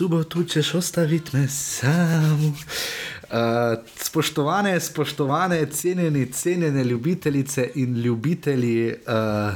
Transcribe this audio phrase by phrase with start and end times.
[0.00, 2.44] subotu ćeš ostaviti me sam.
[2.44, 3.36] Uh,
[3.96, 9.54] spoštovane, spoštovane, cenjeni, cenjene ljubitelice in ljubitelji, uh,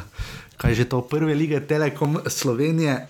[0.57, 3.07] kaj že to prve lige Telekom Slovenije.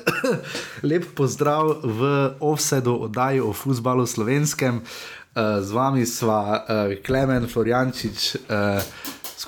[0.88, 4.76] Lep pozdrav v offsetu oddaji o futbalu slovenskem.
[4.76, 8.34] Uh, z vami sva uh, Klemen Floriančič.
[8.34, 8.82] Uh,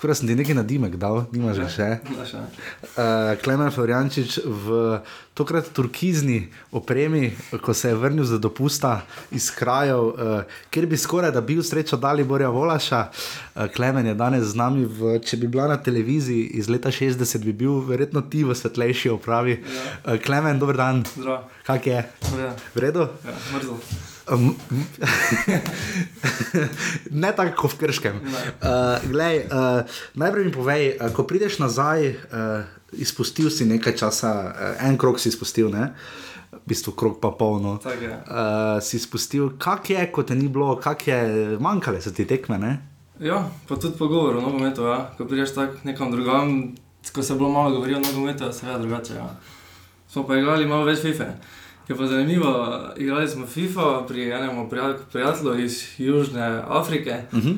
[0.02, 1.86] Skoraj sem ti nekaj na dimek dal, nimaš ga še.
[2.02, 4.96] Uh, Klemen Floriančič v
[5.38, 6.40] tokrat turkizni
[6.74, 7.28] opremi,
[7.62, 8.96] ko se je vrnil za dopusta
[9.30, 13.04] iz krajev, uh, kjer bi skoraj da bil srečo dali Borja Volaša.
[13.54, 17.38] Uh, Klemen je danes z nami, v, če bi bila na televiziji iz leta 60,
[17.46, 19.60] bi bil verjetno ti v svetlejši opravi.
[19.62, 19.90] Ja.
[20.02, 21.06] Uh, Klemen, dober dan.
[21.14, 21.44] Zdravo.
[21.62, 22.02] Kak je?
[22.42, 22.56] Ja.
[22.74, 23.06] V redu?
[23.22, 23.78] Ja, mrzlo.
[24.30, 24.54] Um,
[27.22, 28.20] ne tako kot v Krškem.
[28.22, 29.82] Uh, glej, uh,
[30.14, 32.62] najprej mi povej, uh, ko prideš nazaj, uh,
[32.94, 35.90] izpustil si nekaj časa, uh, en krok si izpustil, ne?
[36.52, 37.80] v bistvu krok pa polno.
[37.82, 38.14] Tako je.
[38.14, 41.18] Uh, si izpustil, kak je, ko te ni bilo, kak je,
[41.58, 42.58] manjkale so ti tekme.
[42.62, 42.72] Ne?
[43.18, 45.10] Ja, pa tudi pogovor o nogometu, ja.
[45.18, 46.74] ko prideš tako nekam drugam,
[47.10, 49.14] ko se bo malo govorilo o nogometu, je seveda drugače.
[49.18, 49.34] Ja.
[50.12, 51.32] Smo pa igrali malo več FIFA.
[51.88, 57.56] Je pa zanimivo, igrali smo FIFA pri enem prijat- prijatelju iz Južne Afrike, uh -huh.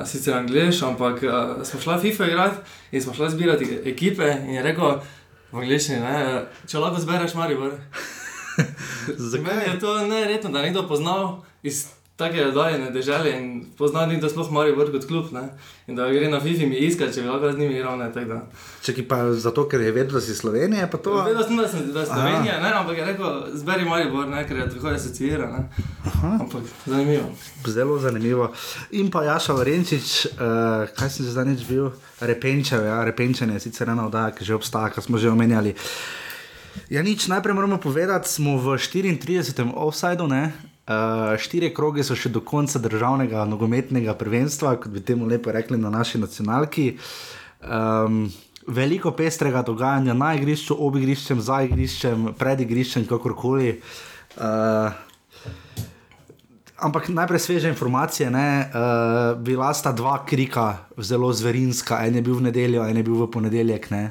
[0.00, 2.56] uh, sicer angliš, ampak uh, smo šli FIFA igrati
[2.92, 4.98] in smo šli zbirati ekipe in je rekel
[5.52, 6.00] v angliščini,
[6.66, 7.72] če lahko zbereš Maribor.
[9.44, 14.50] Meni je to neredno, da nekdo poznal iz take oddaljene države in pozna nekdo sploh
[14.52, 15.32] Maribor kot klub.
[15.32, 15.48] Ne?
[15.86, 17.98] In da gre na FIFA mi iskati, če bi lahko z njimi igral.
[17.98, 18.40] ne, tako da.
[18.82, 21.12] Če ki pa zato, ker je vedel, da si Slovenija, pa to.
[21.26, 24.56] Vedel sem, da sem da je Slovenija, ne, ampak je rekel, zberi Maribor, ne, ker
[24.56, 25.50] je tako asociira.
[25.52, 25.84] ne.
[26.40, 27.28] Ampak zanimivo.
[27.66, 28.52] Zelo zanimivo.
[28.90, 31.90] In pa Jaša Varenčič, uh, kaj sem že zadnjič bil,
[32.20, 35.76] repenčev, ja, repenčenje je sicer ena oddaja, ki že obstaja, kar smo že omenjali.
[36.88, 39.68] Ja, nič, najprej moramo povedati, smo v 34.
[39.74, 40.75] offsajdu, ne.
[40.86, 45.78] Uh, štiri kroge so še do konca državnega nogometnega prvenstva, kot bi temu lepo rekli
[45.82, 46.92] na naši nacionalki.
[47.66, 48.28] Um,
[48.70, 53.80] veliko pestrega dogajanja na igrišču, ob igriščem, za igriščem, pred igriščem, kakorkoli.
[54.38, 54.94] Uh,
[56.76, 58.30] Ampak najprej sveže informacije.
[58.30, 63.04] Ne, uh, bila sta dva krika, zelo zverinska, en je bil v nedeljo, en je
[63.06, 63.88] bil v ponedeljek.
[63.90, 64.02] Ne,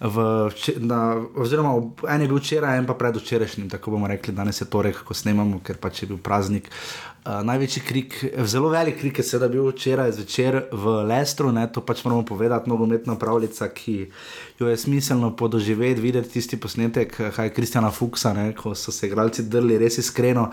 [0.00, 0.50] v,
[0.84, 1.00] na,
[1.40, 1.72] oziroma
[2.08, 5.62] en je bil včeraj, en pa predvčerajšnjim, tako bomo rekli, danes je torek, ko snemamo,
[5.64, 6.68] ker pač je bil praznik.
[7.26, 8.12] Uh, največji krik,
[8.46, 12.70] zelo velik krik je seveda bil včeraj zvečer v Lestru, ne, to pač moramo povedati,
[12.70, 13.94] nogometna pravljica, ki
[14.60, 19.10] jo je smiselno podoživeti, videti tisti posnetek, kaj je Kristjana Fuksa, ne, ko so se
[19.10, 20.44] igralci drli res iskreno.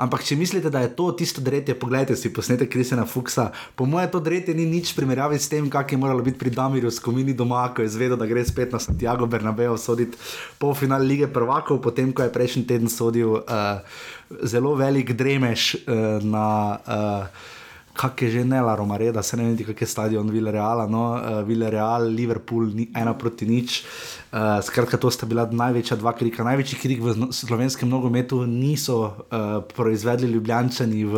[0.00, 3.50] Ampak če mislite, da je to tisto dretje, pogledajte si posnetek Kristjana Fuksa.
[3.76, 6.88] Po mojem, to dretje ni nič primerjavi s tem, kak je moralo biti pri Damirju
[7.02, 10.16] Skomini doma, ko je zvedel, da gre spet na Santiago Bernabeu soditi
[10.56, 13.84] polfinale lige prvakov, potem ko je prejšnji teden sodil uh,
[14.42, 16.46] zelo velik dremež uh, na.
[16.86, 17.52] Uh,
[17.94, 21.46] Kak je že ne La Romareda, se ne vem, kak je stadion Villareala, no, uh,
[21.46, 23.86] Villareal, Liverpool, ni, ena proti nič.
[24.34, 26.42] Uh, skratka, to sta bila največja dva krika.
[26.42, 31.14] Največji krik v no- slovenskem nogometu niso uh, proizvedli Ljubljančani v,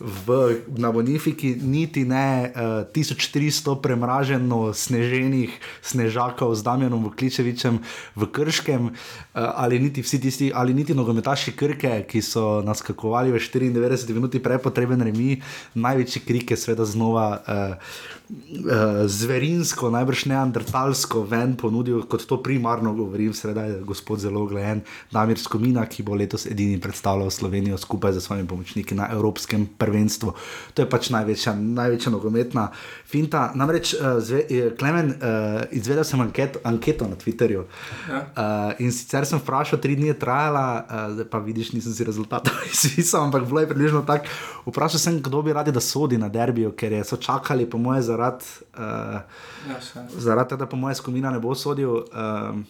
[0.00, 5.52] v, na Bonifiki, niti ne uh, 1300 premraženo sneženih
[5.84, 7.78] snežakov z Damjanom Vukličevičem
[8.16, 8.94] v Krškem, uh,
[9.36, 14.40] ali niti vsi tisti, ali niti nogometaši Krke, ki so nas kakovali v 94 minuti
[14.40, 15.36] prepotreben remi,
[15.76, 17.28] največji krik je seveda znova.
[17.44, 24.44] Uh, Uh, zverinsko, najbrž neandertalsko ven ponudil, kot to primarno govorim, seveda je gospod zelo
[24.46, 29.64] gledan, Damir Skomina, ki bo letos edini predstavljal Slovenijo skupaj z svojimi pomočniki na Evropskem
[29.78, 30.34] prvenstvu.
[30.74, 32.68] To je pač največja, največja nogometna
[33.02, 33.48] finta.
[33.58, 37.66] Namreč, uh, zve, eh, Klemen, uh, izvedel sem anket, anketo na Twitterju
[38.06, 38.22] Ja.
[38.30, 42.06] uh, in sicer sem vprašal, tri dni je trajala, uh, zdaj pa vidiš, nisem si
[42.06, 44.30] rezultatov izpisal, ampak bilo je približno tako.
[44.70, 48.19] Vprašal sem, kdo bi radi, da sodi na derbiju, ker so čakali, po moje, zaradi.
[48.20, 49.20] Uh,
[49.68, 50.04] Ja, še.
[50.16, 52.64] zaradi tega, po mojem, skupina ne bo sodil, um,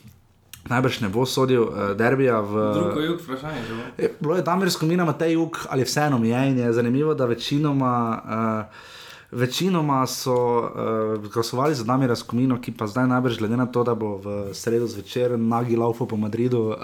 [0.68, 2.64] najbrž ne bo sodil uh, derbija v.
[2.74, 3.60] Drugo jug vprašanje.
[3.98, 7.14] Je, Bilo je tam res skupina Matej Juk ali vseeno mi je in je zanimivo,
[7.14, 7.92] da večinoma.
[8.24, 8.98] Uh,
[9.32, 13.94] Večinoma so uh, glasovali za Damira Skomino, ki pa zdaj najbrž glede na to, da
[13.94, 16.76] bo v sredo zvečer nagi laufo po Madridu, uh,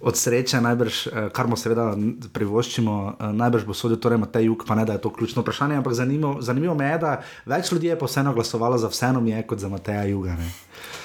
[0.00, 1.96] od sreče najbrž, uh, kar mu seveda
[2.32, 5.80] privoščimo, uh, najbrž bo sodil torej Matej Juk, pa ne da je to ključno vprašanje,
[5.82, 7.16] ampak zanimivo, zanimivo me je, da
[7.46, 10.38] več ljudi je pa vseeno glasovalo za vseeno mi je kot za Mateja Juga.
[10.38, 10.52] Ne?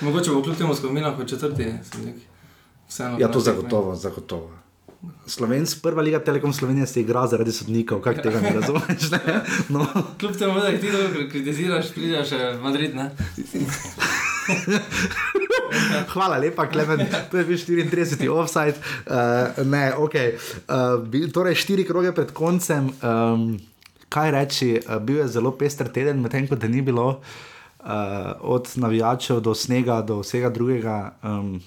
[0.01, 2.21] Mogoče bo kljub temu skupina kot četrti, sodnik.
[2.87, 4.64] Vseeno Ja, to zagotovo, zagotovo.
[5.27, 9.11] Slovensk, prva liga Telekom Slovenije se igra zaradi sodnikov, kako tega ne razumeš?
[9.11, 9.41] Ne?
[9.69, 9.87] No.
[10.19, 13.09] Kljub temu, da ti dobro kritiziraš, prideš še v Madrid, ne?
[16.13, 17.07] Hvala lepa, Klemen.
[17.31, 18.29] To je bil 34.
[18.29, 18.75] offside.
[19.05, 20.15] Uh, ne, ok.
[20.69, 22.91] Uh, torej, štiri kroge pred koncem.
[23.01, 23.57] Um,
[24.09, 27.87] kaj reči, uh, bil je zelo pester teden, medtem ko te ni bilo, uh,
[28.41, 31.15] od navijačev do snega, do vsega drugega.
[31.23, 31.57] Um,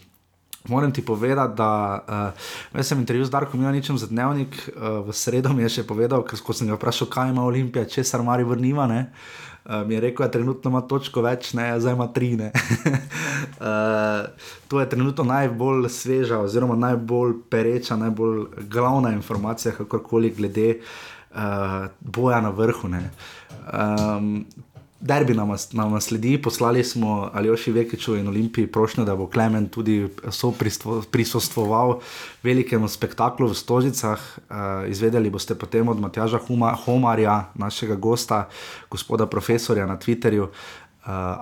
[0.69, 2.05] Moram ti povedati, da
[2.75, 6.21] uh, sem intervju z Darkom Janičem za dnevnik, uh, v sredo mi je še povedal,
[6.29, 8.85] ker sem ga vprašal, kaj ima Olimpija, če se Armari vrniva.
[8.85, 12.37] Uh, mi je rekel, da trenutno ima točko več, ne, zdaj ima tri.
[12.37, 12.53] uh,
[14.69, 20.69] to je trenutno najbolj sveža, oziroma najbolj pereča, najbolj glavna informacija, kakorkoli glede
[21.33, 22.93] uh, boja na vrhu.
[22.93, 24.45] Um,
[25.01, 30.09] Derbi nam, nam sledi, poslali smo Aljoši Vekiču in Olimpiji prošnjo, da bo Klemen tudi
[31.11, 32.01] prisostvoval
[32.43, 34.19] velikemu spektaklu v Stožicah.
[34.19, 38.49] Uh, izvedeli boste potem od Matjaža Huma, Homarja, našega gosta,
[38.91, 40.51] gospoda profesorja na Twitterju, uh,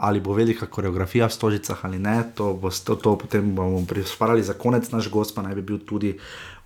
[0.05, 2.29] ali bo velika koreografija v Stožicah ali ne.
[2.35, 5.79] To, bo, to, to potem bomo prišparali za konec, naš gost pa naj bi bil
[5.79, 6.19] tudi.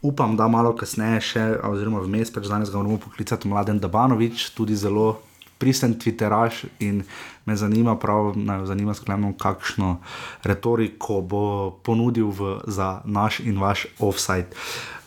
[0.03, 4.75] Upam, da malo kasneje, še, oziroma vmes, pač danes ga moramo poklicati Mladen Dabanovič, tudi
[4.75, 5.21] zelo
[5.61, 7.03] pristen Twitteraš in
[7.45, 9.99] me zanima, prav, naj zanima sklepno, kakšno
[10.43, 11.45] retoriko bo
[11.85, 14.49] ponudil v, za naš in vaš offside.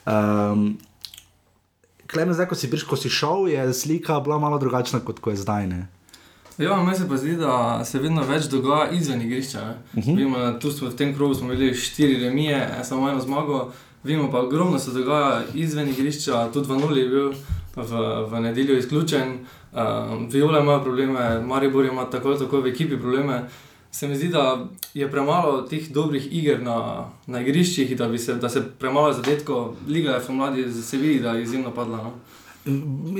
[0.05, 0.77] Um,
[2.13, 5.33] Klemen, zdaj, ko si prišel, ko si šel, je slika bila malo drugačna, kot ko
[5.33, 5.67] je zdaj.
[5.67, 5.87] Ne?
[6.61, 9.63] Ja, meni se pa zdi, da se vedno več dogaja izven igrišča.
[9.93, 10.17] Uh -huh.
[10.17, 13.71] Vimo, tu smo v tem krogu imeli štiri remije, samo eno zmago.
[14.03, 17.33] Vemo pa, ogromno se dogaja izven igrišča, tudi v Nuli je bil
[17.75, 19.39] v, v nedeljo izključen.
[19.73, 23.47] Um, Viola ima probleme, Maribor ima tako ali tako v ekipi probleme.
[23.91, 28.49] Se mi zdi, da je premalo teh dobrih iger na, na igriščih, da, se, da
[28.49, 31.97] se premalo zadetkov, liga je v mladi, se vidi, da je izjemno padla.
[31.97, 32.13] No?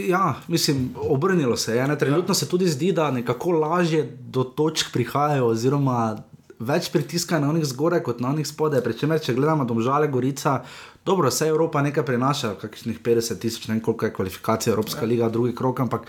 [0.08, 1.98] Ja, mislim, obrnilo se je.
[1.98, 2.34] Trenutno ja.
[2.34, 6.18] se tudi zdi, da nekako lažje do točk prihajajo, oziroma
[6.60, 8.82] več pritiska na njih zgoraj kot na njih spodaj.
[8.82, 10.62] Prečemer, če gledamo domžale, gorica,
[11.06, 15.10] dobro, vse Evropa nekaj prinaša, kakšnih 50 tisoč, ne vem koliko je kvalifikacija Evropska ja.
[15.12, 16.08] liga, drugi krok, ampak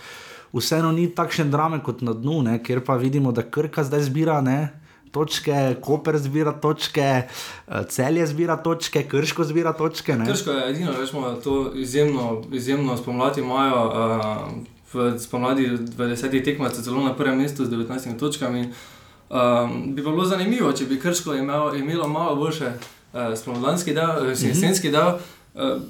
[0.55, 4.41] vseeno ni takšen drame kot na dnu, ne, kjer pa vidimo, da Krka zdaj zbira.
[4.41, 4.81] Ne,
[5.15, 10.17] Točke, Koper zbira točke, eh, celje zbira točke, krško zbira točke.
[10.19, 10.27] Ne?
[10.27, 13.85] Krško je edino, da smo to izjemno, izjemno spomladi imajo.
[13.87, 15.67] Uh, spomladi
[15.97, 18.69] v desetih tekmah so celo na prvem mestu z 19 točkami.
[19.31, 24.29] Um, bi bilo zanimivo, če bi krško imelo, imelo malo boljše uh, spomladanski del, uh,
[24.31, 25.19] jesenski del.
[25.55, 25.83] Uh,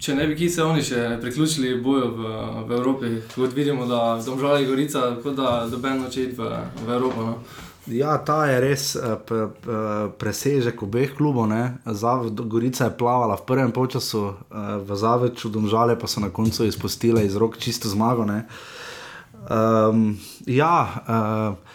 [0.00, 2.36] če ne bi ki se oni še priključili boju v,
[2.68, 6.54] v Evropi, kot vidimo, da domžali Gorica, kot da doben noče iti v,
[6.86, 7.26] v Evropo.
[7.26, 7.66] No.
[7.90, 8.92] Ja, ta je res
[9.26, 9.78] p, p,
[10.20, 11.48] presežek obeh klubov.
[11.84, 14.36] Zav, Gorica je plavala v prvem času,
[14.84, 18.28] v Zaveču, domžale pa so na koncu izpustile iz rok čisto zmago.
[19.50, 20.76] Um, ja,
[21.08, 21.69] uh,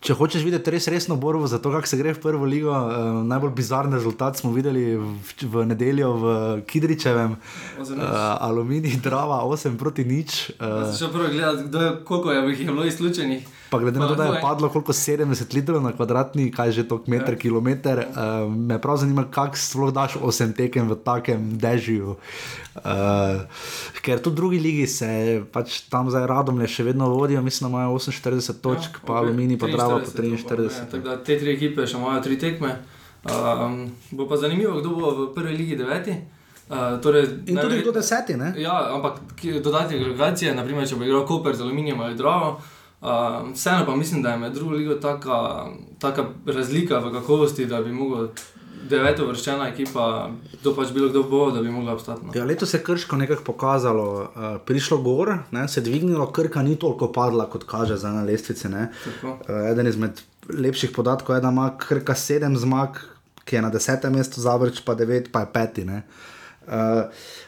[0.00, 3.20] Če hočeš videti res resno borbo za to, kako se gre v prvo ligo, uh,
[3.28, 5.10] najbolj bizarni rezultat smo videli v,
[5.44, 6.30] v nedeljo v
[6.64, 7.96] Kidričevem, uh,
[8.40, 10.56] Aluminij, Drava, 8 proti nič.
[10.56, 11.68] Uh, Še prvo gledati,
[12.08, 13.59] koliko je bilo izključenih.
[13.70, 16.98] Pa glede na to, da je padlo koliko 70 litrov na kvadratni, kaj že to
[16.98, 17.38] kmeter, ja.
[17.38, 22.16] kilometr, uh, me prav zanima, kako sploh daš 8 tekem v takem dežju.
[22.74, 23.46] Uh,
[24.02, 27.76] ker tudi drugi ligi se pač tam zdaj radom le še vedno vodijo, mislim, da
[27.76, 29.18] imajo 48 točk, ja, pa okay.
[29.18, 30.90] Alumini, pa Drava po 43.
[30.90, 32.74] Tako da te tri ekipe še imajo tri tekme.
[33.30, 36.18] Um, bo pa zanimivo, kdo bo v prvi ligi deveti.
[36.70, 38.52] Uh, torej, In tudi kdo deseti, ne?
[38.58, 42.58] Ja, ampak dodatne agregacije, naprimer, če bo igral Koper z aluminijem ali Dravo.
[43.00, 44.94] Uh, vseeno pa mislim, da je med drugo ligo
[45.98, 48.28] taka razlika v kakovosti, da bi lahko
[48.90, 50.04] deveto vrščena ekipa,
[50.62, 52.18] to pač bilo kdo bo, da bi lahko obstala.
[52.22, 52.34] No.
[52.34, 56.76] Ja, letos je krško nekako pokazalo, uh, prišlo gor, ne, se je dvignilo, krka ni
[56.76, 58.68] toliko padla, kot kaže za na lestvice.
[58.68, 59.38] Uh,
[59.70, 60.20] eden izmed
[60.52, 63.00] lepših podatkov je, da ima krka sedem zmag,
[63.44, 65.84] ki je na desetem mestu, zavrč pa devet, pa je peti.
[65.88, 66.02] Ne.
[66.70, 66.76] Uh,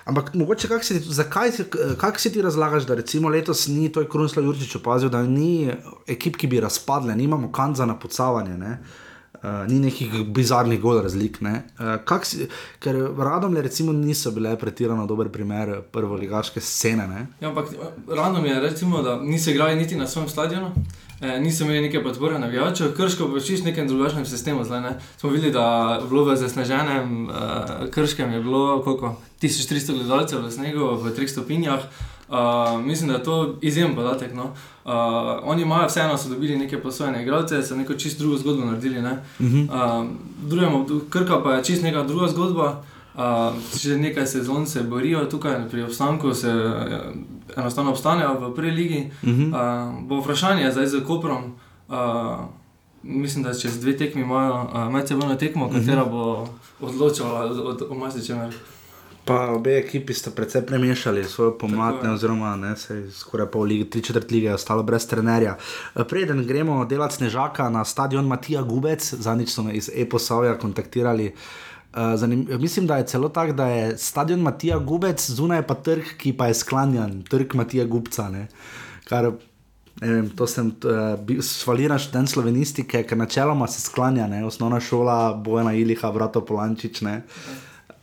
[0.04, 1.50] ampak mogoče, kak si, zakaj,
[1.98, 5.70] kako si ti razlagaš, da recimo letos ni to, je Krunoslav Jurčič opazil, da ni
[6.10, 11.38] ekip, ki bi razpadle, nimamo kanca na podsavanje, uh, ni nekih bizarnih gol razlik.
[11.38, 12.48] Uh, si,
[12.82, 17.26] ker radom je recimo niso bile pretirano dober primer prvo ligaške scene.
[17.40, 17.70] Ja, ampak
[18.08, 20.74] radom je recimo, da niso igrali niti na svojem stadionu.
[21.22, 24.64] E, nisem imel neke podpore na vijaču, krško pa čisto nekem drugačnem sistemu.
[24.64, 24.98] Zdaj, ne?
[25.16, 27.34] Smo videli, da bilo v zasneženem uh,
[27.90, 31.80] krškem je bilo koliko, 1300 gledalcev v snegu v 3 stopinjah.
[32.28, 34.34] Uh, mislim, da je to izjemen podatek.
[34.34, 34.42] No?
[34.84, 34.90] Uh,
[35.42, 39.02] oni imajo vseeno, so dobili neke posojene igralce, so neko čisto drugo zgodbo naredili.
[39.02, 39.12] Ne?
[39.38, 40.00] Uh -huh.
[40.02, 40.08] uh,
[40.48, 42.82] drugemu, krka pa je čisto neka druga zgodba.
[43.14, 43.22] Uh,
[43.76, 46.72] že nekaj sezon se borijo tukaj pri obstanku, se uh,
[47.56, 49.10] enostavno obstanejo v prvi ligi.
[49.22, 49.48] Uh -huh.
[49.48, 51.44] uh, bo vprašanje zdaj z Koprom.
[51.88, 51.94] Uh,
[53.02, 56.48] mislim, da čez dve tekmi imajo uh, medsebojno tekmo, katera bo
[56.80, 57.50] odločala
[57.90, 58.50] o marsičem.
[59.24, 62.74] Pa obe ekipi sta precej premešali svoje pomladne, oziroma ne,
[63.10, 65.56] skoraj pol lige, tri četrt lige, ostalo brez trenerja.
[66.08, 71.26] Preden gremo delati snežaka na stadion Matija Gubec, zadnjič so me iz Eposavja kontaktirali.
[71.26, 71.71] Uh,
[72.16, 76.32] zanim, mislim, da je celo tako, da je stadion Matija Gubec, zunaj pa trg, ki
[76.32, 78.28] pa je sklanjan, trg Matija Gubca.
[78.28, 78.46] Ne?
[79.08, 79.30] Kar
[80.00, 84.44] vem, to sem uh, svaliran študent slovenistike, ker načeloma se sklanja, ne?
[84.44, 87.00] osnovna šola Bojana Iliha, Vrato Polančič.
[87.00, 87.22] Ne?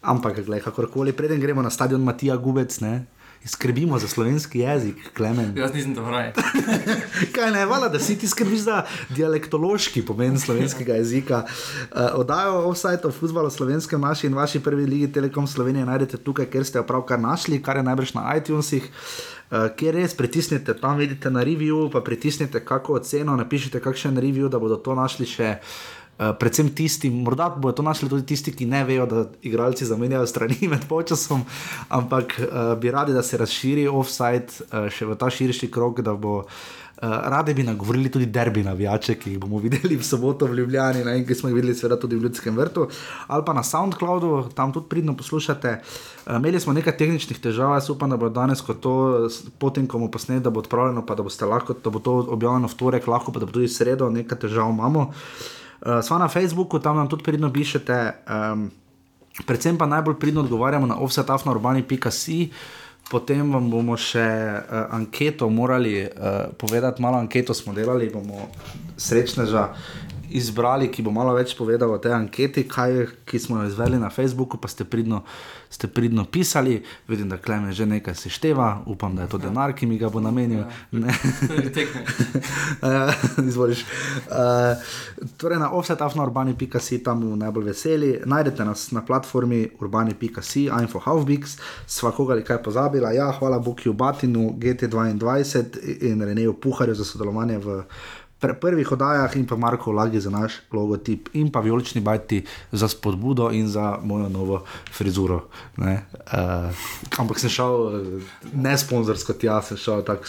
[0.01, 2.79] Ampak, gledaj, kakorkoli, preden gremo na stadion Matija Gubec.
[2.79, 3.05] Ne?
[3.45, 5.57] Skrbimo za slovenski jezik, klemen.
[5.57, 6.33] Jaz nisem to vraj.
[7.35, 11.45] Kaj ne, vala, da si ti skrbiš za dialektološki pomen slovenskega jezika.
[11.45, 16.49] Uh, Odajo offside o futbalu slovenskem naši in vaši prvi ligi Telekom Slovenije najdete tukaj,
[16.51, 18.91] ker ste jo pravkar našli, kar je najbrž na iTunesih.
[19.51, 24.49] Uh, kjer res pritisnite, tam vidite na review, pa pritisnite kako oceno, napišite kakšen review,
[24.49, 25.55] da bodo to našli še.
[25.55, 30.27] Uh, predvsem tisti, morda bodo to našli tudi tisti, ki ne vejo, da igralci zamenjajo
[30.27, 31.45] strani med počasom,
[31.89, 36.17] ampak uh, bi radi, da se razširi offside uh, še v ta širši krog, da
[36.19, 36.49] bo uh,
[36.99, 41.13] radi bi nagovorili tudi derbi navijače, ki jih bomo videli v soboto v Ljubljani, ne,
[41.23, 42.89] ki smo jih videli seveda tudi v Ljudskem vrtu,
[43.27, 45.77] ali pa na SoundCloudu, tam tudi pridno poslušate.
[46.25, 48.97] Uh, imeli smo nekaj tehničnih težav, jaz upam, da bo danes, ko to
[49.55, 52.77] potem, ko bomo posneli, da bo odpravljeno, pa da, lahko, da bo to objavljeno v
[52.83, 55.07] torek, lahko pa da bo tudi sredo, nekaj težav imamo.
[55.07, 55.55] Uh,
[56.01, 58.71] sva na Facebooku, tam nam tudi pridno pišete, um,
[59.45, 62.49] predvsem pa najbolj pridno odgovarjamo na offsetafnourbani.com.
[63.09, 68.51] Potem vam bomo še uh, anketo morali uh, povedati, malo anketo smo delali, bomo
[69.01, 69.63] srečneža
[70.31, 74.09] izbrali, ki bo malo več povedal o tej anketi, kaj, ki smo jo izvedli na
[74.09, 75.23] Facebooku, pa ste pridno,
[75.69, 76.79] ste pridno pisali.
[77.07, 80.19] Vidim, da kleme že nekaj sešteva, upam, da je to denar, ki mi ga bo
[80.21, 80.63] namenil.
[83.49, 83.85] Izvoliš.
[84.29, 84.77] Uh,
[85.37, 88.11] torej na offsetafnourbani.si tam najbolj veseli.
[88.25, 91.57] Najdete nas na platformi urbani.si, info halfbix,
[91.87, 93.11] svakoga ali kaj pozabila.
[93.11, 97.83] Ja, hvala Bukiju Batinu, GT22 in Reneju Puharju za sodelovanje v
[98.39, 102.87] pri prvih oddajah in pa Marko Lagi za naš logotip in pa vijolični bajti za
[102.87, 105.47] spodbudo in za mojo novo frizuro.
[105.77, 105.85] Uh,
[107.17, 108.03] ampak sem šel
[108.53, 110.25] ne sponzorsko, tja sem šel tako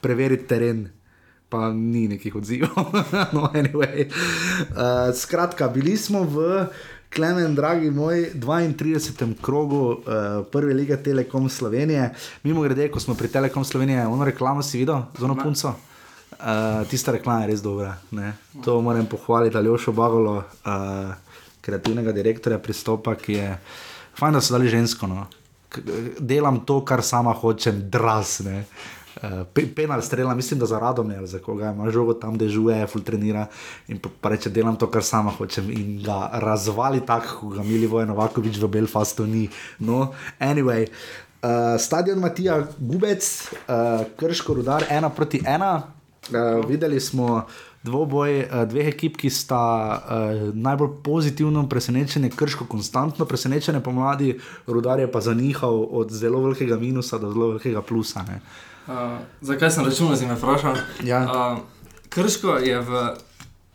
[0.00, 0.88] preveriti teren.
[1.48, 2.88] Pa ni nekih odzivov.
[3.36, 4.08] no, anyway.
[4.08, 6.66] uh, skratka, bili smo v
[7.14, 9.34] Klemen, dragi moj, 32.
[9.42, 9.98] krogu uh,
[10.50, 12.10] prve lige Telekom Slovenije.
[12.42, 15.74] Mimo grede, ko smo pri Telekom Slovenije, ono reklamo si videl, z ono punco.
[16.40, 17.94] Uh, tista reklama je res dobra.
[18.10, 18.34] Ne?
[18.64, 21.14] To moram pohvaliti Aljošo Bagolo, uh,
[21.64, 23.54] kreativnega direktorja pristopa, ki je
[24.18, 25.06] fajn, da so dali žensko.
[25.06, 25.26] No?
[26.18, 28.64] Delam to, kar sama hočem, drasne.
[29.14, 32.86] Uh, penal strela, mislim, da za radom je, za koga ima žogo tam, da žuje,
[32.86, 33.46] fultrenira
[33.88, 37.62] in pa, pa reče, delam to, kar sama hočem in ga razvali tako, kot ga
[37.62, 39.48] mili vojen Novakovič v Belfastu ni.
[39.78, 40.10] No,
[40.40, 40.90] anyway.
[41.44, 43.24] Uh, stadion Matija Gubec,
[43.68, 45.82] uh, Krško rudar, ena proti ena,
[46.30, 47.46] Uh, videli smo
[47.82, 55.00] dvoboj uh, dveh ekip, ki sta uh, najbolj pozitivno presenečeni, krško, konstantno presenečeni pomladi, rudar
[55.00, 58.24] je pa za njihov od zelo velikega minusa do zelo velikega plusa.
[58.86, 58.94] Uh,
[59.40, 60.76] zakaj sem računal, da si me vprašal?
[61.04, 61.20] Ja.
[61.24, 61.58] Uh,
[62.08, 63.04] krško je v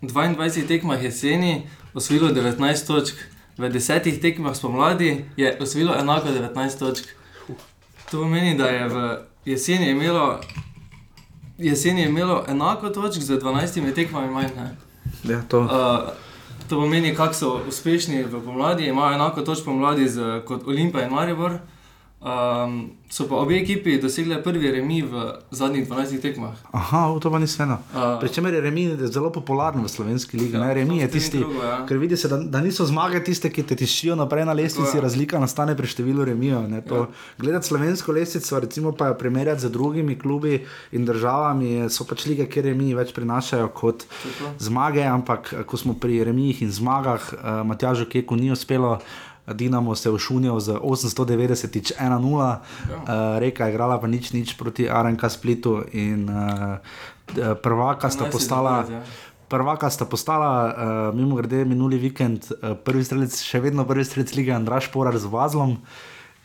[0.01, 3.15] 22 tekmah jeseni osvojilo 19 točk,
[3.57, 7.05] v 10 tekmah spomladi je osvojilo enako 19 točk.
[8.11, 10.39] To pomeni, da je v jeseni imelo
[11.59, 14.47] jesen je imelo enako točk z 12 tekmami manj.
[15.23, 15.59] Ja, to.
[15.59, 15.69] Uh,
[16.69, 21.11] to pomeni, kako so uspešni v pomladi, imajo enako točk pomladi z, kot Olimpija in
[21.13, 21.57] Maribor.
[22.19, 25.21] Um, so pa obe ekipi dosegli prvi remi v
[25.51, 26.51] zadnjih 12 tekmah.
[26.75, 27.77] Aha, to pa ni vseeno.
[27.93, 30.57] Uh, Pričemer je remi zelo popularen v slovenski ligi.
[30.57, 31.85] Ja, remi je tisti, drugo, ja.
[31.87, 35.03] ker vidi se, da, da niso zmage tiste, ki te tišijo naprej na lestvici, ja.
[35.07, 36.59] razlika nastane pri številu remijo.
[36.67, 37.05] Ja.
[37.39, 40.59] Gledati slovensko lestvico, recimo pa jo primerjati z drugimi klubi
[40.91, 44.51] in državami, so pač lige, kjer remi več prinašajo kot Tako.
[44.59, 48.97] zmage, ampak ko smo pri remijih in zmagah, uh, Matjažu Keku ni uspelo.
[49.53, 52.59] Dinamo se je ušunil z 890, 1-0, ja.
[52.59, 56.77] uh, reka je igrala pa nič, nič proti RNK Splitu in uh,
[57.63, 58.85] prvaka sta postala.
[58.89, 59.01] Ja.
[59.49, 64.33] Prvaka sta postala, uh, mimo grede, minuli vikend, uh, prvi strelec, še vedno prvi strelec
[64.37, 65.77] lige Andraš Porar z Vazlom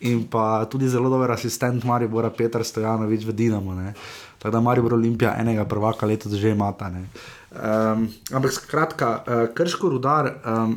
[0.05, 3.75] in pa tudi zelo dober asistent Maribora Petr Stojanovič v Dinamo.
[3.75, 3.95] Ne.
[4.39, 6.91] Tako da Maribor Olimpija enega prvaka letos že imata.
[6.91, 10.35] Um, ampak skratka, uh, krško rudar.
[10.45, 10.77] Um,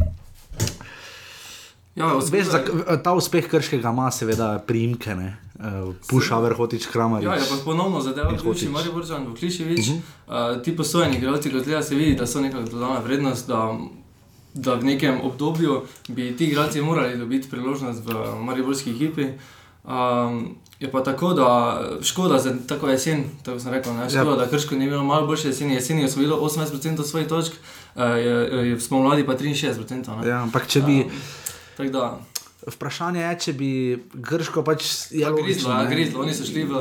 [1.97, 2.59] Ja, Veš, za,
[3.03, 5.37] ta uspeh krškega ima seveda priimke, ne.
[5.57, 7.23] Uh, Puša, vrhotič, kramar.
[7.23, 8.69] Ja, je pa ponovno In Kliši, Hotić.
[8.69, 9.79] Mariborčan, Vukliševič.
[9.79, 10.01] Uh Mhm.
[10.27, 10.55] -huh.
[10.55, 13.77] uh, ti posojeni igralci, kot gleda, se vidi, da so neka dodana vrednost, da,
[14.53, 18.13] da v nekem obdobju bi ti igralci morali dobiti priložnost v
[18.43, 19.25] mariborski ekipi.
[19.83, 24.29] Um, je pa tako, da škoda za tako jesen, tako sem rekel, ne, škoda, Ja.
[24.29, 24.35] ja.
[24.35, 25.73] da Krško ni imelo malo boljše jeseni.
[25.73, 27.51] Jeseni je osvojilo 18% svojih točk,
[27.95, 30.21] uh, je, je spomladi pa 63%.
[30.21, 30.27] Ne.
[30.29, 31.11] Ja, ampak če bi, Um,
[31.77, 32.19] tako da,
[32.67, 33.67] vprašanje je, če bi
[34.15, 34.81] Grško pač
[35.11, 36.21] je Ja, logično, Grizlo, ja, grizlo.
[36.21, 36.79] Oni so šli v,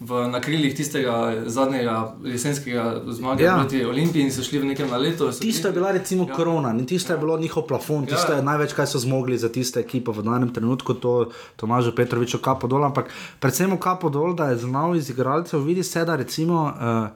[0.00, 1.14] v, na krilih tistega
[1.46, 1.94] zadnjega
[2.24, 3.46] jesenskega zmaga Ja.
[3.46, 3.54] ja.
[3.56, 5.30] proti Olimpiji in so šli v nekem naletu.
[5.30, 6.34] Tisto je bili- bila recimo Ja.
[6.34, 8.36] korona in tisto je bilo njihov plafon, tisto Ja.
[8.36, 11.14] je največ, kaj so zmogli za tiste ekipe v danem trenutku, to
[11.56, 13.08] Tomažu Petroviču kapo dol, ampak
[13.40, 17.08] predvsem kapo dol, da je znal iz igralcev, vidi se, da recimo uh,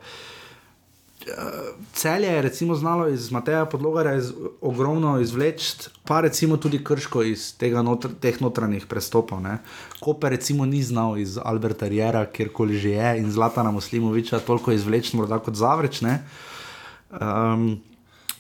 [1.93, 2.43] celje je
[2.75, 6.21] znalo iz Mateja Podlogarja iz, ogromno izvleči, pa
[6.57, 9.41] tudi krško iz tega notr, teh notranjih prestopov.
[9.41, 9.59] Ne.
[10.01, 15.17] Koper recimo ni znal iz Alberta Riera, kjerkoli že je, in Zlatana Muslimoviča toliko izvleči
[15.17, 16.01] morda kot Zavreč.
[16.01, 17.81] Um,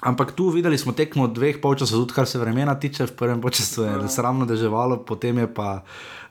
[0.06, 3.82] ampak tu videli smo tekmo dveh polčasov, tudi kar se vremena tiče, v prvem času
[3.82, 4.08] je ja.
[4.08, 5.82] sramno deževalo, potem je pa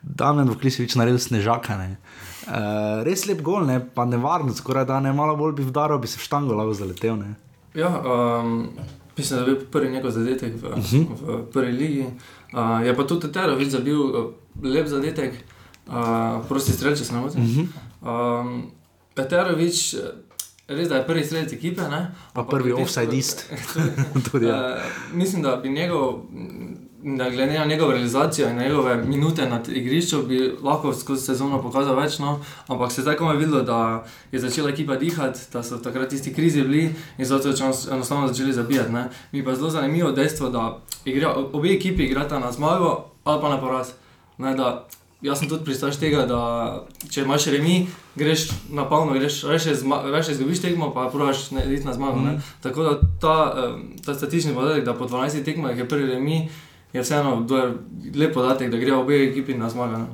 [0.02, 1.76] Damien Vklisevič naredil snežaka.
[1.78, 1.98] Ne.
[2.46, 6.08] Uh, res lep gol, ne, pa nevarno, skoraj da ne malo bolj bi vdaril, bi
[6.08, 7.18] se v štango lahko zaletel.
[7.18, 7.36] Ne.
[7.76, 8.70] Ja, um,
[9.18, 11.02] mislim, da je bil prvi njegov zadetek v, uh Mhm.
[11.04, 11.06] -huh.
[11.22, 12.06] v prvi ligi.
[12.54, 14.32] Uh, je pa tudi Teterovič zabil uh,
[14.64, 15.34] lep zadetek,
[15.88, 17.42] uh, prosti strel, če se ne motim.
[17.42, 17.62] Uh Mhm.
[17.62, 18.42] -huh.
[18.42, 18.72] um,
[19.16, 20.00] Peterovič, eh,
[20.68, 22.12] res da je prvi strelec ekipe, ne?
[22.34, 23.46] Pa Ampak prvi tem- offsideist.
[24.32, 24.76] Tudi, ja.
[24.76, 24.82] Uh,
[25.14, 26.22] mislim, da bi njegov,
[27.18, 31.96] da glede na njegovo realizacijo in njegove minute na igrišču, bi lahko skozi sezono pokazal
[31.96, 32.20] več.
[32.20, 32.40] No?
[32.68, 36.62] Ampak se zdaj komaj videlo, da je začela ekipa dihati, da so takrat tisti krizi
[36.62, 38.92] bili in zato so enostavno začeli zabijati.
[38.92, 39.04] Ne?
[39.32, 43.50] Mi pa je zelo zanimivo dejstvo, da igra, obe ekipi igrata na zmago ali pa
[43.50, 43.88] na poraz.
[44.38, 44.88] Ne, da,
[45.22, 46.40] jaz sem tudi pristaš tega, da
[47.10, 49.76] če imaš remi, greš na polno, greš reče,
[50.12, 52.20] reče izgubiš tekmo, pa praviš iti na zmago.
[52.20, 52.44] Mm.
[52.64, 53.36] Tako da ta,
[54.06, 56.50] ta statistični podatek, da po 12 tekmah je prvi remi,
[56.94, 57.74] je vseeno je
[58.20, 59.98] lep podatek, da grejo obe ekipi na zmago.
[59.98, 60.06] Ne.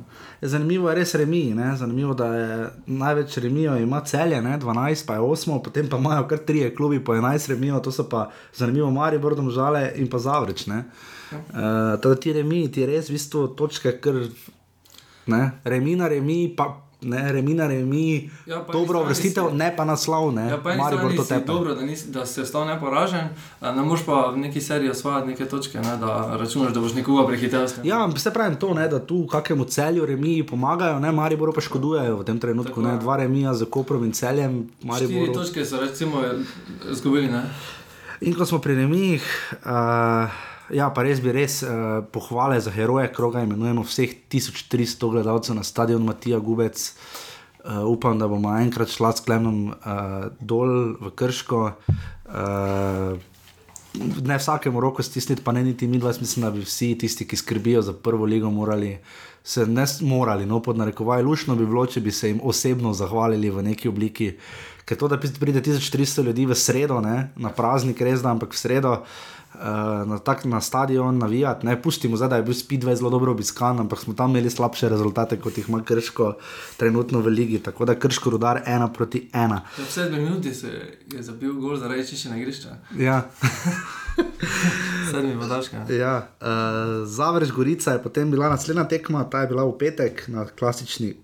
[0.42, 1.44] Zanimivo je res remi.
[1.54, 1.76] Ne?
[1.76, 4.58] Zanimivo da je največ remijo, ima celje, ne?
[4.58, 8.08] 12, pa je 8, potem pa imajo kar 3 klubi po 11 remijo, to so
[8.08, 10.66] pa zanimivo, Mari, Bordom, Žale in pa Zavreč.
[10.66, 10.82] Uh,
[12.02, 14.26] teda ti remi, ti res v bistvu točke, ker
[15.26, 15.50] ne?
[15.64, 20.30] remi na remi, pa ne, remi na remi, Ja, dobro vrstitev, si- ne pa naslov,
[20.30, 21.46] ne, Ja, Maribor to si tepe.
[21.46, 23.28] dobro, da, nisi, da si ostal neporažen,
[23.60, 27.26] ne moreš pa v neki seriji osvajati neke točke, ne, da računaš, da boš nekoga
[27.26, 27.66] prehitel.
[27.66, 27.84] tem.
[27.84, 32.16] Ja, se pravi to, ne, da tu kakemu celju remiji pomagajo, ne, Maribor pa škodujejo
[32.16, 32.98] v tem trenutku, Tako ne, je.
[32.98, 35.34] dva remija z Koprom in celjem, Štiri Maribor.
[35.34, 36.22] točke so recimo
[36.88, 37.26] izgubili.
[37.28, 37.42] Ne.
[38.20, 39.22] In ko smo pri remijih,
[39.60, 40.30] uh,
[40.72, 45.64] ja, pa res bi res uh, pohvale za heroje kroga, imenujemo vseh 1300 gledalcev na
[45.66, 46.92] stadionu Matija Gubec.
[47.62, 51.60] Uh, upam, da bomo enkrat šla s Klemnom uh, dol v Krško.
[52.26, 53.20] Uh,
[54.24, 57.36] ne vsakemu roko stisniti, pa ne niti mi, dva, mislim, da bi vsi tisti, ki
[57.36, 58.96] skrbijo za prvo ligo, morali
[59.44, 63.50] se ne morali, no, pod narekovaj, lušno bi bilo, če bi se jim osebno zahvalili
[63.50, 64.32] v neki obliki.
[64.86, 68.58] Ker to, da pride 1300 ljudi v sredo, ne, na praznik, res da, ampak v
[68.58, 68.92] sredo.
[69.02, 69.31] Uh,
[70.06, 73.80] na, tak, na stadion navijati, ne pustimo zdaj, da je bil Speedway zelo dobro obiskan,
[73.80, 76.34] ampak smo tam imeli slabše rezultate, kot jih ima Krško
[76.76, 77.58] trenutno v ligi.
[77.58, 79.62] Tako da Krško rudar ena proti ena.
[79.78, 80.70] Ja, V sedmi minuti se
[81.12, 82.76] je zabil gol zaradi čiščenja igrišča.
[82.98, 83.22] Ja.
[85.10, 85.86] Sedmi podaljška.
[85.88, 90.44] Ja, uh, Zavrž Gorica je potem bila naslednja tekma, ta je bila v petek na
[90.44, 91.14] klasični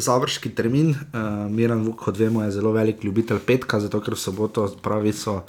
[0.00, 0.90] završki termin.
[0.90, 1.18] Uh,
[1.50, 5.42] Miran Vuk, kot vemo, je zelo velik ljubitelj petka, zato ker v soboto pravi so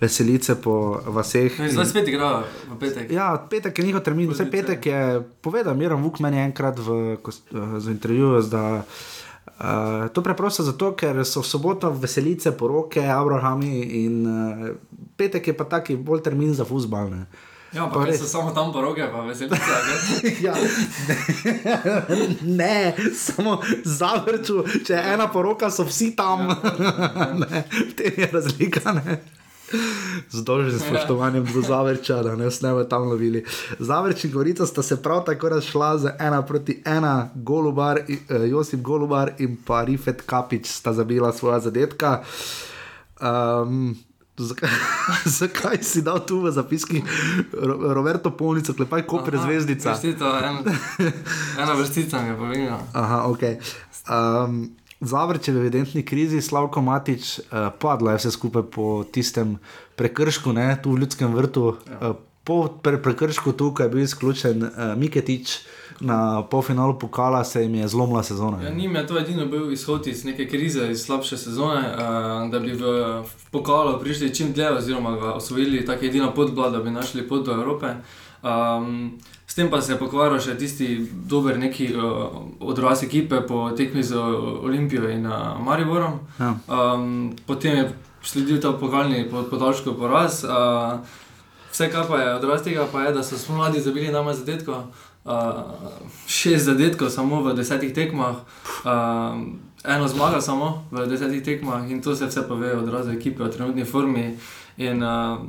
[0.00, 1.58] veselice po vaseh.
[1.58, 3.10] No, in zdaj spet igrajo v petek.
[3.10, 5.00] Ja, petek je njihov termin, vse petek je
[5.40, 8.42] povedal, Miran Vuk meni je enkrat v, ko, s- eh, intervjuju,
[9.60, 14.68] uh, to preprosto zato, ker so v soboto veselice, poroke, Abrahami in uh,
[15.16, 17.10] petek je pa taki bolj termin za fuzbal.
[17.10, 17.26] Ne.
[17.74, 19.58] Ja, Pa res so samo tam poroke, pa veselice.
[19.58, 20.32] ne?
[20.46, 20.54] Ja,
[22.42, 26.46] ne, samo zavrču, če je ena poroka, so vsi tam.
[27.42, 28.92] ne, v tem je razlika.
[29.00, 29.18] Ne.
[30.30, 33.40] Z dolžnim spoštovanjem do Zavrča, da ne snemo tam lovili.
[33.78, 38.80] Zavrč in Gorica sta se prav tako razšla z ena proti ena, Golubar, eh, Josip
[38.80, 42.22] Golubar in pa Rifet Kapič sta zabila svoja zadetka.
[43.20, 43.96] Um,
[44.36, 44.70] zakaj,
[45.40, 47.02] zakaj si dal tu v zapiski
[47.52, 49.94] Ro- Roberto Polnico, klepaj Koper Aha, zvezdica?
[49.94, 50.56] Vrstita, en,
[51.62, 52.78] ena vrstica mi je pomenila.
[52.92, 53.42] Aha, ok.
[54.10, 54.70] Um,
[55.04, 59.58] Zavrč je v evidentni krizi, Slavko Matič, uh, padla je vse skupaj po tistem
[59.98, 61.76] prekršku, ne, tu v ljudskem vrtu.
[61.90, 62.10] Ja.
[62.10, 65.58] Uh, po pre prekršku tukaj je bil izključen uh, Miketič,
[66.00, 68.62] na polfinalu pokala se jim je zlomila sezona.
[68.62, 72.58] Ja, njim je to edino bil izhod iz neke krize, iz slabše sezone, uh, da
[72.58, 72.82] bi v,
[73.22, 76.90] v pokalu prišli čim dlje, oziroma ga osvojili, tako je edina pot bila, da bi
[76.90, 77.94] našli pot do Evrope.
[78.42, 80.98] Um, s tem pa se je pokvaril še tisti
[81.30, 86.18] dober neki uh, odraz ekipe po tekmi z Olimpijo in uh, Mariborom.
[86.40, 86.54] Ja.
[86.68, 87.84] Um, potem je
[88.22, 90.42] sledil ta pokalni pod, podaljškov poraz.
[90.44, 91.04] Uh,
[91.70, 94.90] vse, kar pa je odraz tega, pa je, da so spomladi zabili nama zadetkov.
[95.24, 95.30] Uh,
[96.28, 98.36] šest zadetkov samo v desetih tekmah,
[98.84, 99.40] uh,
[99.84, 103.48] eno zmaga samo v desetih tekmah in to se vse pove od razne ekipe, o
[103.48, 104.36] trenutni formi.
[104.76, 105.40] In, uh,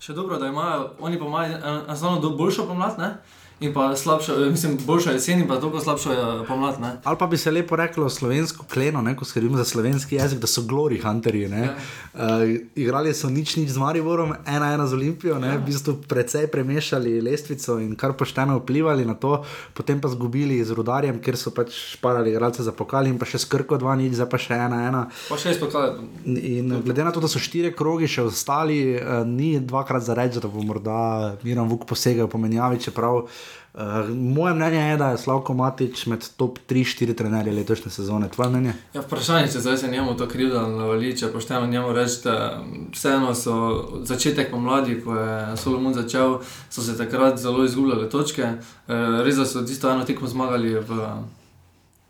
[0.00, 3.10] še dobro, da imajo, oni pa imajo enostavno do- boljšo pomlad, ne?
[3.60, 6.80] In pa slabšo, eh, mislim, boljšo jesen in pa toliko slabšo eh, pomlad.
[6.80, 6.96] Ne?
[7.04, 10.46] Ali pa bi se lepo reklo slovensko kleno, ne, ko skrbimo za slovenski jezik, da
[10.46, 11.40] so glory hunterji.
[11.50, 11.74] Ja.
[12.14, 12.20] Uh,
[12.74, 15.56] igrali so nič, nič z Mariborom, ena, ena z Olimpijo, ne, Ja.
[15.56, 19.44] v bistvu precej premešali lestvico in kar pošteno vplivali na to,
[19.74, 23.38] potem pa zgubili z rudarjem, ker so pač šparali igralce za pokal in pa še
[23.38, 25.02] skrko dva nič, zdaj pa še ena, ena.
[25.28, 26.06] Pa še izpokali.
[26.26, 30.40] In glede na to, da so štiri krogi še ostali, uh, ni dvakrat za reči,
[30.40, 33.24] da bo morda Miran Vuk posegel po menjavi, čeprav.
[33.24, 33.49] Uh,
[34.14, 38.28] moje mnenje je, da je Slavko Matič med top 3-4 trenerji letošnje sezone.
[38.28, 38.72] Tvoje mnenje?
[38.94, 42.62] Ja, vprašanje je, če zdaj se njemu to krivda navali, če pošteno njemu reči, da
[42.92, 43.54] vseeno so
[44.02, 48.42] začetek pomladi, ko je Solomon začel, so se takrat zelo izgubljale točke.
[48.42, 51.06] Eh, Res so tisto eno tekmo zmagali v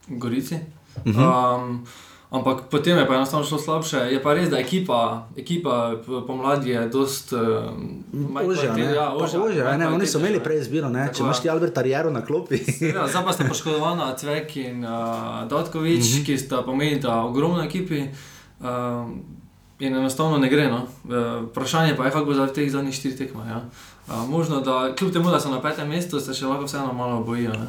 [0.08, 0.58] Gorici.
[1.04, 1.84] Um,
[2.30, 3.96] ampak potem je pa enostavno šlo slabše.
[4.08, 4.98] Je pa res, da ekipa,
[5.36, 7.40] ekipa p- pomladi je dost uh,
[8.40, 8.82] Ožja, ne?
[8.84, 11.04] Ja, ožja, ožja, ne, oni so imeli prej izbiro, ne?
[11.04, 12.60] Tako če imaš ti Albert Arjero na klopi.
[12.94, 14.90] Ja, zdaj pa sta poškodovana Cvek in uh,
[15.46, 16.16] Dotkovič, mm Mhm.
[16.16, 16.26] -hmm.
[16.26, 18.06] ki sta pomenila ogromno ekipi.
[18.60, 18.66] Uh,
[19.78, 20.68] in enostavno ne gre.
[20.68, 20.86] No.
[21.42, 23.48] Vprašanje pa je, kako bo za teh zadnjih štirih tekmah.
[23.48, 23.60] Ja.
[24.06, 27.22] Uh, možno, da kljub temu, da so na petem mestu, se še lahko vseeno malo
[27.22, 27.52] bojijo.
[27.52, 27.66] Ne.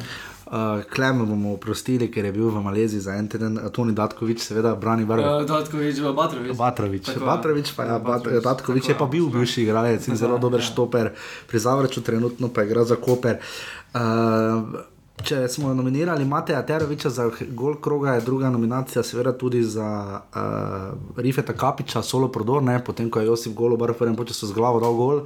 [0.52, 4.74] Uh, Klem bomo oprostili, ker je bil v Maleziji za en teden, Toni Datkovič, seveda,
[4.76, 5.24] brani vrh.
[5.24, 6.52] Uh, Dotkovič, v Batrovič.
[6.58, 7.26] Batrovič, Tako je.
[7.26, 9.32] Batrovič, pa, ja, Ja, Bat, Batrović, Datkovič tako je pa bil je.
[9.32, 10.66] bivši igralec in zelo je, dober ja.
[10.68, 11.14] štoper,
[11.48, 13.40] pri Zavrču trenutno pa igra za Koper.
[13.96, 14.91] Uh,
[15.24, 21.16] če smo nominirali Mateja Teroviča za gol kroga, je druga nominacija seveda tudi za uh,
[21.16, 22.78] Rifeta Kapiča, solo prodor, ne?
[22.84, 25.24] potem ko je Josip Golo bar v prvem času z glavo dal gol,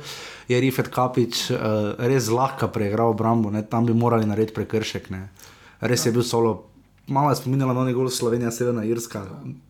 [0.49, 3.63] je Rifet Kapič uh, res zlahka preigral obrambo, ne?
[3.63, 5.11] tam bi morali narediti prekršek.
[5.11, 5.29] Ne?
[5.81, 6.65] Res je bil solo.
[7.07, 9.23] Malo je spominjala na gol Slovenija, Severna Irska.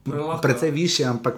[0.05, 0.41] Prelahko.
[0.43, 1.37] Precej više, ampak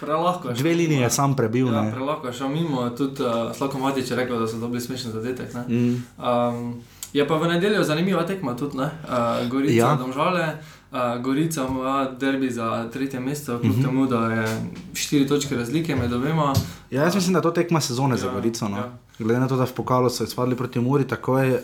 [0.00, 1.68] Prelahko je dve linije je sam prebil.
[1.72, 1.92] Ja, ne.
[1.92, 5.54] prelahko je šel mimo, tudi uh, Slavko Matič je rekel, da so dobili smešen zadetek.
[5.54, 5.64] ne.
[5.68, 6.02] Mm.
[6.18, 8.84] Um, je pa v nedeljo zanimiva tekma tudi, ne?
[8.84, 9.94] Uh, Gorica, Ja.
[9.96, 10.56] Domžale.
[10.92, 13.80] Uh, Gorica ima derbi za tretje mesto, kljub uh Mhm.
[13.80, 13.86] -huh.
[13.86, 14.46] temu, da je
[14.94, 16.52] štiri točke razlike med obema.
[16.90, 18.68] Ja, jaz mislim, da to tekma sezone za Ja, Gorico.
[18.68, 18.76] No.
[18.76, 18.92] ja.
[19.18, 21.58] Glede na to, da v pokalu so izpadli proti Muri, takoj, uh,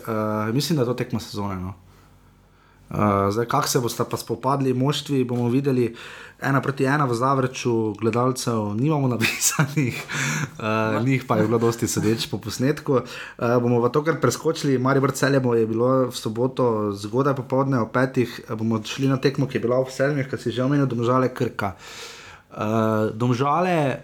[0.53, 1.55] mislim, da to tekma sezone.
[1.55, 1.73] No.
[2.89, 2.97] Uh,
[3.29, 5.95] zdaj, kako se boste pa spopadli, moštvi bomo videli,
[6.41, 10.03] ena proti ena v Zavrču, gledalcev nimamo napisanih,
[10.59, 12.93] uh, njih pa je bilo dosti sedeč po posnetku.
[12.93, 13.03] Uh,
[13.61, 17.91] bomo pa to kar preskočili, Mari Brcelje bo je bilo v soboto zgodaj popovdne o
[17.91, 21.27] petih, bomo šli na tekmo, ki je bila v sedmih, kar si že omenil, domžale
[21.29, 21.75] Krka.
[22.55, 23.99] Uh, domžale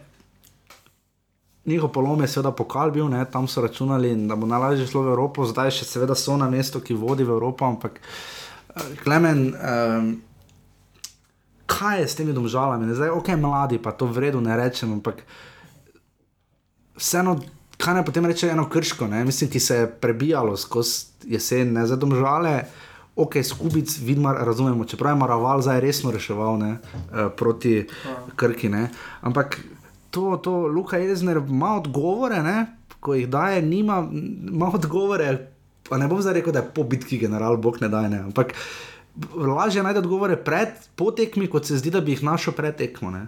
[1.65, 5.15] Njihov polom je seveda pokal bil, ne, tam so računali, da bo najlažje šlo v
[5.15, 8.42] Evropo, zdaj še seveda so na mestu, ki vodi v Evropo, ampak uh,
[9.04, 10.22] Klemen, um,
[11.66, 12.94] kaj je s temi domžalami?
[12.94, 15.22] Zdaj, ok, mladi pa to v redu ne rečem, ampak
[16.98, 17.38] vseeno,
[17.78, 19.26] kaj naj potem reče eno krško, ne?
[19.26, 22.64] mislim, ki se je prebijalo skozi jesen, ne za domžale.
[23.16, 27.86] Ok, skubic, vidmar, razumemo, čeprav je Maraval zdaj resno reševal ne, eh, proti
[28.36, 28.70] Krki.
[28.70, 28.90] Ne.
[29.22, 29.60] Ampak
[30.10, 32.66] to, to Luka Jezner ima odgovore, ne,
[33.00, 34.08] ko jih daje, nima,
[34.50, 35.53] ima odgovore.
[35.89, 38.54] Pa ne bom zdaj rekel, da je po bitki general, bog ne daje, ne, ampak
[39.36, 43.12] lažje najti odgovore pred potekmi, kot se zdi, da bi jih našel pred tekmo.
[43.12, 43.28] Ne.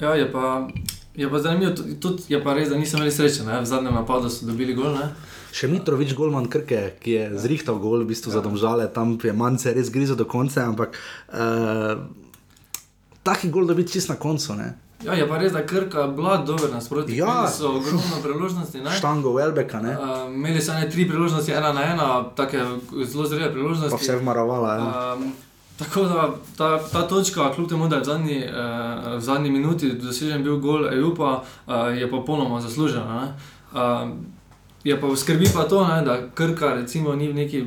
[0.00, 0.68] Ja, je pa,
[1.14, 3.44] je pa zanimivo, tudi- je pa res, da nisem imel sreče.
[3.44, 3.60] Ne?
[3.60, 4.94] V zadnjem napadu so dobili gol.
[4.94, 5.10] Ne?
[5.52, 8.38] Še Mitrovič, Golman Krke, ki je zrihtal gol, v bistvu ja.
[8.38, 10.96] za domžale, tam je manjce res grizo do konca, ampak
[11.32, 11.96] uh,
[13.22, 14.56] taki gol dobi čist na koncu.
[14.56, 14.74] Ne.
[15.04, 17.16] Ja, je pa res, da Krka bila dober nasprotnik.
[17.18, 17.48] Ja.
[17.48, 18.80] So ogromno priložnosti.
[18.80, 18.90] ne.
[18.90, 19.92] Štango Welbeka, ne.
[19.92, 22.64] Uh, imeli so ene tri priložnosti, ena na ena, take
[23.04, 23.90] zelo zrele priložnosti.
[23.90, 24.74] pa vse vmaravala.
[24.74, 25.14] Ja.
[25.14, 25.32] Um,
[25.78, 29.92] tako da ta, ta točka, kljub temu, da je v zadnji, uh, v zadnji minuti
[29.92, 33.20] dosežen bil gol Ejupa, uh, je popolnoma zaslužena.
[33.20, 33.34] ne.
[33.80, 34.26] Um,
[34.84, 37.64] je pa skrbi pa to, ne, da Krka recimo ni v neki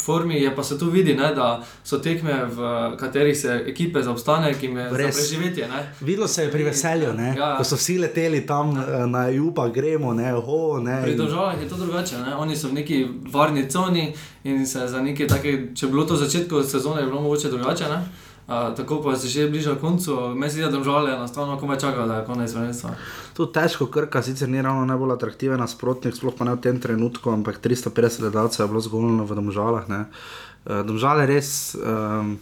[0.00, 4.10] formi, je pa se tu vidi, ne, da so tekme, v katerih se ekipe za
[4.10, 5.68] obstanek in je za preživetje.
[5.68, 5.92] Ne.
[6.00, 7.34] Videlo se je pri veselju, ne?
[7.38, 7.56] Ja.
[7.56, 11.02] ko so vsi leteli tam eh, na Jupa, gremo, ne, ho, ne.
[11.02, 12.36] Pri državah je to drugače, ne?
[12.36, 16.14] oni so v neki varni coni in se za neke take, če bi bilo to
[16.14, 17.84] v začetku sezone, je bilo mogoče drugače.
[17.84, 18.25] Ne?
[18.46, 22.26] Tako pa se že bliža koncu, se zdi, da države enostavno komaj čakajo, da je
[22.26, 22.90] konec prvenstva.
[23.34, 27.30] Tu težko krka, sicer ni ravno najbolj atraktiven nasprotnik, sploh pa ne v tem trenutku,
[27.30, 29.88] ampak 350 gledalcev je bilo zgolj v domžalah.
[29.88, 30.04] Ne.
[30.66, 32.38] Eh, Domžale res um,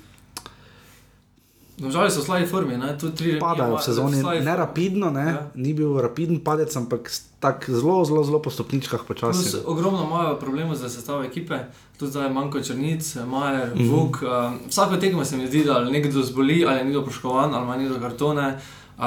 [1.78, 2.98] Države so v slabi formi, ne?
[2.98, 5.24] tu tri padajo v sezoni, ne rapidno, ne.
[5.26, 5.50] Ja.
[5.54, 7.10] ni bil rapiden padec, ampak
[7.40, 9.56] tako zelo, zelo, zelo po stopničkah Plus, počasi.
[9.66, 11.58] ogromno imajo problemov za sestavo ekipe,
[11.98, 13.90] tudi zdaj manjko črnic, Majer, mm -hmm.
[13.90, 14.22] Vuk.
[14.22, 17.76] Uh, vsako tekmo se mi zdi, da nekdo zboli, ali je nekdo poškodovan, ali ima
[17.76, 18.58] nekdo kartone.
[18.98, 19.04] Uh,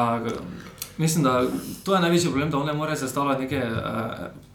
[0.98, 1.44] mislim, da
[1.84, 3.64] to je največji problem, da on ne more sestavljati neke.
[3.72, 4.47] Uh,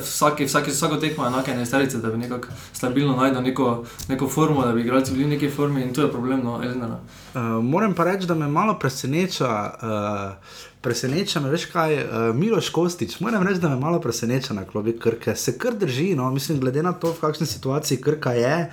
[0.00, 4.66] Vsaki, vsaki, vsako tekmo je enake nesterice, da bi nekako stabilno najdel neko, neko formo,
[4.66, 6.98] da bi igralci bili v neki formi in tu je problem, no, Elnera.
[7.34, 9.72] Uh, moram pa reči, da me malo preseneča.
[9.82, 14.64] Uh, Preseneča me, veš kaj, uh, Miloš Kostič, moram reči, da me malo preseneča na
[14.64, 15.34] klobi Krke.
[15.34, 18.70] Se kar drži, no, mislim, glede na to, v kakšni situaciji Krka je,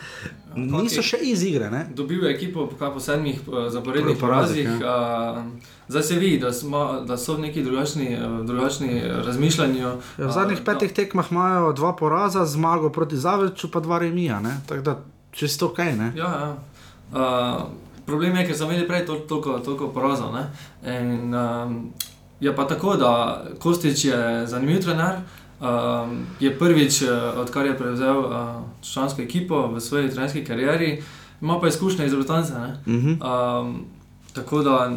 [0.56, 1.70] niso še iz igre.
[1.72, 1.86] Ne?
[1.96, 5.48] Dobil je ekipo kaj, po sedmih uh, zaporednih Porazih, porazih.
[5.48, 9.88] Uh, zdaj se vidi, da, smo, da so v neki drugačni, uh, drugačni razmišljanju.
[10.18, 14.40] Ja, v zadnjih Uh, petih tekmah imajo dva poraza, zmago proti Zavrču, pa dva remija.
[14.40, 14.58] ne.
[14.68, 15.00] Tako da
[15.32, 15.78] čisto ok.
[15.78, 16.14] Ne?
[16.16, 16.56] Ja, ja.
[17.14, 17.62] Uh,
[18.06, 20.34] problem je, ker so imeli prej tol, toliko, toliko porazov.
[20.34, 20.50] ne.
[20.84, 21.94] In, um,
[22.44, 25.16] je pa tako, da Kostič je zanimiv trener.
[25.64, 28.28] Um, je prvič, eh, odkar je prevzel uh,
[28.84, 31.04] člansko ekipo v svoji trenerski karieri,
[31.42, 32.52] ima pa izkušnje iz Britanije.
[32.78, 33.60] Uh -huh.
[33.62, 33.86] Um,
[34.34, 34.92] tako da,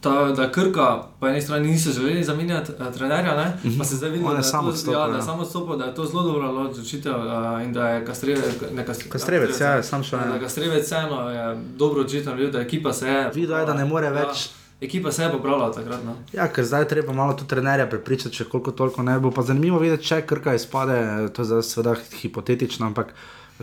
[0.00, 3.78] ta, da Krka po eni strani niso želeli zamenjati uh, trenerja, ne, Mhm.
[3.78, 5.16] pa se zdaj vidi, da, je sam to- odstopil, ja, da ja.
[5.16, 8.86] je samo odstopil, da je to zelo dobra odločitev uh, in da je Kastrevec, ne
[8.86, 10.18] Kastre- Kastrevec, ja, sam šel.
[10.20, 10.40] Da Ja.
[10.40, 11.44] Kastrevec vseeno je
[11.76, 13.30] dobro odločitev da ekipa se je.
[13.34, 14.26] Videl je, da ne more več.
[14.26, 16.04] Ja, ekipa se je popravila takrat.
[16.04, 16.16] No.
[16.32, 19.30] Ja, ker zdaj treba malo tu trenerja prepričati, če koliko toliko ne bo.
[19.30, 20.98] Pa zanimivo videti, če krka izpade,
[21.32, 23.14] to je zdaj seveda hipotetično, ampak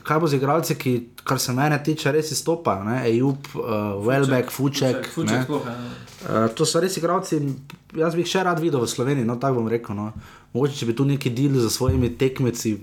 [0.03, 0.93] kaj bo z igralci, ki,
[1.27, 3.01] kar se mene tiče, res izstopajo, ne?
[3.09, 5.09] Ejub, uh, Welbeck, Fuček.
[5.13, 5.43] Fuček ne.
[5.43, 5.67] sploh.
[6.19, 7.39] Uh, to so res igralci,
[7.97, 9.97] jaz bi jih še rad videl v Sloveniji, no tako bom rekel.
[9.97, 10.11] No.
[10.53, 12.77] Mogoče če bi tu neki del za svojimi tekmeci,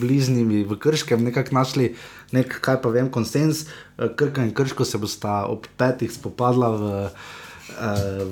[0.00, 1.90] bližnjimi v Krškem, nekako našli
[2.34, 3.66] nek, kaj pa vem, konsens.
[3.96, 7.38] Uh, Krka in Krško se bosta ob petih spopadla v, uh,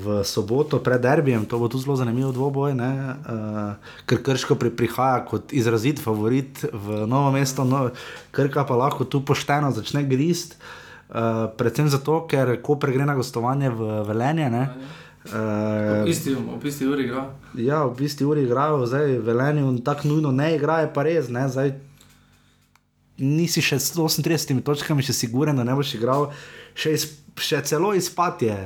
[0.04, 2.90] v soboto pred derbijem, to bo tudi zelo zanimivo dvoboj, ne?
[2.92, 7.88] uh, ker Krško pri, prihaja kot izrazit favorit v novo mesto, no,
[8.30, 10.60] Krka pa lahko tu pošteno začne grist.
[11.08, 14.52] Uh, predvsem zato, ker ko pregre na gostovanje v Velenje.
[14.52, 14.64] Ne,
[15.28, 17.26] Ob uh, isti, ob isti uri igra.
[17.54, 21.28] ja, v bistvu uri igrajo, zdaj v Velenju tako nujno ne igrajo, pa res.
[21.28, 21.74] Ne, zdaj,
[23.18, 26.30] nisi še s 38 točkami, še siguren, da ne boš igral.
[26.78, 27.04] Še, iz,
[27.36, 28.56] še celo izpad je,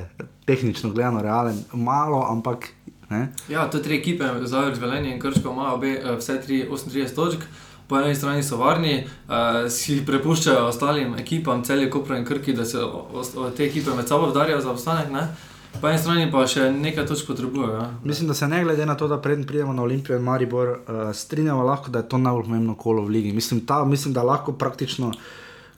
[0.45, 2.69] tehnično gledano, realen, malo, ampak.
[3.09, 3.27] Ne?
[3.49, 7.45] Ja, to tri ekipe, Zavrč, Velenje in Krško, imajo obe eh, vse tri 38 točk.
[7.87, 12.65] Po eni strani so varni, uh, si prepuščajo ostalim ekipam, celje Kopra in Krki, da
[12.65, 15.11] se o, o, te ekipe med sabo vdarijo za obstanek.
[15.11, 15.25] Ne?
[15.81, 17.75] Po eni strani pa še nekaj točk potrebujejo.
[17.75, 17.89] Ja.
[18.03, 21.03] Mislim, da se ne glede na to, da predtem pridemo na Olimpijo in Maribor, uh,
[21.13, 23.35] strinjamo lahko, da je to najbolj pomembno kolo v ligi.
[23.35, 25.11] Mislim, ta, mislim, da lahko praktično.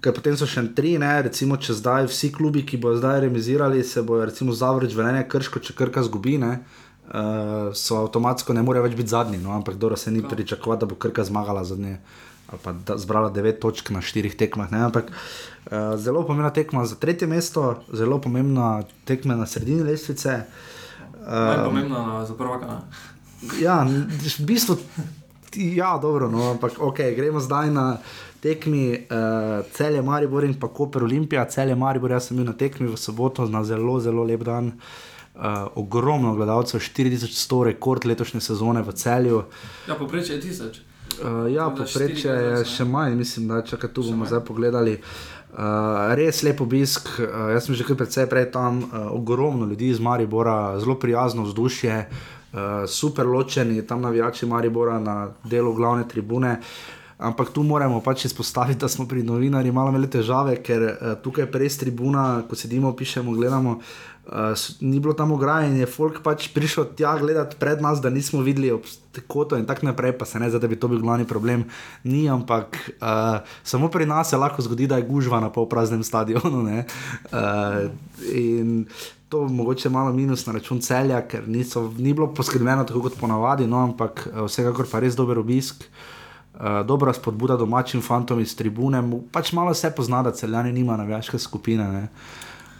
[0.06, 3.80] Ker potem so še tri, ne, recimo, če zdaj vsi klubi, ki bodo zdaj remizirali,
[3.82, 6.60] se bojo, recimo, zavrč, velenje, krško, če krka zgubi, ne,
[7.10, 9.42] uh, so avtomatsko ne more več biti zadnji.
[9.42, 11.98] No, ampak dobro se ni pričakovati, da bo krka zmagala zadnje.
[12.54, 14.70] Ali pa da zbrala 9 točk na 4 tekmah.
[14.70, 20.44] Ne, ampak uh, zelo pomembna tekma za tretje mesto, zelo pomembna tekma na sredini lestvice.
[21.26, 22.84] Uh, pomembno na- za prvaka.
[23.58, 24.78] Ja, v bistvu,
[25.58, 27.98] ja, dobro, no, ampak ok, gremo zdaj na
[28.42, 31.46] tekmi uh, Celje Maribor in pa Koper Olimpija.
[31.46, 34.74] Celje Maribor, jaz sem bil na tekmi v soboto na zelo, zelo lep dan.
[35.36, 39.44] Uh, ogromno gledalcev, 4100 rekord letošnje sezone v celju.
[39.88, 40.78] Ja, poprečje je tisoč.
[41.22, 44.32] Uh, ja, Tako da poprečje je še manj, mislim, da čakaj, tu bomo manj.
[44.32, 44.96] zdaj pogledali.
[45.56, 49.92] Uh, res lep obisk, uh, jaz sem že kar precej prej tam, uh, ogromno ljudi
[49.92, 56.58] iz Maribora, zelo prijazno vzdušje, uh, super ločeni, tam navijači Maribora na delu glavne tribune.
[57.16, 61.46] Ampak tu moramo pač izpostaviti, da smo pri novinarjih malo imeli težave, ker uh, tukaj
[61.46, 63.78] je res tribuna, ko sedimo, pišemo, gledamo.
[64.28, 64.52] Uh,
[64.84, 68.42] ni bilo tam ograje in je folk pač prišel tja gledati pred nas, da nismo
[68.44, 68.74] videli
[69.32, 71.64] koto in tako naprej, pa se ne zdi, da bi to bil glavni problem.
[72.04, 76.66] Ni, ampak uh, samo pri nas se lahko zgodi, da je gužva na polpraznem stadionu.
[76.68, 76.84] ne.
[77.32, 77.88] Uh,
[78.36, 78.90] in
[79.32, 83.72] to mogoče malo minus na račun celja, ker niso, ni bilo poskrbljeno tako kot ponavadi,
[83.72, 85.88] no, ampak uh, vsekakor pa res dober obisk.
[85.88, 86.12] Uh,
[86.86, 91.92] dobra spodbuda domačim fantom iz tribune, pač malo se pozna, da celjani nima navijaške skupine.
[91.92, 92.08] Ne.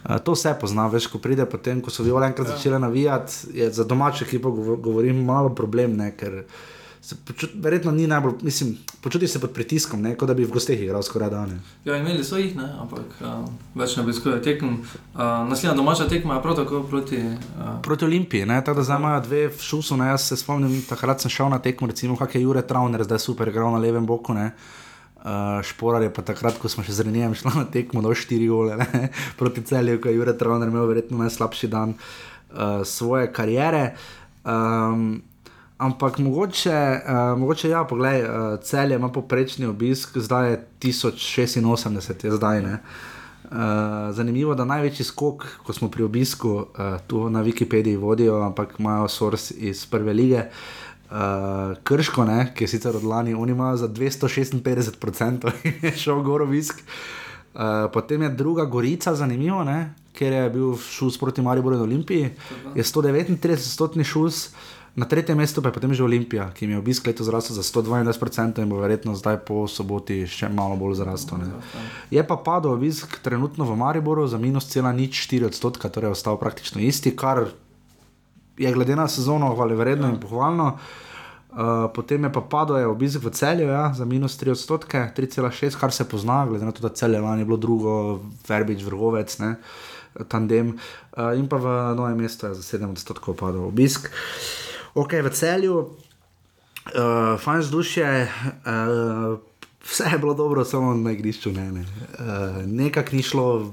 [0.04, 3.70] Uh, to se pozna, veš, ko pride potem, ko so viole enkrat začele navijati, je
[3.70, 6.75] za domačo ekipo govo- govorim malo problem, ne, ker se
[7.14, 10.80] počut, verjetno ni najbolj, mislim, počutiš se pod pritiskom, ne, kot da bi v gosteh
[10.82, 11.52] igral skoraj dan.
[11.84, 13.44] Ja, imeli so jih, ne, ampak uh,
[13.78, 14.80] več ne obiskujejo tekem.
[15.14, 17.20] Uh, naslednja domača tekma je prav tako proti.
[17.20, 20.00] Uh, Proti Olimpiji, ne, tako da zdaj imajo dve v šusu.
[20.00, 23.22] Ne, jaz se spomnim, takrat sem šel na tekmo, recimo, kak je Jure Travner, zdaj
[23.22, 24.34] super igral na levem boku.
[24.34, 24.50] Ne.
[25.22, 28.50] Uh, šporar je pa takrat, ko smo še z Renijem šli na tekmo, do 4
[28.50, 33.96] gole ne, proti celju, ko je Jure Travner imel verjetno najslabši dan uh, svoje kariere.
[34.46, 35.22] Um,
[35.78, 42.30] ampak mogoče, uh, mogoče ja, poglej, uh, celje ima poprečni obisk, zdaj je 1086, je
[42.30, 42.78] zdaj ne.
[43.44, 43.58] Uh,
[44.10, 48.74] zanimivo je, da največji skok, ko smo pri obisku, uh, tu na Wikipediji vodijo, ampak
[48.78, 50.42] imajo source iz prve lige.
[51.10, 56.22] Uh, Krško, ne, ki je sicer od lani, oni imajo za 256% in je šel
[56.22, 56.82] gor obisk.
[57.54, 57.60] Uh,
[57.92, 62.30] potem je druga Gorica, zanimivo, ne, ker je bil šus proti Mariboru in Olimpiji,
[62.74, 64.48] je 139-stotni šus.
[64.96, 67.60] Na tretjem mestu pa je potem že Olimpija, ki jim je obisk letos zrasel za
[67.60, 71.44] 122% in bo verjetno zdaj po soboti še malo bolj zrastel.
[71.44, 71.52] ne.
[72.08, 76.16] Je pa padel obisk trenutno v Mariboru za minus cela nič 4 odstotka, torej je
[76.16, 77.52] ostal praktično isti, kar
[78.56, 80.80] je glede na sezono hvale vredno in pohvalno.
[81.56, 85.76] Uh, potem je pa padel je obisk v celju ja, za minus 3 odstotke, 3,6,
[85.76, 89.56] kar se pozna, glede na to, da celje lani je bilo drugo, verbič, vrhovec, ne,
[90.28, 90.76] tandem.
[91.16, 94.08] Uh, in pa v novem mestu je za 7 odstotkov padel obisk.
[94.96, 98.28] Ok, v celju, uh, fajn vzdušje,
[98.64, 99.38] uh,
[99.84, 101.72] vse je bilo dobro, samo na igrišču ne.
[101.72, 101.80] ne.
[101.80, 103.72] Uh, Nekako ni šlo,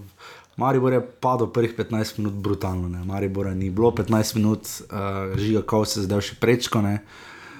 [0.57, 3.03] Maribor je padel prvih 15 minut brutalno, ne.
[3.07, 6.81] Maribora ni bilo 15 minut, uh, žiga kov se zdaj še prečko.
[6.83, 6.99] Ne.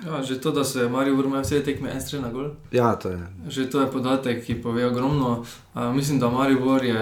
[0.03, 2.51] ja, že to, da se Marijo vrme vse tekme en strel na gol.
[2.75, 3.21] Ja, to je.
[3.47, 5.45] Že to je podatek, ki pove ogromno.
[5.71, 6.99] Uh, mislim, da Maribor je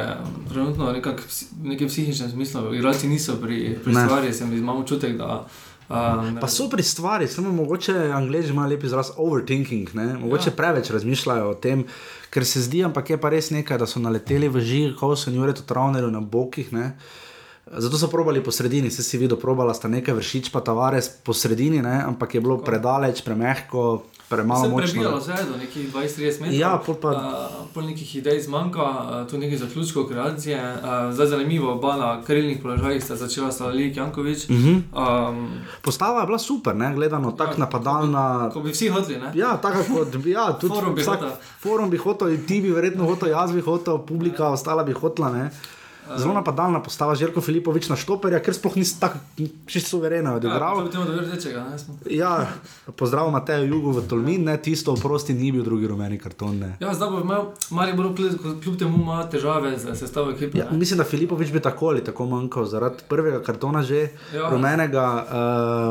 [0.53, 4.05] trenutno nekak, v nekem psihičnem smislu, igralci niso pri, pri Ne.
[4.05, 5.41] stvari, sem imel občutek, da.
[5.41, 5.70] Uh,
[6.41, 10.13] Pa so pri stvari, samo mogoče angliži imajo lep izraz overthinking, ne?
[10.17, 10.55] mogoče ja.
[10.55, 11.83] preveč razmišljajo o tem,
[12.29, 15.31] ker se zdi, ampak je pa res nekaj, da so naleteli v žig, ko so
[15.31, 16.71] njure to travnerju na bokih.
[16.73, 16.93] Ne?
[17.67, 21.33] Zato so probali po sredini, se si videl, probala sta nekaj vršič, pa tavares po
[21.33, 22.03] sredini, ne?
[22.03, 24.87] ampak je bilo predaleč, premehko, premalo Se je močno.
[24.87, 26.59] prebijalo vse do nekih 20-30 metrov.
[26.59, 30.57] Ja, pol pa- Uh, pol nekih idej zmanjka, uh, tu nekaj zaključkov kreacije.
[30.57, 34.49] Uh, zdaj zanimivo, oba na krilnih položajih sta začela Slavik Jankovič.
[34.49, 34.55] Uh.
[34.55, 34.81] -huh.
[35.29, 35.49] um,
[35.81, 36.95] Postava je bila super, ne?
[36.95, 38.49] gledano tako napadalna.
[38.49, 39.31] ko bi vsi hoteli, ne?
[39.35, 41.29] Ja, tako kot bi, ja, tudi Forum bi hotel.
[41.59, 45.29] Forum bi hotel, ti bi verjetno hotel, jaz bi hotel, publika ostala bi hotela.
[45.29, 45.49] Ne?
[46.17, 49.21] Zelo napadalna postava, Žirko Filipovič na štoperja, ker sploh nisi tako
[49.65, 50.87] čisto suvereno Ja, odigral.
[52.09, 52.47] Ja,
[52.95, 56.59] pozdrav Mateju Jugu v Tolmin, ne, tisto oprosti ni bil drugi rumeni karton.
[56.59, 56.71] Ne.
[56.79, 60.57] Ja, zdaj bo imel Maribor kljub, kljub temu ima težave z sestavo ekipe.
[60.57, 64.49] Ja, mislim, da Filipovič bi tako ali tako manjkal zaradi prvega kartona že ja.
[64.49, 65.07] rumenega.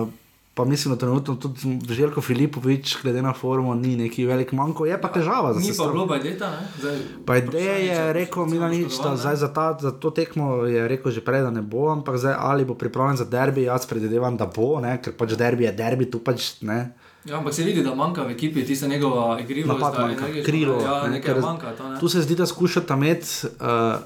[0.02, 0.19] Uh,
[0.60, 5.00] Pa mislim, da trenutno tudi Željko Filipovič, glede na formo, ni neki velik manjko, je
[5.00, 6.50] pa težava za Ni pa bilo bajdeta,
[6.82, 7.46] ne?
[7.52, 11.12] Če je rekel samo Milanič, poškodovan, da zdaj za, ta, za to tekmo je rekel
[11.16, 14.50] že prej, da ne bo, ampak zdaj ali bo pripravljen za derbi, jaz predvidevam, da
[14.52, 16.92] bo, ne, ker pač derbi je derbi, tu pač ne.
[17.24, 19.96] Ja, ampak se vidi, da manjka v ekipi, tista njegova igrivost.
[20.44, 20.76] Krilo.
[20.84, 21.72] Ja, ne, manjka.
[21.72, 22.00] To, ne.
[22.00, 23.96] Tu se zdi, da skušata imeti uh,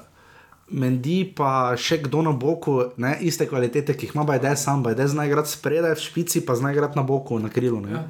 [0.69, 5.05] Mendi pa še kdo na boku, ne, iste kvalitete, ki jih ima Bajde sam, Bajde
[5.11, 7.83] zna igrati spredaj v špici, pa zna igrati na boku, na krilu.
[7.85, 7.91] Ne.
[7.93, 8.01] Ja.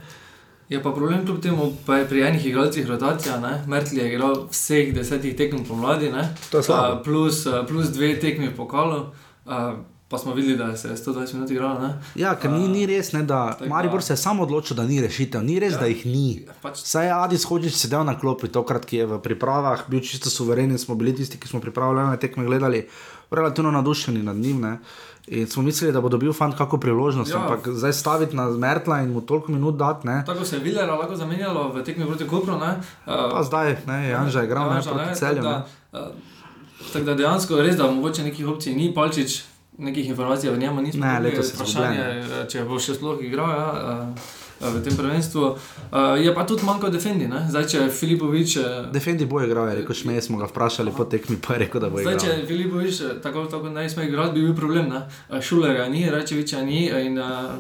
[0.69, 3.37] Je pa problem kljub temu, pa je pri enih igralcih rotacija.
[3.39, 3.63] Ne?
[3.67, 6.23] Mertli je igral vseh desetih tekem pomladi, ne?
[6.53, 6.63] Je
[7.03, 9.03] plus, plus dve tekmi v pokalu,
[9.45, 9.75] a,
[10.15, 11.79] pa smo videli, da se je 120 minut igralo.
[11.79, 11.89] Ne?
[12.15, 15.01] Ja, ker ni, ni res, ne, da tako Maribor se je sam odločil, da ni
[15.01, 15.79] rešitev, ni res, ja.
[15.79, 16.27] da jih ni.
[16.63, 20.31] Pač, Saj je Adis Hodžič sedel na klopi, tokrat, ki je v pripravah bil čisto
[20.31, 22.85] suveren, smo bili tisti, ki smo pripravljene tekme gledali,
[23.27, 24.61] relativno nadušeni nad njim.
[24.61, 24.77] Ne?
[25.27, 27.37] In smo mislili, da bo dobil fant kako priložnost, Ja.
[27.37, 27.43] ja.
[27.43, 30.23] ampak zdaj staviti na Mertla in mu toliko minut dati, ne?
[30.25, 32.55] tako se je Vilera lahko zamenjalo v tekmi proti Kopru.
[32.55, 32.77] Ne?
[33.05, 35.41] A, pa zdaj, ne, Janža je igral ne, Janža, proti tako celju.
[35.41, 35.99] da, ne.
[35.99, 36.07] a,
[36.93, 39.41] Tako da dejansko res, da mogoče nekih opcij ni, Palčič,
[39.77, 41.05] nekih informacij o njemu nismo.
[41.05, 42.47] Dobili, letos je vprašanje, izgubljen.
[42.49, 43.49] če bo še sploh igral.
[43.49, 44.15] Ja, a,
[44.55, 45.57] V tem prvenstvu uh,
[46.15, 47.27] je pa tudi manjko defendi.
[47.27, 47.41] Ne?
[47.51, 51.35] Zdaj, če Filipovič, eh, Defendi bo igral, je rekel Šmej, smo ga vprašali po tekmi,
[51.43, 52.23] pa je rekel, da bo zdaj, igral.
[52.39, 54.87] če Filipovič eh, tako, tako ne sme igrati, bi bil problem.
[54.89, 55.01] Ne?
[55.27, 57.51] Eh, Šulerja ni, Rečeviča ni in uh,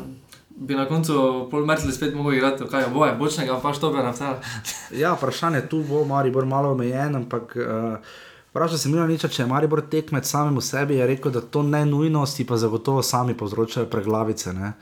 [0.55, 4.15] bi na koncu pol Mertli spet mogel igrati, kaj je boje, bočnega pa štopera.
[4.15, 4.31] vse.
[4.95, 7.99] Ja, vprašanje tu bo Maribor malo omejen, ampak uh,
[8.55, 12.47] vprašal sem Milaniča, če je Maribor tekmec samemu sebi, je rekel, da to ne nujnosti
[12.47, 14.53] pa zagotovo sami povzročajo preglavice.
[14.53, 14.73] ne.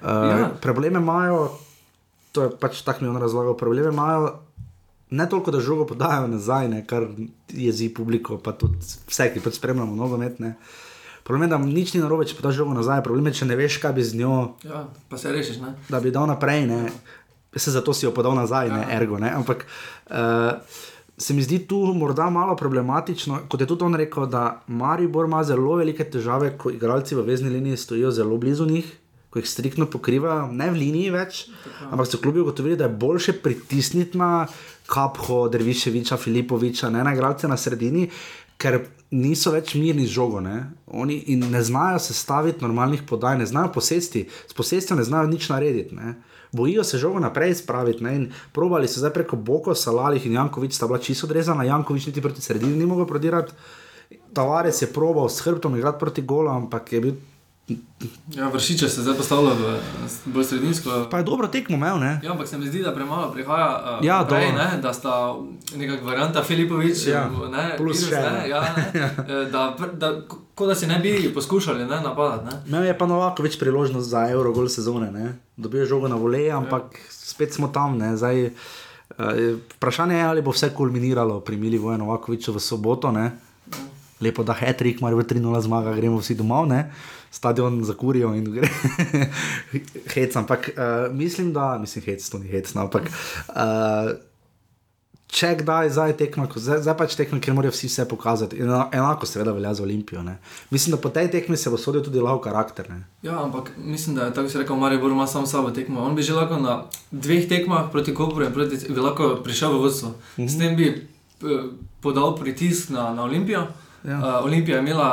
[0.00, 0.38] Uh, Ja.
[0.38, 0.48] ja.
[0.60, 1.50] Probleme imajo
[2.32, 3.56] to je pač tako mi on razlagal.
[3.56, 4.38] Probleme imajo
[5.10, 7.06] ne toliko, da žogo podajo nazaj, ne, kar
[7.48, 10.38] jezi publiko, pa tudi vse, ki pač spremljamo nogomet.
[11.26, 13.80] Problem je, da nič ni narobe, če podaš žogo nazaj, problem je, če ne veš,
[13.82, 15.74] kaj bi z njo, Ja, pa se rešiš, ne?
[15.90, 16.66] da bi dal naprej.
[16.70, 16.84] Ne.
[17.56, 19.18] Se zato si jo podal nazaj, ne, ergo.
[19.18, 19.32] Ne.
[19.34, 20.54] Ampak uh,
[21.20, 25.44] se mi zdi tu morda malo problematično, kot je tudi on rekel, da Maribor ima
[25.44, 28.96] zelo velike težave, ko igralci v vezni liniji stojijo zelo blizu njih.
[29.30, 31.44] Ko jih striktno pokrivajo, ne v liniji več,
[31.86, 34.48] ampak so klubi ugotovili, da je bolje pritisniti na
[34.90, 38.08] Kapho, Derviševiča, Filipoviča, ne na igralce na sredini,
[38.58, 38.80] ker
[39.14, 40.40] niso več mirni z žogo.
[40.42, 40.72] Ne?
[40.86, 45.94] Oni ne znajo sestaviti normalnih podaj, ne znajo posesti, s posestjo ne znajo nič narediti.
[45.94, 46.16] Ne?
[46.52, 48.14] Bojijo se žogo naprej spraviti ne?
[48.16, 52.22] in probali so zdaj preko Boko, Salalih in Jankovič sta bila čisto odrezana, Jankovič niti
[52.22, 53.52] proti sredini ni mogel prodirati.
[54.34, 57.14] Tavares je probal s hrbtom igrati proti golu, ampak je bil.
[58.34, 59.78] Ja, vršiče se zdaj postavlja v
[60.24, 61.06] bolj sredinsko.
[61.10, 62.20] Pa je dobro tekmo imel, ne?
[62.24, 63.98] Ja, ampak se mi zdi, da premalo prihaja.
[63.98, 65.34] Uh, Ja, prej, ne, da sta
[65.76, 70.12] nekakšna varianta Filipovič, Ja, ne, plus Virus, še, ne, ja, ne, eh, da, da,
[70.60, 72.44] ko da si ne bi poskušali ne, napadati.
[72.44, 72.52] Ne.
[72.68, 75.32] Imel je pa Novako več priložnost za Eurogol sezone, ne?
[75.56, 77.06] dobil je žogo na voleje, ampak ja.
[77.08, 77.96] spet smo tam.
[77.96, 78.12] Ne?
[78.20, 79.40] Zdaj, uh,
[79.78, 83.08] vprašanje je, ali bo vse kulminiralo pri Mili Vojnu Novakoviču v soboto.
[83.08, 83.30] Ne?
[84.20, 86.84] Lepo, da Hetrik, mar v 3-0 zmaga, gremo vsi domov, ne?
[87.32, 88.68] stadion zakurijo in gre.
[90.14, 93.08] hec, ampak uh, mislim, da, mislim, hec, to ni hec, no, ampak.
[93.48, 94.12] Uh,
[95.30, 98.56] Če kdaj zdaj tekma, ko- zdaj, zdaj pač tekma, ker morajo vsi vse pokazati.
[98.56, 100.22] In ena- enako seveda velja za Olimpijo.
[100.22, 100.38] Ne.
[100.70, 102.90] Mislim, da po tej tekmi se bo sodil tudi lahko karakter.
[102.90, 103.04] Ne.
[103.22, 106.00] Ja, ampak mislim, da je tako, si rekel, Maribor ima sam sabo tekmo.
[106.00, 109.78] On bi že lahko na dveh tekmah proti Kopru in proti bi lahko prišel v
[109.78, 110.14] vodstvo.
[110.36, 110.48] -hmm.
[110.48, 111.62] S tem bi eh,
[112.00, 113.60] podal pritisk na, na Olimpijo.
[113.60, 113.68] Ja.
[114.04, 114.18] Ja.
[114.18, 115.08] Uh, Olimpija je imela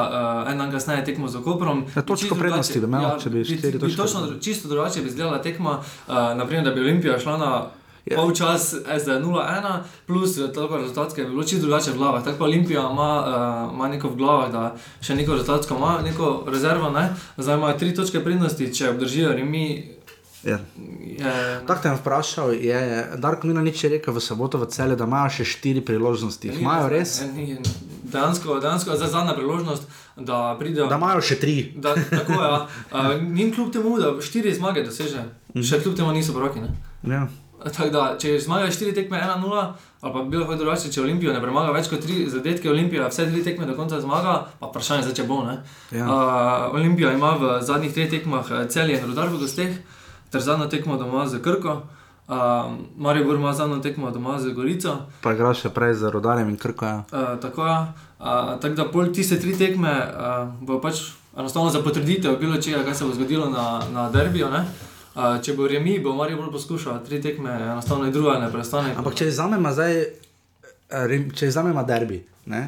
[0.46, 1.86] uh, en dan kasneje tekmo z Koprom.
[1.96, 5.72] Ja, točko prednosti bi imel, če bi točke Točno, čisto drugače bi izgledala tekma,
[6.08, 7.66] uh, naprimer, da bi Olimpija šla na
[8.08, 8.16] Ja.
[8.16, 8.22] yeah.
[8.22, 12.24] polčas SD 0-1, plus eh, toliko rezultatske, bi bilo čisto drugače v glavah.
[12.24, 13.12] Tako pa Olimpija ima,
[13.68, 14.64] uh, ima neko v glavah, da
[15.02, 17.10] še neko rezultatsko ima, neko rezervo, ne?
[17.38, 19.98] zdaj imajo tri točke prednosti, če obdržijo remi.
[20.44, 20.60] Ja.
[21.18, 25.04] Je, Tako te je vprašal, je Darko Milanič je rekel v soboto v celju, da
[25.04, 26.48] imajo še štiri priložnosti.
[26.48, 27.24] Jih Imajo res?
[28.08, 29.84] Dejansko, dejansko je zadnja priložnost,
[30.16, 30.88] da pridejo.
[30.88, 31.74] Da imajo še tri.
[31.76, 32.48] Da, tako je.
[32.48, 32.68] Ja.
[32.94, 35.64] Uh, Njim kljub temu, da štiri zmage doseže, Mhm.
[35.66, 36.38] še kljub temu niso.
[36.38, 36.70] Ne?
[37.04, 37.28] Ja.
[37.64, 39.62] Tako da, če zmagajo štiri tekme 1-0,
[40.02, 43.26] ali pa bi lahko drugače, če Olimpijo ne premaga več kot tri zadetke, Olimpija vse
[43.32, 45.42] tri tekme do konca zmaga, pa vprašanje zdaj, če bo.
[45.48, 45.58] ne.
[45.92, 46.06] Ja.
[46.06, 49.80] Uh, Olimpija ima v zadnjih treh tekmah eh, celje in rodar v gosteh,
[50.30, 51.82] ter zadnjo tekmo doma z Krko.
[52.28, 52.36] Uh,
[53.00, 54.98] Maribor ima zadnjo tekmo doma z Gorico.
[55.24, 56.86] Pa igraš še prej z rodarjem in krko.
[56.86, 56.98] Ja.
[57.08, 57.78] Uh, tako je.
[58.20, 61.06] Uh, tako da pol tiste tri tekme uh, bo pač
[61.38, 64.52] enostavno za potrditev bilo čega, kaj se bo zgodilo na, na derbiju.
[64.52, 64.66] ne.
[65.18, 68.92] Uh, če bo remi, bo Maribor poskušal tri tekme, enostavno je druga ne prestane.
[69.02, 69.96] Ampak če izamemo zdaj,
[71.34, 72.20] če izamemo derbi.
[72.48, 72.60] Ne?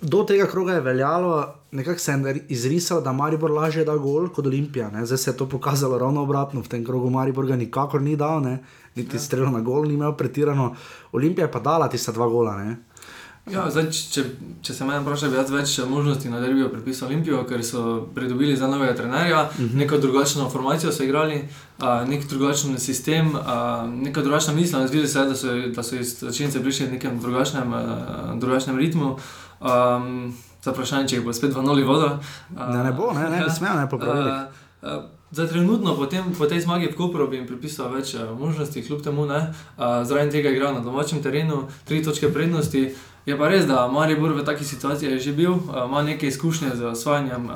[0.00, 1.34] Do tega kroga je veljalo,
[1.70, 4.88] nekako se je izrisalo, da Maribor lažje da gol kot Olimpija.
[4.90, 5.04] Ne?
[5.06, 8.40] Zdaj se je to pokazalo ravno obratno, v tem krogu Maribor ga nikakor ni dal,
[8.42, 8.58] ne?
[8.96, 9.20] niti ja.
[9.20, 10.72] strelo na gol ni imel pretirano.
[11.12, 12.56] Olimpija je pa dala tista dva gola.
[12.64, 12.76] Ne?
[13.50, 14.22] Ja, zdaj, če,
[14.62, 18.54] če se me vpraša, bi jaz več možnosti na derbijo pripisal Olimpijo, ker so pridobili
[18.56, 19.74] za novega trenerja, uh -huh.
[19.74, 21.48] neko drugačno formacijo so igrali,
[21.82, 23.42] uh, nek drugačen sistem, uh,
[23.90, 24.86] neka drugačna misel.
[24.86, 29.16] Zdi se, da so, da so iz začetnice prišli v nekem drugačnem, uh, drugačnem ritmu.
[29.60, 32.20] Um, za vprašanje, če jih bo spet v noli voda.
[32.54, 34.32] Uh, Ne, ne bo, ne, ne, ne smejo, ne, po pravilih.
[34.82, 38.38] Uh, uh, Za trenutno, potem, po tej zmagi v Kopru, bi jim pripisal več uh,
[38.38, 39.54] možnosti, kljub temu, ne.
[39.78, 42.94] Uh, Zraven tega igra na domačem terenu, tri točke prednosti.
[43.26, 45.54] Je pa res, da Maribor v takih situacijah je že bil,
[45.86, 47.50] ima nekaj izkušnje z osvajanjem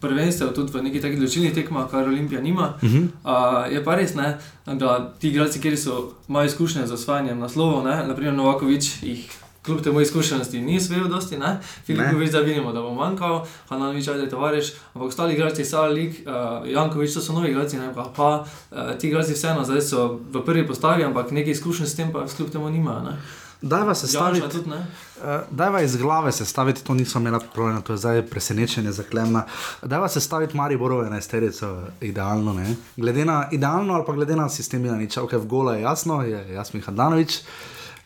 [0.00, 2.74] prvenstev, tudi v nekih takih odločilnih tekmah, kar Olimpija nima.
[2.82, 3.08] Uh -huh.
[3.24, 7.84] uh, je pa res, ne, da ti igralci, ki so imajo izkušnje z osvajanjem naslovov,
[7.84, 9.30] ne, naprimer Novakovič, jih
[9.62, 11.60] kljub temu izkušenosti ni svojil dosti, ne.
[11.84, 17.14] Filipovič zdaj vidimo, da bo manjkal, Hananovič, ajde tovariš, ampak ostali igralci, Salik, uh, Jankovič,
[17.14, 20.66] to so novi igralci, ne pa, pa uh, ti igralci vseeno zdaj so v prvi
[20.66, 23.00] postavi, ampak nekaj izkušenj s tem pa kljub temu nimajo.
[23.00, 23.18] ne.
[23.62, 24.56] Dajva se Janša staviti.
[24.56, 24.70] tudi.
[24.70, 29.44] Uh, dajva iz glave se staviti, to nismo imeli problema, to je zdaj presenečenje zaklemna.
[29.82, 32.74] Dajva se staviti Mariborove enajsterico idealno, ne?
[32.96, 36.54] Glede na idealno ali pa glede na sistem Milaniča, ok, v gola je jasno, je
[36.54, 37.38] Jasmin Hadanovič,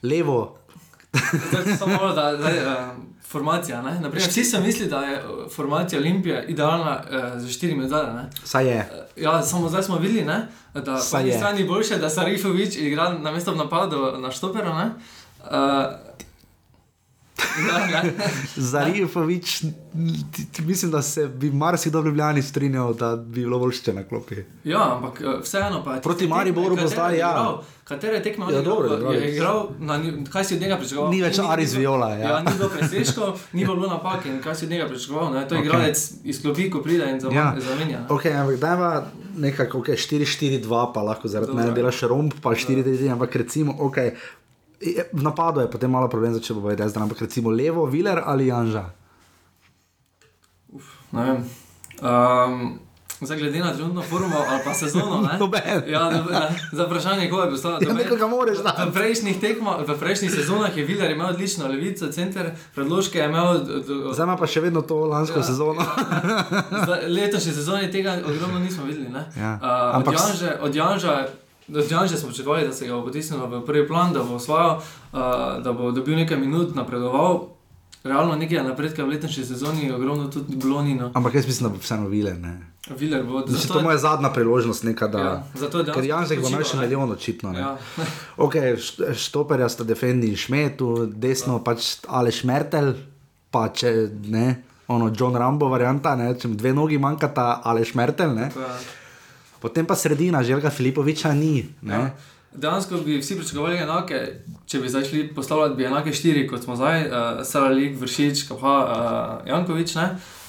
[0.02, 0.57] levo,
[1.50, 2.76] Zdaj, samo malo, da, da je
[3.28, 3.82] formacija.
[3.82, 8.11] Naprimer, vsi se misli, da je uh, formacija Olimpije idealna uh, za štiri medalje.
[8.44, 9.07] saj je.
[9.16, 11.36] Ja, samo zdaj smo videli, ne, da po Saj eni je.
[11.36, 14.74] strani je boljše, da Sarifovič igra na mesto v napadu na štoperu.
[14.74, 14.90] ne.
[15.51, 16.14] Uh,
[17.68, 18.12] Ja, ne.
[18.57, 19.62] Zarifovič,
[20.59, 24.34] mislim, da se bi marsikdo v Ljubljani strinjal, da bi bilo boljše na klopi.
[24.64, 26.03] Ja, ampak eh, vseeno pa je.
[26.03, 27.59] Proti Mariboru bo zdaj, ja.
[27.84, 31.11] Katere tekme Ja, je igral, dobro, je igral, na, kaj si od njega pričakoval?
[31.11, 32.28] Ni več Aris Viola, ja.
[32.28, 35.32] Ja, ni bilo presežkov, ni bilo napak in kaj si od njega pričakoval.
[35.34, 35.49] Ne?
[35.49, 35.64] To je Ok.
[35.66, 37.40] igralec iz klopi, ko pride in zamenja.
[37.40, 37.61] Ja.
[37.61, 38.07] zamenja.
[38.09, 39.05] Ok, ampak dajva
[39.36, 41.64] nekako okay, 4-4-2, pa lahko zaradi Dobro.
[41.64, 43.97] mene delaš romb, pa 4-3, ampak recimo, ok.
[45.12, 48.85] V napadu je potem malo problem, če bo vedel, ampak recimo levo, Viler ali Janža.
[51.14, 51.45] Ne vem.
[52.03, 52.80] Um,
[53.20, 55.39] Zdaj, glede na trenutno formo ali pa sezono, ne?
[55.93, 57.82] Ja, no, ne, za vprašanje, koga bi poslal.
[57.82, 58.91] Ja, nekoga moraš dati.
[58.91, 63.64] V prejšnjih tekmah, v prejšnjih sezonah je Viler imel odlično levico, center, predložke je imel.
[64.12, 65.43] Zdaj ima pa še vedno to lansko ja.
[65.43, 65.87] sezono.
[66.85, 69.09] Zdaj, Letošnji sezoni tega ogromno nismo videli.
[69.09, 69.24] ne.
[69.39, 69.59] Ja.
[69.62, 71.16] Uh, Ampak od Janže, od Janža.
[71.68, 74.74] Od Janža smo pričakovali, da se ga bo potisnilo v prvi plan, da bo osvojil,
[74.74, 74.82] uh,
[75.58, 77.48] da bo dobil nekaj minut, napredoval.
[78.04, 81.10] Realno nekaj napredka v letošnji sezoni, ogromno tudi Blonino.
[81.14, 82.36] Ampak jaz mislim, da bo vseeno Viler.
[82.38, 82.58] Ne.
[82.90, 85.18] Viler bo Znači, to je moja zadnja priložnost, neka, da.
[85.18, 87.52] Ja, zato je Ker Janžek bo imel še milijon očitno.
[87.52, 87.58] Ne.
[87.60, 87.76] Ja.
[88.36, 92.92] Ok, št- štoperja sta defendi in šmetu, desno pač Aleš Mertel,
[93.50, 93.94] pa če
[94.26, 98.50] ne, ono John Rambo varianta, ne, če dve nogi manjkata, Aleš Mertel, ne.
[98.54, 98.74] Pa,
[99.64, 101.64] Potem pa sredina, Željka Filipoviča ni.
[101.82, 101.94] Ne.
[101.94, 102.10] ja.
[102.54, 104.18] Dejansko bi vsi pričakovali enake,
[104.66, 108.74] če bi zdaj šli postavljati, bi enake štiri, kot smo zdaj, uh, Saralik, Vršič, Kapha,
[108.84, 109.94] uh, Jankovič.
[109.94, 110.04] Ne?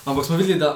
[0.06, 0.74] Ampak smo videli, da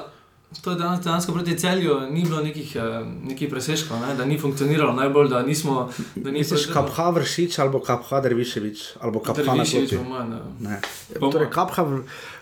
[0.64, 4.16] to dejansko, dejansko proti celju ni bilo nekih, uh, nekih presežkov, ne?
[4.16, 5.90] da ni funkcioniralo najbolj, da nismo.
[6.16, 10.80] Da ni Misliš Kapha Vršič ali Kapha Derviševič ali Kapha na.
[11.20, 11.52] Po Torej.
[11.52, 11.86] Kapha,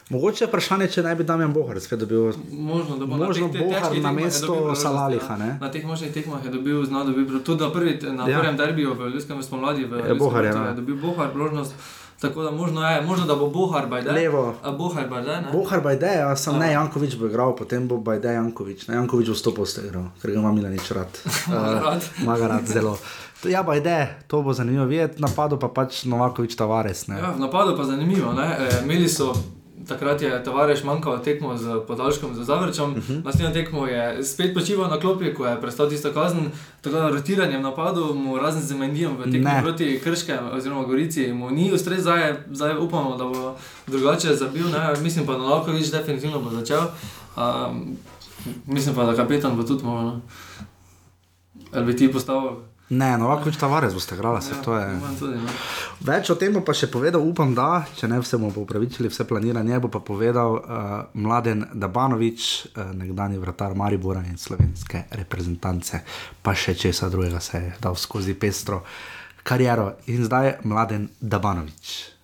[0.08, 2.32] mogoče je vprašanje, če naj bi Damjan Bohar spet dobil.
[2.50, 5.36] Možno, da bo Možno te- težkih na mesto Salaliha, ja.
[5.36, 5.58] ne?
[5.60, 8.40] Na teh možnih tekmah je dobil, znal dobil, tudi na, prvi, na Ja.
[8.40, 10.68] prvem derbiju v Ljudskem spomladi v Je Bohar, Ljudskem ja.
[10.68, 11.74] je dobil Bohar priložnost.
[12.18, 14.10] Tako da možno je, možno da bo Bohar Bajde.
[14.10, 14.54] Levo.
[14.62, 15.52] A Bohar Bajde, ne?
[15.52, 18.88] Bohar Bajde, ja, sem ne, Jankovič bo igral, potem bo Bajde Jankovič.
[18.88, 21.06] Ne, Jankovič bo 100% igral, ker ga ima Milanič rad.
[21.46, 22.02] Ga rad.
[22.18, 22.98] Ima ga rad zelo.
[23.44, 23.94] Ja, Bajde,
[24.26, 27.06] to bo zanimivo videti, napadu pa pač Novakovič Tavares.
[27.06, 27.14] Ne.
[27.16, 28.32] Ja, napadu pa zanimivo.
[28.32, 28.50] Ne?
[28.58, 29.30] E, imeli so,
[29.88, 33.12] takrat je Tavares manjkal tekmo z podaljškom za Zavrčom, uh Mhm.
[33.12, 33.24] -huh.
[33.24, 36.50] naslednjo tekmo je spet počival na klopi, ko je prestal tisto kazen.
[36.80, 39.60] Tako da rotiranje v napadu, mu razen z Mendijem v tekmi Ne.
[39.62, 43.54] proti Krške oziroma Gorici, mu ni ustrezal, zdaj, zdaj upamo, da bo
[43.86, 44.68] drugače zabil.
[44.68, 44.78] Ne?
[45.02, 46.80] Mislim pa, da Novakovič definitivno bo začel.
[47.36, 47.96] Um,
[48.66, 50.20] mislim pa, da kapetan bo tudi moral.
[51.72, 52.50] Ali bi ti postavil?
[52.90, 54.86] Ne, Novakovič Tavares boste igrala, se to je.
[54.92, 55.52] imam Tudi, ne.
[56.00, 59.26] Več o tem bo pa še povedal, upam, da, če ne vse bomo upravičili, vse
[59.28, 66.00] planiranje, bo pa povedal uh, mladen Dabanovič, uh, nekdani vratar Maribora in slovenske reprezentance,
[66.40, 68.80] pa še česa drugega se je dal skozi pestro
[69.44, 69.92] kariero.
[70.08, 72.17] In zdaj mladen Dabanovič.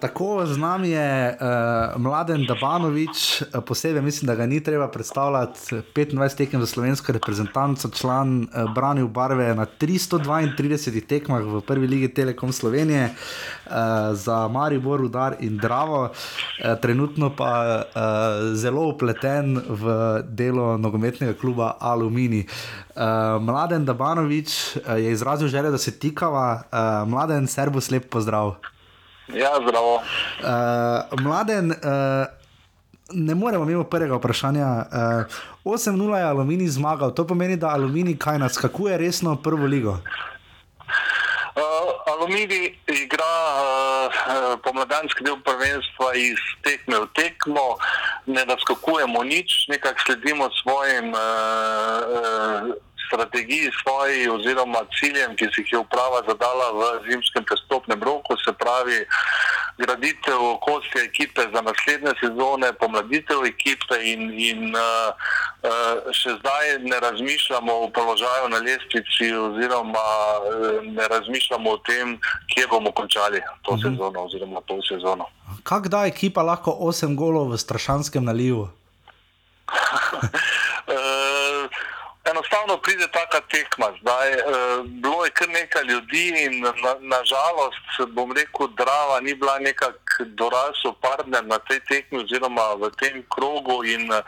[0.00, 5.60] Tako z nami je uh, mladen Dabanovič, uh, posebej mislim, da ga ni treba predstavljati.
[5.94, 12.08] 25 tekem za slovensko reprezentanco, član uh, branil barve na 332 tekmah v prvi ligi
[12.08, 13.10] Telekom Slovenije,
[13.66, 13.72] uh,
[14.12, 18.02] za Maribor, Udar in Dravo, uh, trenutno pa uh,
[18.54, 22.46] zelo upleten v delo nogometnega kluba Alumini.
[22.96, 23.02] Uh,
[23.42, 28.56] mladen Dabanovič uh, je izrazil željo, da se tikava, uh, mladen Serbus, lep pozdrav.
[29.28, 29.94] Ja, zdravo.
[29.94, 32.26] Uh, mladen, uh,
[33.10, 34.66] ne moremo mimo prvega vprašanja.
[35.64, 39.98] Uh, 8-0 je Aluminij zmagal, to pomeni, da Aluminij kaj naskakuje resno v prvo ligo.
[41.56, 47.78] Uh, Aluminij igra uh, pomladanski del prvenstva iz tekme v tekmo,
[48.26, 51.20] ne naskakujemo nič, nekako sledimo svojim uh,
[52.14, 56.80] uh, strategiji, svoji oziroma ciljem, ki si jih je uprava zadala v
[57.10, 58.98] zimskem prestopnem roku, se pravi
[59.78, 64.80] graditev okoljske ekipe za naslednje sezone, pomladitev ekipe in, in uh,
[65.62, 70.08] uh, še zdaj ne razmišljamo o položaju na lestvici oziroma
[70.40, 72.18] uh, ne razmišljamo o tem,
[72.54, 73.90] kje bomo končali to uh -huh.
[73.90, 75.24] sezono oziroma to sezono.
[75.62, 78.68] Kako da ekipa lahko 8 golov v strašanskem nalivu?
[79.68, 79.74] Uh,
[82.30, 83.86] enostavno pride taka tekma.
[84.00, 84.42] Zdaj, eh,
[84.84, 90.24] bilo je kar nekaj ljudi in nažalost, na žalost, bom rekel, Drava ni bila nekako
[90.24, 94.22] dorasel partner na tej tekmi oziroma v tem krogu in eh,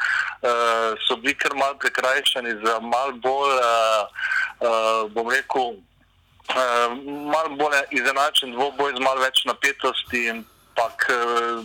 [1.06, 4.04] so bili kar mal prekrajšani za mal bolj, eh,
[4.60, 5.74] eh, bom rekel,
[6.48, 6.88] eh,
[7.32, 10.30] mal bolj izenačen dvoboj z mal več napetosti.
[10.78, 11.16] Ampak eh,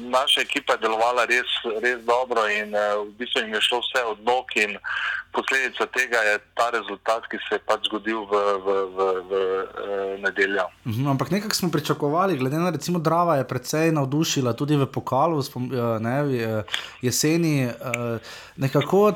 [0.10, 1.46] naša ekipa je delovala res,
[1.86, 4.74] res dobro in eh, v bistvu jim je šlo vse od nog in
[5.34, 9.32] posledica tega je ta rezultat, ki se je pač zgodil v, v, v, v,
[9.74, 10.68] v nedeljo.
[10.86, 15.42] Mhm, ampak nekako smo pričakovali, glede na recimo Drava je precej navdušila tudi v pokalu
[15.44, 16.64] spom, eh, ne, eh,
[17.02, 17.66] jeseni.
[17.66, 18.20] eh,
[18.58, 19.14] Nekako,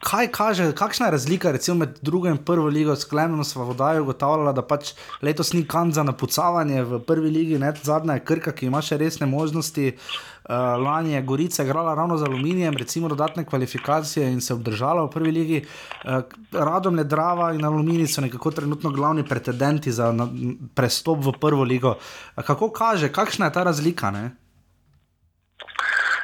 [0.00, 2.96] kaj kaže, kakšna je razlika recimo med drugo in prvo ligo?
[2.96, 4.92] Sklenjeno smo vodajo ugotavljala, da pač
[5.22, 8.96] letos ni kan za napucavanje v prvi ligi, ne zadnja je Krka, ki ima še
[8.96, 9.88] resne možnosti.
[9.88, 15.10] Uh, lani je Gorica igrala ravno z aluminijem, recimo dodatne kvalifikacije in se obdržala v
[15.10, 15.64] prvi ligi.
[16.04, 16.10] Uh,
[16.52, 20.28] Radom je Drava in Aluminij so nekako trenutno glavni pretendenti za na,
[20.74, 21.94] prestop v prvo ligo.
[22.36, 24.10] Uh, kako kaže, kakšna je ta razlika?
[24.10, 24.30] Ne?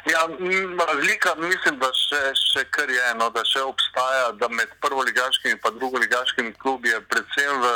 [0.06, 0.28] Ja,
[0.88, 5.78] razlika mislim, da še, še kar je eno, da še obstaja, da med prvoligaškimi in
[5.78, 7.70] drugoligaškimi klubi je predvsem v,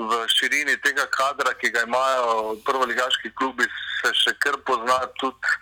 [0.00, 3.68] v širini tega kadra, ki ga imajo prvoligaški klubi,
[4.00, 5.52] se še kar pozna tudi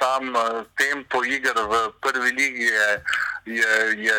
[0.00, 2.88] sam eh, tempo iger v prvi ligi je,
[3.60, 4.18] je, je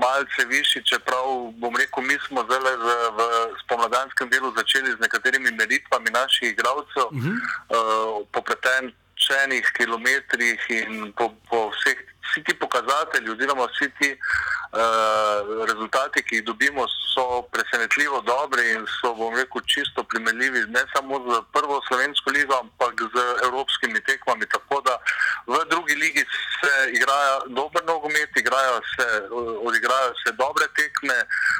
[0.00, 3.28] malce višji, čeprav bom rekel, mi smo zdaj v, v
[3.66, 7.36] spomladanskem delu začeli z nekaterimi meritvami naših igralcev, uh -huh.
[7.68, 8.92] uh, popleten
[9.30, 11.94] čenih kilometrih in po, po vseh
[12.30, 18.86] vsi ti pokazatelji, oziroma vsi ti uh, rezultati, ki jih dobimo, so presenetljivo dobri in
[19.00, 23.16] so, bom rekel, čisto primerljivi ne samo z prvo slovensko ligo, ampak z
[23.46, 24.46] evropskimi tekmami.
[24.46, 24.94] Tako da
[25.46, 26.24] v drugi ligi
[26.60, 29.06] se igrajo dober nogomet, igrajo se,
[29.68, 31.18] odigrajo se dobre tekme,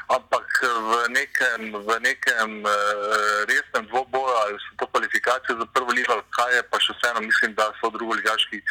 [0.09, 2.73] ampak v nekem, v nekem uh,
[3.51, 7.55] resnem dvoboju ali so to kvalifikacije za prvo ligo, kaj je pa še vseeno, mislim,
[7.55, 8.63] da so drugoligaški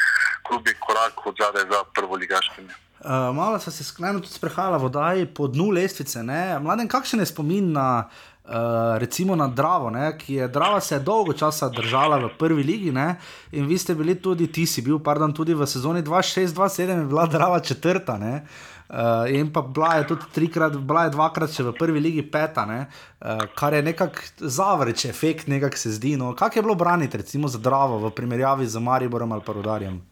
[0.47, 2.73] klubi korak od zadaj za prvoligaškimi.
[2.99, 6.23] Uh, malo so se sklenili tudi sprehajala vodaji po dnu lestvice.
[6.23, 6.59] Ne?
[6.59, 8.09] Mladen, kakšen je spomin na,
[8.43, 8.51] uh,
[8.99, 10.17] recimo na Dravo, ne?
[10.17, 13.15] ki je Drava se je dolgo časa držala v prvi ligi ne?
[13.51, 17.25] in vi ste bili tudi, ti si bil, pardon, tudi v sezoni 2-6-2-7 je bila
[17.25, 18.17] Drava četrta.
[18.17, 18.43] Ne?
[18.89, 22.67] Uh, in pa bila je tudi trikrat, bila je dvakrat še v prvi ligi peta,
[22.67, 26.17] uh, kar je nekako zavreč efekt, nekako se zdi.
[26.17, 26.35] No.
[26.35, 30.08] Kako je bilo braniti, recimo za Dravo v primerjavi z Mariborom ali pa Rodarjem?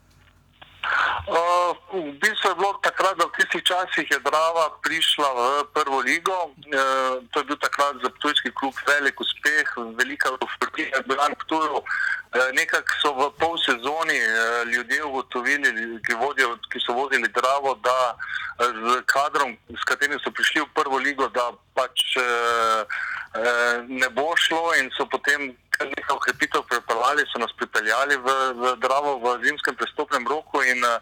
[1.28, 5.42] Uh, v bistvu je bilo takrat, da v tistih časih je Drava prišla v
[5.76, 6.56] prvo ligo.
[6.72, 9.68] Uh, to je bil takrat za tujski klub velik uspeh,
[10.00, 11.84] velika uspeh je bila na Ptuju.
[11.84, 17.76] Uh, nekako so v pol sezoni uh, ljudje ugotovili, ki, vodijo, ki so vodili Dravo,
[17.84, 18.16] da
[18.58, 24.34] z kadrom, s katerim so prišli v prvo ligo, da pač uh, uh, ne bo
[24.34, 28.28] šlo in so potem kar nekaj ukrepitev pripeljali, so nas pripeljali v,
[28.60, 30.98] v Dravo v zimskem prestopnem roku in uh,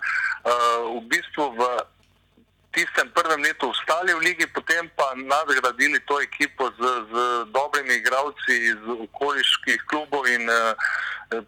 [1.00, 1.62] v bistvu v
[2.76, 7.16] tistem prvem letu ostali v ligi, potem pa nadgradili to ekipo z, z
[7.56, 10.76] dobrimi igralci iz okoliških klubov in uh,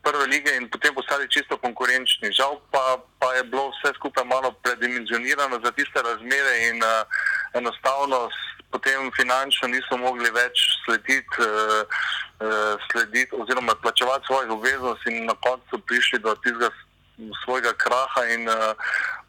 [0.04, 2.32] prve lige in potem postali čisto konkurenčni.
[2.32, 7.04] Žal pa, pa je bilo vse skupaj malo predimenzionirano za tiste razmere in uh,
[7.60, 8.32] enostavno
[8.72, 11.86] potem finančno niso mogli več slediti, uh,
[12.92, 16.70] slediti oziroma plačevati svojih obveznosti in na koncu prišli do tistega
[17.44, 18.56] svojega kraha in uh,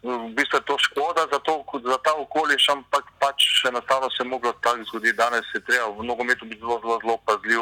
[0.03, 4.29] v bistvu je to škoda za, to, za ta okoliš, ampak pač enostavno se je
[4.29, 5.17] moglo tako zgoditi.
[5.17, 7.61] Danes je treba v nogometu biti zelo, zelo, zelo pazljiv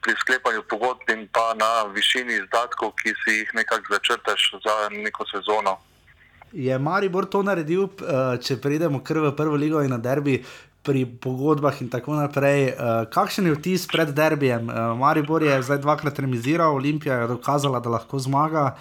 [0.00, 5.24] pri sklepanju pogodb in pa na višini izdatkov, ki si jih nekako začrtaš za neko
[5.32, 5.76] sezono.
[6.52, 7.90] Je Maribor to naredil,
[8.40, 10.40] če pridemo kar v prvo ligo in na derbi?
[10.82, 12.72] Pri pogodbah in tako naprej.
[12.72, 14.68] Uh, kakšen je vtis pred derbijem?
[14.68, 18.76] Uh, Maribor je zdaj dvakrat remiziral, Olimpija je dokazala, da lahko zmaga.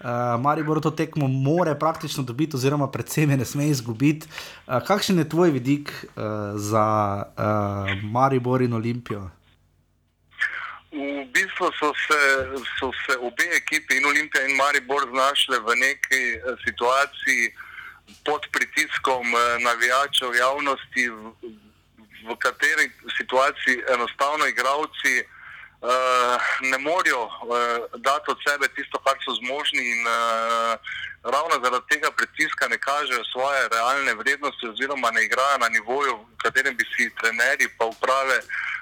[0.00, 4.28] Uh, Maribor to tekmo more praktično dobiti, oziroma predvsem je ne sme izgubiti.
[4.66, 6.22] Uh, kakšen je tvoj vidik uh,
[6.56, 9.30] za uh, Maribor in Olimpijo?
[10.92, 12.20] V bistvu so se,
[12.78, 16.22] so se obe ekipi, in Olimpija in Maribor, znašle v neki
[16.64, 17.52] situaciji
[18.24, 19.26] pod pritiskom
[19.60, 21.32] navijačev javnosti, v,
[22.28, 26.40] v kateri situaciji enostavno igravci uh,
[26.70, 27.32] ne morejo uh,
[27.96, 30.74] dati od sebe tisto, kar so zmožni in uh,
[31.34, 36.36] ravno zaradi tega pritiska ne kažejo svoje realne vrednosti oziroma ne igrajo na nivoju, v
[36.44, 38.38] katerem bi si trenerji pa uprave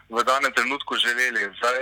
[0.08, 1.42] v danem trenutku želeli.
[1.58, 1.78] Zdaj,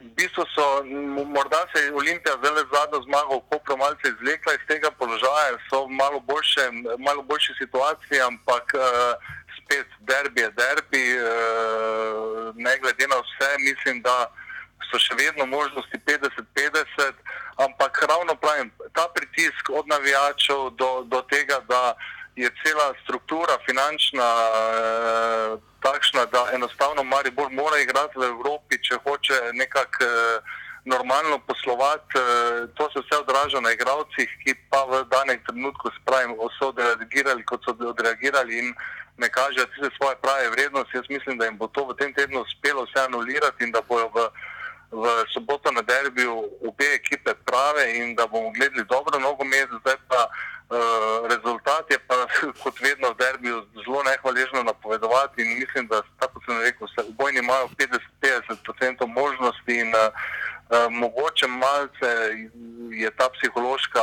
[0.00, 0.84] v bistvu so,
[1.26, 5.58] morda se je Olimpija zdaj le zadnjo zmago v Kopru malce izvlekla iz tega položaja,
[5.70, 6.64] so v malo, boljše,
[6.98, 8.82] malo boljši situaciji, ampak uh,
[9.58, 14.30] spet derbi je derbi, uh, ne glede na vse, mislim, da
[14.90, 17.12] so še vedno možnosti 50-50,
[17.66, 21.96] ampak ravno pravim, ta pritisk od navijačev do, do tega, da
[22.38, 29.38] je cela struktura finančna eh, takšna, da enostavno Maribor mora igrati v Evropi, če hoče
[29.52, 30.40] nekako eh,
[30.84, 32.14] normalno poslovati.
[32.14, 37.42] Eh, to se vse odraža na igravcih, ki pa v danem trenutku spravim, so odreagirali,
[37.42, 38.74] kot so odreagirali in
[39.18, 40.96] ne kažejo tiste svoje prave vrednosti.
[40.96, 44.06] Jaz mislim, da jim bo to v tem tednu uspelo vse anulirati in da bojo
[44.14, 44.30] v
[44.90, 46.34] v soboto na derbiju
[46.68, 52.14] obe ekipe prave in da bomo gledali dobro nogomet, zdaj pa uh, rezultat je pa
[52.62, 57.68] kot vedno v derbiju zelo nehvaležno napovedovati in mislim, da tako sem rekel, obojni imajo
[58.22, 62.10] 50-50% možnosti in uh, uh, mogoče malce
[62.92, 64.02] je ta psihološka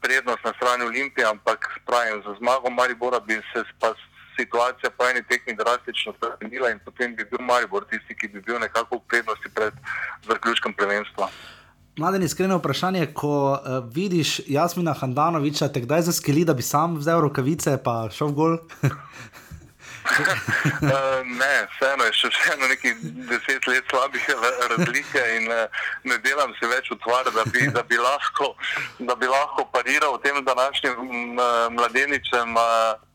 [0.00, 3.94] prednost na strani Olimpije, ampak pravim, za zmago Maribora bi se pa
[4.36, 8.60] situacija po eni tekmi drastično spremenila in potem bi bil Maribor tisti, ki bi bil
[8.60, 9.74] nekako v prednosti pred
[10.28, 11.28] zaključkom prvenstva.
[11.96, 13.58] Mladen, iskreno vprašanje, ko uh,
[13.94, 18.58] vidiš Jasmina Handanoviča, te kdaj zaskeli, da bi sam vzel rokavice in šel v gol?
[18.84, 18.90] uh,
[21.40, 22.92] ne, vseeno je še vseeno neki
[23.30, 24.28] deset let slabih
[24.74, 25.64] razlike in uh,
[26.04, 28.52] ne delam se več utvar, da bi, da bi, lahko,
[28.98, 32.56] da bi lahko pariral tem današnjim uh, mladeničem.
[32.56, 33.05] Uh,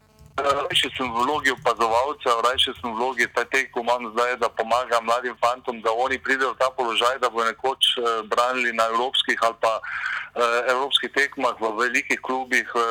[0.41, 5.05] Rajši sem v vlogi opazovalca, rajši sem v vlogi teh, ko imam zdaj, da pomagam
[5.05, 9.37] mladim fantom, da oni pridejo v ta položaj, da bodo nekoč uh, branili na evropskih
[9.41, 12.81] ali pa uh, evropskih tekmah v velikih klubih uh,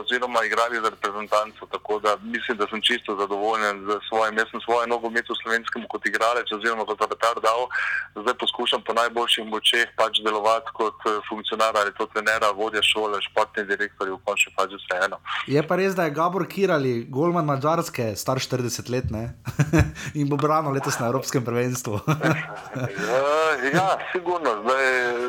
[0.00, 1.66] oziroma igrali za reprezentanco.
[1.72, 4.36] Tako da mislim, da sem čisto zadovoljen z svojim.
[4.36, 7.68] Jaz sem svoje nogomet v slovenskem kot igralec oziroma kot avatar dal,
[8.16, 10.98] zdaj poskušam po najboljših močeh pač delovati kot
[11.28, 15.16] funkcionar ali to trenera, vodja šole, športni direktor, v končni fazi vseeno.
[15.46, 19.34] Je pa res, da je Gabor Kirali, golman Mačarske, star 40 let ne?
[20.18, 21.94] in bo branil letos na Evropskem prvenstvu.
[21.94, 22.04] uh,
[23.76, 24.50] ja, sigurno.
[24.62, 24.84] Zdaj,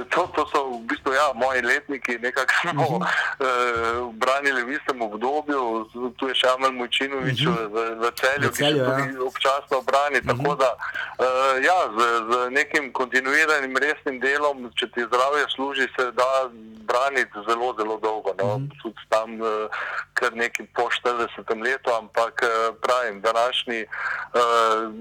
[0.10, 3.06] to, to so v bistvu ja, moji letniki, nekako smo uh,
[4.14, 5.62] branili v istem obdobju.
[6.18, 7.68] Tu je še Amal Mojčinovič uh -huh.
[7.74, 10.20] v, v celju, V Celju, ki še tudi občasno brani.
[10.20, 10.30] Uh -huh.
[10.32, 12.00] Tako da uh, ja, z,
[12.30, 16.30] z nekim kontinuiranim resnim delom, če ti zdravje služi, se da
[16.90, 18.32] braniti zelo, zelo dolgo.
[18.38, 18.46] No?
[18.46, 18.82] Uh -huh.
[18.82, 19.48] Tudi tam uh,
[20.14, 24.94] kar nekaj po 40 letu, ampak uh, pravim, današnji, uh,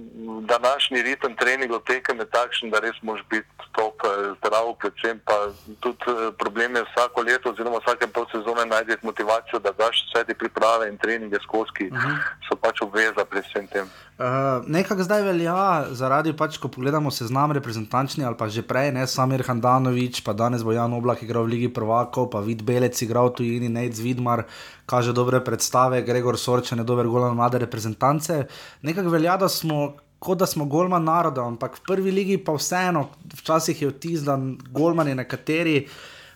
[0.44, 5.36] današnji ritem treningov tekem je takšen, da res moraš biti top eh, zdrav, predvsem pa
[5.80, 10.24] tudi eh, problem je vsako leto oziroma vsake pol sezone najti motivacijo, da daš vse
[10.26, 12.16] te priprave in treninge skozi, ki uh -huh.
[12.48, 13.86] so pač obveza pri vsem tem.
[14.20, 14.26] Uh,
[14.66, 19.42] Nekako zdaj velja, zaradi pač, ko pogledamo seznam reprezentančni ali pa že prej, ne Samir
[19.46, 23.34] Handanovič, pa danes bo Jan Oblak igral v Ligi Prvakov, pa Vid Belec igral v
[23.34, 24.44] tujini, Nec Vidmar
[24.90, 28.44] kaže dobre predstave, Gregor Sorčen je dober golan mlade reprezentance.
[28.82, 33.08] Nekako velja, da smo kot da smo golman naroda, ampak v prvi ligi pa vseeno,
[33.40, 34.36] včasih je vtis, da
[34.68, 35.86] golmani nekateri.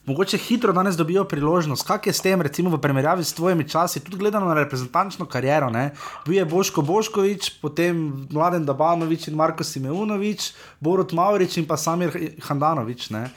[0.04, 1.86] Mogoče hitro danes dobijo priložnost.
[1.88, 5.70] Kaj je s tem, recimo v primerjavi s tvojimi časi, tudi gledano na reprezentančno kariero?
[5.72, 5.94] Ne?
[6.26, 12.12] Bil je Boško Boškovič, potem Mladen Dabanovič in Marko Simeunovič, Borut Maurič in pa Samir
[12.48, 13.08] Handanovič.
[13.16, 13.30] Ne?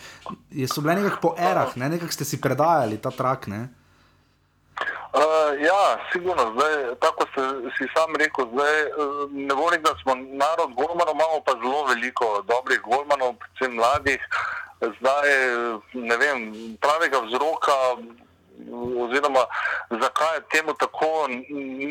[0.68, 1.90] So bile nekako po erah, ne?
[1.96, 3.48] nekako ste si predajali ta trak.
[3.48, 3.68] Ne?
[5.18, 7.42] Uh, ja, sigurno, zdaj, tako se,
[7.78, 8.76] si sam rekel, zdaj,
[9.32, 14.22] ne volim, da smo narod golmanov, imamo pa zelo veliko dobrih golmanov, predvsem mladih.
[14.98, 15.28] Zdaj,
[15.94, 16.40] ne vem,
[16.82, 17.78] pravega vzroka,
[19.04, 19.44] oziroma
[19.90, 21.28] zakaj je temu tako,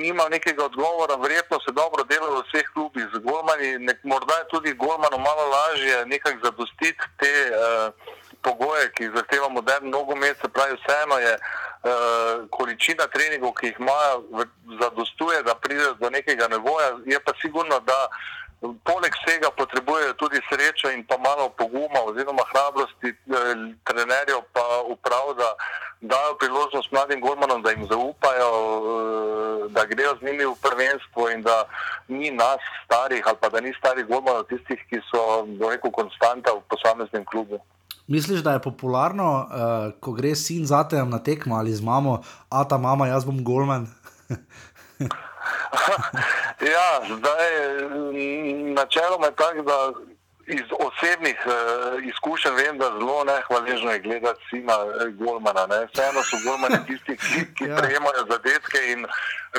[0.02, 1.16] nima nekega odgovora.
[1.16, 5.44] Verjetno se dobro dela v vseh klubih z golmani, nek, morda je tudi golmanu malo
[5.56, 7.92] lažje nekako zadostiti te uh,
[8.46, 11.38] pogoje, ki jih zahteva modern nogomet, se pravi, vseeno je.
[11.86, 14.46] Uh, količina treningov, ki jih imajo,
[14.80, 16.88] zadostuje, da pride do nekega nevoja.
[17.06, 17.98] Je pa sigurno, da
[18.60, 23.16] poleg vsega potrebujejo tudi srečo in pa malo poguma oziroma hrabrosti eh,
[23.84, 25.54] trenerjev, pa uprav, da
[26.00, 31.42] dajo priložnost mladim golmanom, da jim zaupajo, eh, da grejo z njimi v prvenstvo in
[31.42, 31.64] da
[32.08, 36.52] ni nas starih ali pa da ni starih golmanov tistih, ki so, bo rekel, konstanta
[36.52, 37.60] v posameznem klubu.
[38.06, 42.22] Misliš, da je popularno, uh, ko gre sin za te na tekmo ali z mamo,
[42.48, 43.86] a ta mama, jaz bom golman?
[46.74, 47.46] ja, zdaj
[48.74, 49.92] načeloma je tako, da
[50.46, 51.54] iz osebnih uh,
[52.10, 55.66] izkušenj vem, da zelo nehvaležno je gledati sina uh, Golmana.
[55.66, 55.86] Ne.
[55.90, 57.76] Vseeno so Golmani tisti, ki, ki ja.
[57.76, 59.00] prejemajo zadetke in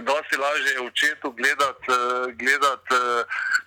[0.10, 1.98] dosti lažje je očetu gledati, uh,
[2.42, 3.00] gledat, uh,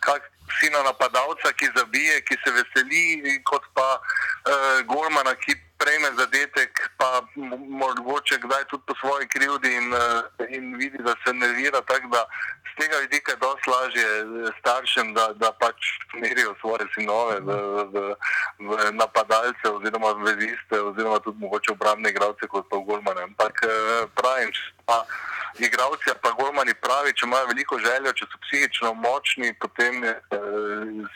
[0.00, 0.22] kak
[0.60, 7.22] sina napadalca, ki zabije, ki se veseli, kot pa uh, Gormana, ki prejme zadetek, pa
[7.36, 11.80] mo- mogoče kdaj tudi po svoji krivdi in, uh, in vidi, da se nervira.
[12.70, 15.76] Z tega vidika je dosti lažje eh, staršem, da, da pač
[16.14, 17.50] merijo svoje sinove v,
[17.92, 18.14] v,
[18.58, 23.22] v napadalce oziroma v veziste oziroma tudi mogoče obrambne igralce kot pa v Gormane.
[23.22, 23.60] Ampak
[24.14, 24.52] pravim,
[24.90, 25.04] pa
[25.66, 30.38] igravci pa golmani pravi, če imajo veliko željo, če so psihično močni, potem je eh,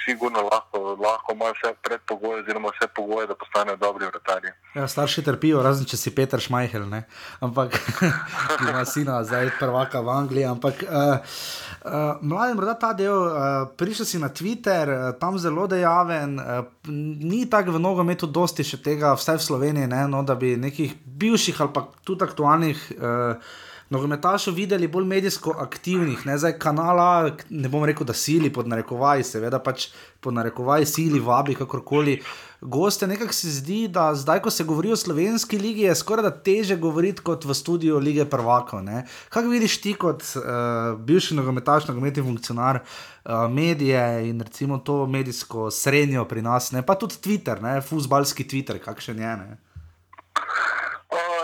[0.04, 4.52] sigurno lahko, lahko imajo vse predpogoje oziroma vse pogoje, da postanejo dobri vratarji.
[4.74, 7.04] Ja, starši trpijo, razen če si Peter Šmajhel, ne?
[7.44, 7.78] ampak
[8.68, 10.46] ima sina, zdaj prvaka v Angliji.
[10.50, 11.36] Ampak uh,
[11.84, 16.64] uh, mladim, morda ta del, uh, prišel si na Twitter, uh, tam zelo dejaven, uh,
[16.90, 20.06] ni tako v nogometu dosti še tega, vsaj v Sloveniji, ne?
[20.10, 22.90] no, da bi nekih bivših ali pa tudi aktualnih.
[22.98, 28.68] Uh, Nogometašov videli bolj medijsko aktivnih, ne zdaj kanala, ne bom rekel, da sili pod
[28.68, 29.91] narekovaji, seveda pač
[30.24, 32.14] pod narekovaji sili, vabi kakorkoli.
[32.61, 36.30] Goste nekako se zdi, da zdaj, ko se govori o slovenski ligi, je skoraj da
[36.30, 38.80] teže govoriti kot v studiu lige prvakov.
[39.28, 45.70] Kako vidiš ti kot uh, bivši nogometaš, nogometni funkcionar, uh, medije in recimo to medijsko
[45.70, 46.82] srednjo pri nas, ne?
[46.82, 47.80] pa tudi Twitter, ne?
[47.80, 49.37] fuzbalski Twitter, kakšen je.
[49.37, 49.59] Ne?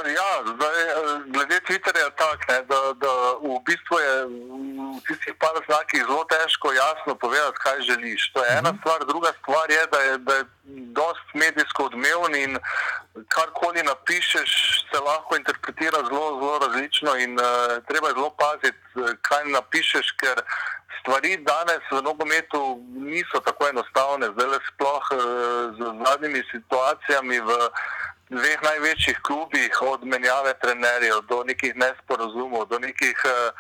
[0.07, 4.15] Ja, zdaj, eh, glede Twitterja je tako, ne, da, da v bistvu je
[4.97, 8.33] v tistih par znakih zelo težko jasno povedati, kaj želiš.
[8.33, 10.45] To je ena stvar, druga stvar je, da je, da je
[11.01, 12.59] dost medijsko odmeven in
[13.29, 14.53] karkoli napišeš,
[14.91, 17.47] se lahko interpretira zelo, zelo različno in uh,
[17.89, 20.43] treba je zelo paziti, eh, kaj napišeš, ker
[21.01, 24.27] stvari danes v nogometu niso tako enostavne.
[24.35, 25.21] Zdaj sploh uh,
[25.77, 27.51] z zadnjimi situacijami v
[28.31, 33.51] dveh največjih klubih, od menjave trenerjev do nekih nesporazumov, do nekih uh,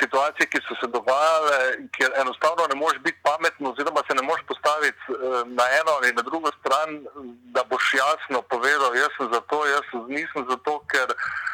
[0.00, 1.58] situacij, ki so se dogajale,
[1.96, 6.12] kjer enostavno ne moreš biti pameten, oziroma se ne moreš postaviti uh, na eno ali
[6.12, 7.04] na drugo stran,
[7.52, 11.08] da boš jasno povedal, jaz sem za to, jaz nisem za to, ker.
[11.12, 11.48] Uh,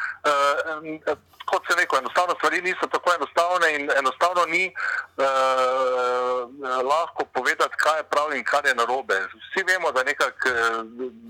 [1.45, 5.25] kot se rekel, enostavno stvari niso tako enostavne in enostavno ni uh,
[6.91, 9.17] lahko povedati, kaj je prav in kaj je narobe.
[9.43, 10.51] Vsi vemo, da, nekak, eh,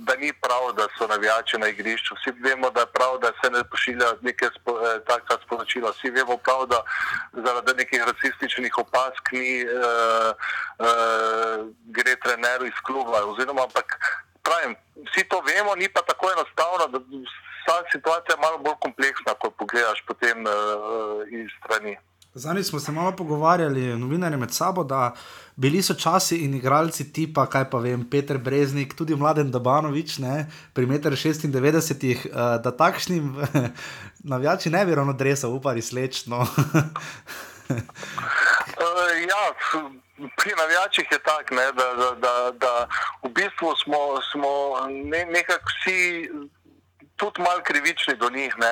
[0.07, 3.51] da ni prav, da so navijači na igrišču, vsi vemo, da je prav, da se
[3.51, 6.83] ne pošilja neke spo, eh, taka sporočila, vsi vemo prav, da
[7.33, 10.31] zaradi nekih rasističnih opask ni, uh,
[10.79, 13.25] uh, gre trener iz kluba.
[13.25, 13.99] Oziroma, ampak
[14.43, 14.75] pravim,
[15.09, 16.87] vsi to vemo, ni pa tako enostavno.
[16.87, 16.99] Da,
[17.65, 20.53] Vsa situacija je malo bolj kompleksna, ko pogledaš potem uh,
[21.31, 21.97] iz strani.
[22.37, 25.13] Zdaj smo se malo pogovarjali, novinarji med sabo, da
[25.55, 30.51] bili so časi in igralci tipa, kaj pa vem, Peter Breznik, tudi mladen Dabanovič, ne,
[30.73, 33.35] pri 1,96 m, uh, da takšnim
[34.33, 36.37] navijači ne bi ravno dresal, upari slečno.
[36.37, 36.47] Uh,
[39.31, 39.43] ja,
[40.37, 42.87] pri navijačih je tako, da, da, da, da
[43.23, 44.49] v bistvu smo, smo
[44.89, 46.29] ne, nekako vsi
[47.15, 48.55] tudi malo krivični do njih.
[48.57, 48.71] Ne.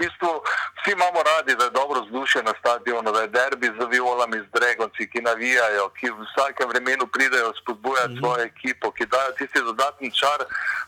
[0.00, 0.30] Bistvu
[0.76, 4.48] vsi imamo radi, da je dobro vzdušje na stadionu, da je derbi z violami, z
[4.56, 8.20] dregonci, ki navijajo, ki v vsakem vremenu pridejo spodbujati mm -hmm.
[8.20, 10.40] svojo ekipo, ki dajo tisti dodatni čar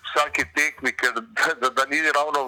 [0.06, 1.22] vsaki tekmi, ker da,
[1.60, 2.40] da, da ni ravno,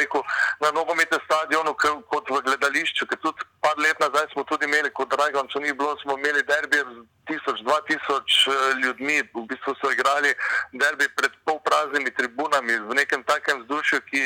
[0.00, 0.22] rekel,
[0.60, 4.90] na nogometnem stadionu k- kot v gledališču, ker tudi par let nazaj smo tudi imeli,
[4.90, 6.96] kot Dragoncu ni bilo, smo imeli derbi z
[7.28, 10.30] tisoč, dva tisoč eh, ljudmi, v bistvu so igrali
[10.72, 14.22] derbi pred polpraznimi tribunami v nekem takem vzdušju, ki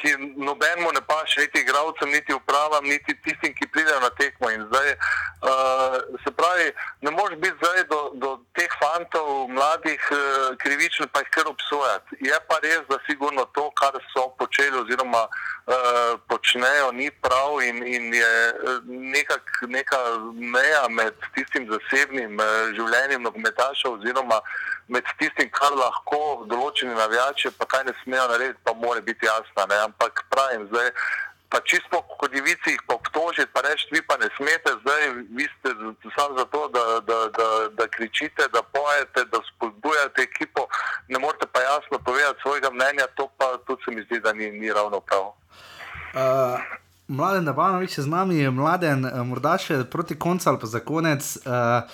[0.00, 4.50] ki nobenemu ne paše, niti igravcem, niti upravam, niti tistim, ki pridejo na tekmo.
[4.50, 10.56] In zdaj, uh, se pravi, ne moreš biti zdaj do, do teh fantov, mladih, uh,
[10.62, 12.20] krivičen, pa jih kar obsojati.
[12.20, 17.82] Je pa res, da sigurno to, kar so počeli oziroma uh, počnejo, ni prav in,
[17.86, 18.32] in je
[18.86, 20.00] nekak, neka
[20.34, 24.40] meja med tistim zasebnim uh, življenjem nogometašev oziroma
[24.88, 29.66] med tistim, kar lahko določeni navijači, pa kaj ne smejo narediti, pa mora biti jasna.
[29.70, 29.85] Ne?
[29.86, 30.90] Ampak pravim, zdaj,
[31.48, 35.02] pa čisto kot divici jih pa obtožiti, pa reči, vi pa ne smete, zdaj
[35.38, 35.68] vi ste
[36.16, 40.66] samo zato, da, da, da, da kričite, da pojete, da spodbujate ekipo,
[41.08, 44.50] ne morete pa jasno povedati svojega mnenja, to pa tudi se mi zdi, da ni,
[44.50, 45.26] ni ravno prav.
[46.16, 46.60] Uh,
[47.08, 51.36] mladen Dabanovič je z nami, mladen, uh, morda še proti koncu ali pa za konec.
[51.36, 51.86] Uh,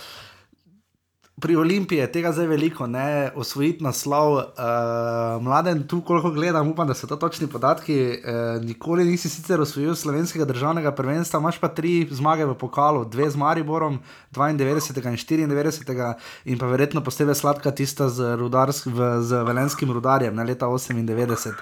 [1.43, 4.32] Pri Olimpiji je tega zdaj veliko, ne osvojiti naslov.
[4.32, 7.97] Uh, mladen, tu koliko gledam, upam, da so to točni podatki.
[7.99, 13.26] Uh, nikoli nisi sicer osvojil slovenskega državnega prvenstva, imaš pa tri zmage v pokalu, dve
[13.30, 13.99] z Mariborom,
[14.30, 16.14] 92 in 94,
[16.45, 21.59] in pa verjetno posebej sladka tista z, rudarsk, v, z velenskim rudarjem, ne leta 98.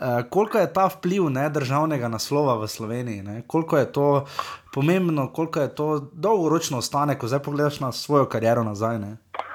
[0.00, 3.42] Uh, koliko je ta vpliv ne, državnega naslova v Sloveniji, ne?
[3.46, 4.26] koliko je to
[4.72, 8.98] pomembno, koliko je to dolgoročno ostane, ko zdaj pogledaš na svojo kariero nazaj.
[8.98, 9.16] Ne?
[9.36, 9.50] Uh,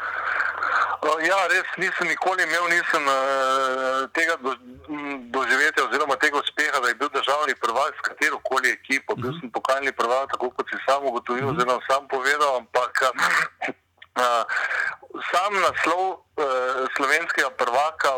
[1.25, 4.53] Ja, res nisem nikoli imel nisem, uh, tega do,
[4.89, 9.15] m, doživetja oziroma tega uspeha, da je bil državni prvak s katero koli ekipo.
[9.15, 14.43] Bil sem pokalni prvak, tako kot si sam ugotovil, oziroma sam povedal, ampak uh,
[15.29, 18.15] sam naslov uh, slovenskega prvaka.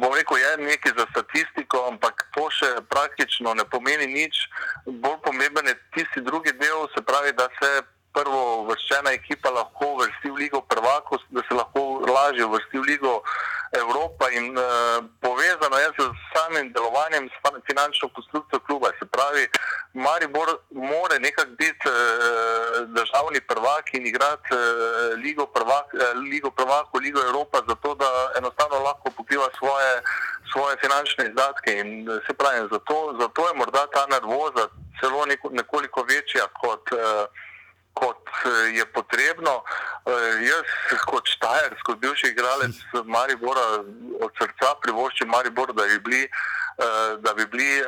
[0.00, 4.40] Bom rekel, je nekaj za statistiko, ampak to še praktično ne pomeni nič.
[4.86, 7.70] Bolj pomemben je tisti drugi del, se pravi, da se
[8.12, 13.22] prvo vrščena ekipa lahko uvrsti v Ligo prvakov, da se lahko lažje uvrsti v Ligo
[13.72, 14.64] Evropa in uh,
[15.20, 17.36] povezano je z samim delovanjem, s
[17.68, 18.88] finančno konstrukcijo kluba.
[18.98, 19.48] Se pravi,
[19.94, 21.94] Maribor more nekako biti uh,
[22.96, 24.60] državni prvak in igrati uh,
[25.22, 30.02] Ligo, prvak, uh, Ligo prvakov, Ligo Evropa, zato da enostavno lahko pokriva svoje,
[30.52, 31.70] svoje finančne izdatke.
[31.80, 34.68] In se pravi, zato, zato je morda ta nervoza
[35.00, 36.92] celo neko, nekoliko večja kot.
[36.92, 36.98] Uh,
[37.98, 39.54] kot eh, je potrebno.
[40.06, 40.68] Eh, Jaz,
[41.10, 43.66] kot Štajer, kot bivši igralec Maribora,
[44.24, 46.32] od srca privoščim Maribor, da bi bili, eh,
[47.18, 47.84] da bi bili eh,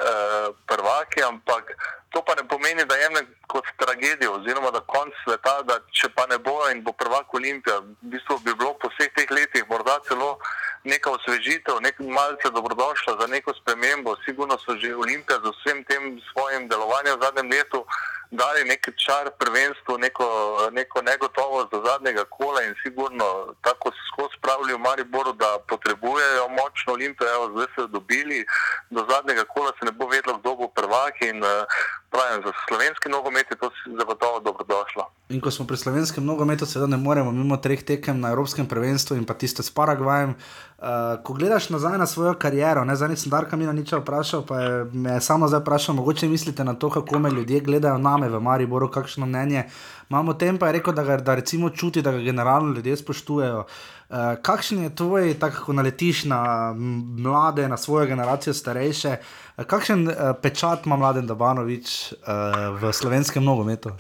[0.67, 1.65] prvaki, ampak
[2.11, 6.27] to pa ne pomeni, da jemljem kot tragedijo, oziroma da konc sveta, da če pa
[6.27, 9.99] ne bo in bo prvak Olimpija, v bistvu bi bilo po vseh teh letih morda
[10.09, 10.39] celo
[10.85, 14.17] neka osvežitev, nek malce dobrodošla za neko spremembo.
[14.25, 17.85] Sigurno so že Olimpija z vsem tem svojim delovanjem v zadnjem letu
[18.31, 20.27] dali nek čar prvenstvu, neko,
[20.71, 26.49] neko negotovost do zadnjega kola in sigurno tako se skozi pravili v Mariboru, da potrebujejo
[26.49, 28.47] močno Olimpijo, evo, zdaj so jo dobili,
[28.91, 31.65] do zadnjega kola se ne bo vedlo, kdo bo prvak in eh,
[32.11, 35.05] pravim, za slovenski nogomet je to zagotovo dobrodošlo.
[35.29, 39.17] In ko smo pri slovenskem nogometu, seveda ne moremo mimo treh tekem na Evropskem prvenstvu
[39.17, 40.35] in pa tiste s Paragvajem.
[40.81, 44.61] Uh, ko gledaš nazaj na svojo kariero, ne zadnjič sem Darka Mina nič vprašal, pa
[44.61, 48.29] je me je samo zdaj vprašal, mogoče mislite na to, kako me ljudje gledajo name
[48.29, 49.67] v Mariboru, kakšno mnenje
[50.11, 52.97] imamo o tem, pa je rekel, da ga da recimo čuti, da ga generalno ljudje
[52.97, 53.59] spoštujejo.
[53.59, 56.73] Uh, kakšen je tvoj, tako ko naletiš na
[57.19, 59.17] mlade, na svojo generacijo starejše,
[59.57, 63.93] uh, kakšen uh, pečat ima mladen Dabanovič uh, v slovenskem nogometu?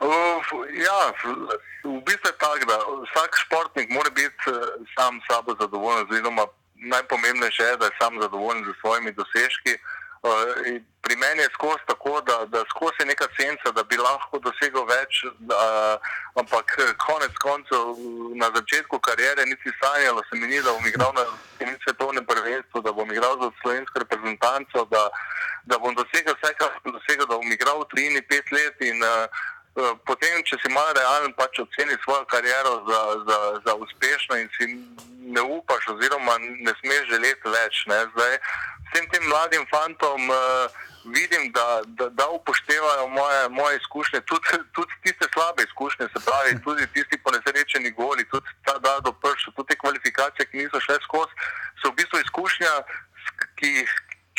[0.00, 0.42] Uh,
[0.74, 0.98] ja,
[1.84, 2.78] v bistvu je tako, da
[3.10, 4.52] vsak športnik mora biti eh,
[4.98, 9.78] sam s sabo zadovoljen, oziroma najpomembnejše je, da je sam zadovoljen z svojimi dosežki.
[10.66, 14.38] In pri meni je skozi tako, da, da skozi je neka senca, da bi lahko
[14.38, 16.00] dosegel več, uh,
[16.40, 17.92] ampak eh, konec koncev
[18.40, 21.24] na začetku karijere niti sanjalo se mi ni, da bom igral na
[21.84, 25.02] svetovnem prvenstvu, da bom igral za slovensko reprezentanco, da,
[25.68, 29.28] da bom dosegel vse, kar sem dosegel, da bom igral v 3-5 let in uh,
[29.28, 34.48] Eh, Potem, če si malo realen, pač oceni svojo kariero za, za, za uspešno in
[34.54, 34.68] si
[35.34, 37.82] ne upaš, oziroma ne smeš želeti več.
[37.90, 37.98] Ne.
[38.14, 38.36] Zdaj,
[38.90, 40.70] vsem tem mladim fantom uh,
[41.04, 46.54] vidim, da, da, da upoštevajo moje, moje izkušnje, tudi, tudi tiste slabe izkušnje, se pravi,
[46.66, 51.00] tudi tisti ponesrečeni goli, tudi ta da do prša, tudi te kvalifikacije, ki niso šle
[51.06, 51.34] skozi,
[51.82, 52.72] so v bistvu izkušnja,
[53.58, 53.72] ki,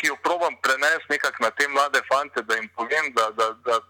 [0.00, 3.80] ki jo probam prenesti nekako na te mlade fante, da jim povem, da, da, da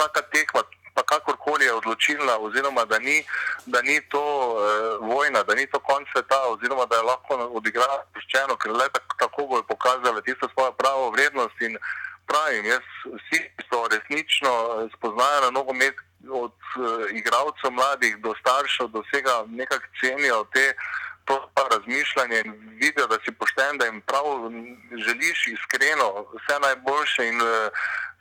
[0.00, 0.62] vsaka tekma,
[0.94, 3.24] pa kakorkoli je odločilna, oziroma da ni,
[3.66, 8.08] da ni to uh, vojna, da ni to konc sveta, oziroma da je lahko odigrati
[8.10, 11.60] sproščeno, ker le tako, tako bojo pokazali tisto svojo pravo vrednost.
[11.60, 11.78] In
[12.26, 15.94] pravim, jaz vsi, so resnično eh, spoznajo na nogomet,
[16.28, 20.74] od uh, igralcev mladih do staršev, do vsega nekako cenijo te.
[21.24, 21.36] To
[21.70, 24.24] razmišljanje in vidijo, da si pošten, da jim prav
[25.06, 27.48] želiš iskreno vse najboljše in uh,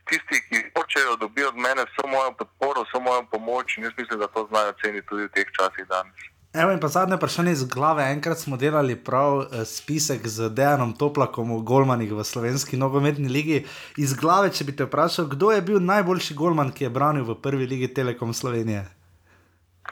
[0.09, 4.19] tisti, ki hočejo, dobijo od mene vso mojo podporo, vso mojo pomoč in jaz mislim,
[4.19, 6.19] da to znajo ceniti tudi v teh časih danes.
[6.53, 8.03] Evo in pa zadnje vprašanje iz glave.
[8.11, 13.65] Enkrat smo delali prav eh, spisek z Dejanom Toplakom o golmanih v slovenski nogometni ligi.
[13.97, 17.37] Iz glave, če bi te vprašal, kdo je bil najboljši golman, ki je branil v
[17.41, 18.87] prvi ligi Telekom Slovenije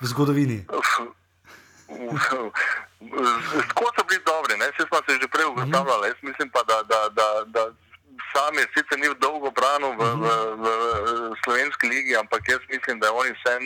[0.01, 0.65] v zgodovini.
[3.69, 4.65] Tako so bili dobri, ne?
[4.73, 6.07] Vse smo se že prej ugotavljali.
[6.07, 7.61] Jaz mislim pa, da, da, da, da
[8.33, 10.25] sam je sicer ni dolgo branil v, v,
[10.63, 10.65] v,
[11.43, 13.63] slovenski ligi, ampak jaz mislim, da je on vsem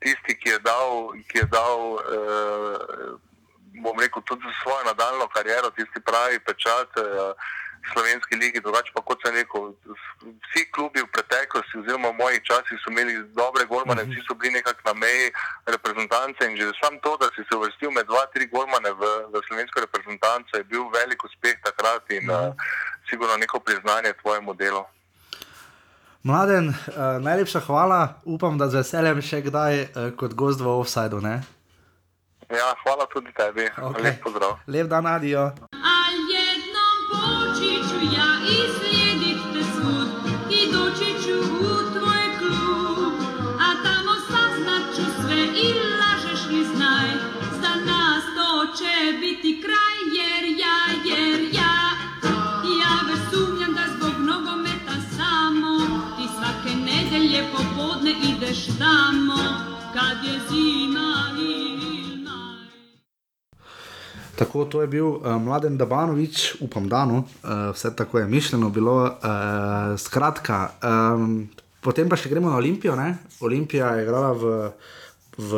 [0.00, 3.28] tisti, ki je dal, ki je dal eh,
[3.82, 6.90] bom rekel, tudi za svojo nadaljno kariero, tisti pravi pečat.
[6.96, 7.32] Eh,
[7.92, 9.72] Slovenski ligi, drugače pa kot sem rekel,
[10.46, 14.58] vsi klubi v preteklosti, oziroma v mojih časih, so imeli dobre golmane, vsi so bili
[14.58, 15.32] nekako na meji
[15.66, 19.42] reprezentance in že sam to, da si se uvrstil med dva, tri golmane v, v
[19.48, 22.54] slovensko reprezentanco, je bil velik uspeh takrat in uh,
[23.10, 24.84] sigurno neko priznanje tvojemu delu.
[26.22, 31.20] Mladen, uh, najlepša hvala, upam, da z veseljem še kdaj uh, kot gost v offsajdu.
[31.22, 31.40] ne?
[32.48, 33.68] Ja, hvala tudi tebi.
[33.76, 34.02] Okej.
[34.02, 34.58] Lep pozdrav.
[34.66, 35.52] Lep dan, adijo.
[58.80, 59.10] A
[59.92, 62.58] kad je zima ilna.
[64.36, 67.24] Tako, to je bil uh, Mladen Dabanovič, upam, da uh,
[67.74, 69.02] vse tako je mišljeno bilo.
[69.04, 70.70] Uh, skratka,
[71.14, 71.48] um,
[71.80, 72.94] potem pa še gremo na Olimpijo.
[72.96, 73.16] Ne?
[73.40, 74.70] Olimpija je igrala v,
[75.38, 75.52] v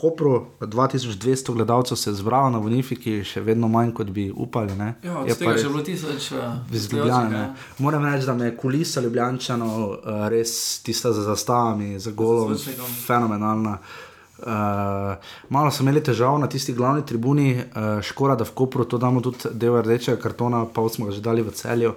[0.00, 4.72] Kopru, 2200 gledalcev se je zbralo na Bonifiki, še vedno manj kot bi upali.
[4.72, 4.94] Ne?
[5.04, 6.32] Ja, od Je tega še bilo tisoč.
[6.32, 7.38] eh, iz stojočih, ne.
[7.38, 7.54] ja.
[7.78, 12.56] Moram reči, da me je kulisa Ljubljančanov uh, res tista za zastavami, za golom,
[13.06, 13.78] fenomenalna.
[14.38, 15.18] Uh,
[15.52, 19.20] malo smo imeli težav na tisti glavni tribuni, uh, škoda, da v Kopru to damo
[19.20, 21.92] tudi del rdečega kartona, pa smo ga že dali v celju.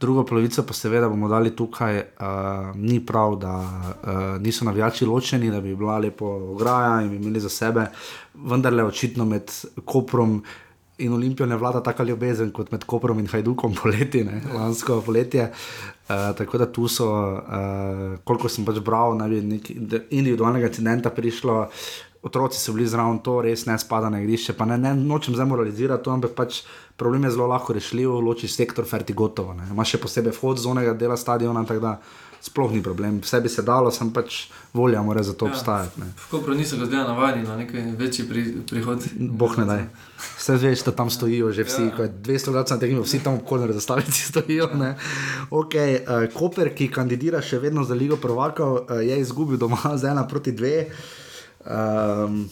[0.00, 1.96] Drugo polovico pa seveda bomo dali tukaj.
[1.96, 7.16] Uh, ni prav, da uh, niso navijači ločeni, da bi bila lepo ograja in bi
[7.16, 7.86] imeli za sebe.
[8.34, 9.50] Vendar le očitno med
[9.84, 10.42] Koprom
[10.98, 15.50] in Olimpijo ne vlada taka ljubezen kot med Koprom in Hajdukom poleti, ne, lansko poletje.
[16.08, 21.10] Uh, tako da tu so, uh, koliko sem pač bral, naj bi nekaj individualnega incidenta
[21.10, 21.68] prišlo.
[22.24, 24.54] Otroci so bili zraven, to res ne spada na igrišče.
[24.56, 26.62] Pa ne, ne nočem zdaj moralizirati, to, ampak pač
[26.96, 29.52] problem je zelo lahko rešljiv, loči sektor, ferti gotovo.
[29.54, 29.66] ne.
[29.70, 31.98] Ima še posebej vhod z onega dela stadiona, tako da
[32.44, 33.20] sploh ni problem.
[33.24, 34.46] Vse bi se dalo, sem pač
[34.76, 35.52] volja mora za to ja.
[35.52, 36.00] obstajati.
[36.00, 36.06] Ne.
[36.16, 39.04] V Kopru niso ga zdaj navajeni na neki večji pri, prihod.
[39.16, 39.84] Bog ne daj.
[40.36, 41.96] Vse veš, da tam stojijo že vsi, Ja.
[41.96, 44.68] ko je 200 let na tekmi, vsi tam v korner zastavici stojijo.
[44.76, 44.94] Ne?
[45.50, 50.12] Okay, uh, Koper, ki kandidira še vedno za Ligo prvakov, uh, je izgubil doma z
[50.12, 50.88] ena proti dve.
[51.64, 52.50] Um,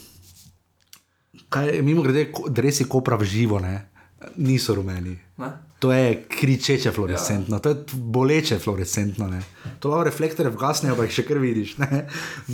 [1.49, 3.93] kaj, mimo grede, dresi Kopra v živo, ne?
[4.37, 5.19] niso rumeni.
[5.37, 5.47] Ne?
[5.79, 9.29] To je kričeče fluorescentno, to je boleče fluorescentno.
[9.29, 9.43] Ne.
[9.81, 11.75] To lahko reflektorje vgasnejo, pa jih še kar vidiš.
[11.83, 12.05] Ne.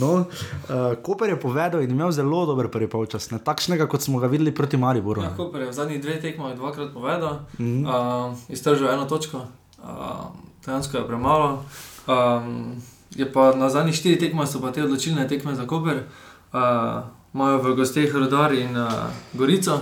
[0.01, 3.37] No, uh, Koper je povedal in imel zelo dober prvi polčas, ne.
[3.37, 5.21] takšnega kot smo ga videli proti Mariboru.
[5.21, 5.37] Ja, ne.
[5.37, 7.85] Koper je v zadnjih dveh tekmah dvakrat povedal, mm -hmm.
[7.85, 9.45] uh, iztržil eno točko,
[9.83, 10.33] uh,
[10.65, 11.65] dejansko je premalo.
[12.07, 12.81] Um,
[13.15, 15.97] je pa na zadnjih štirih tekmah so pa te odločilne tekme za Koper.
[15.97, 18.89] Uh, Imajo v gosteh Rodar in uh,
[19.33, 19.79] Gorico,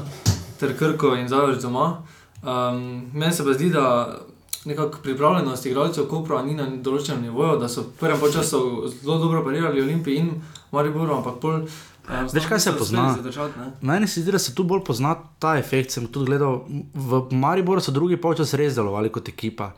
[0.60, 2.04] ter Krko in Zavrč doma.
[2.44, 4.18] Um, meni se pa zdi, da
[4.66, 8.60] nekako pripravljenost igralcev Kopra ni na določenem nivoju, da so v prvem času
[8.92, 10.34] zelo dobro parirali Olimpiji in
[10.72, 11.62] Mariboru, ampak pol.
[12.08, 13.10] Um, Veš, kaj se pozna?
[13.16, 13.70] Zadržati?
[13.82, 15.96] Meni se zdi, da se tu bolj pozna ta efekt.
[15.96, 16.62] Sem tudi gledal,
[16.94, 19.72] v Mariboru so drugi polčas res delovali kot ekipa.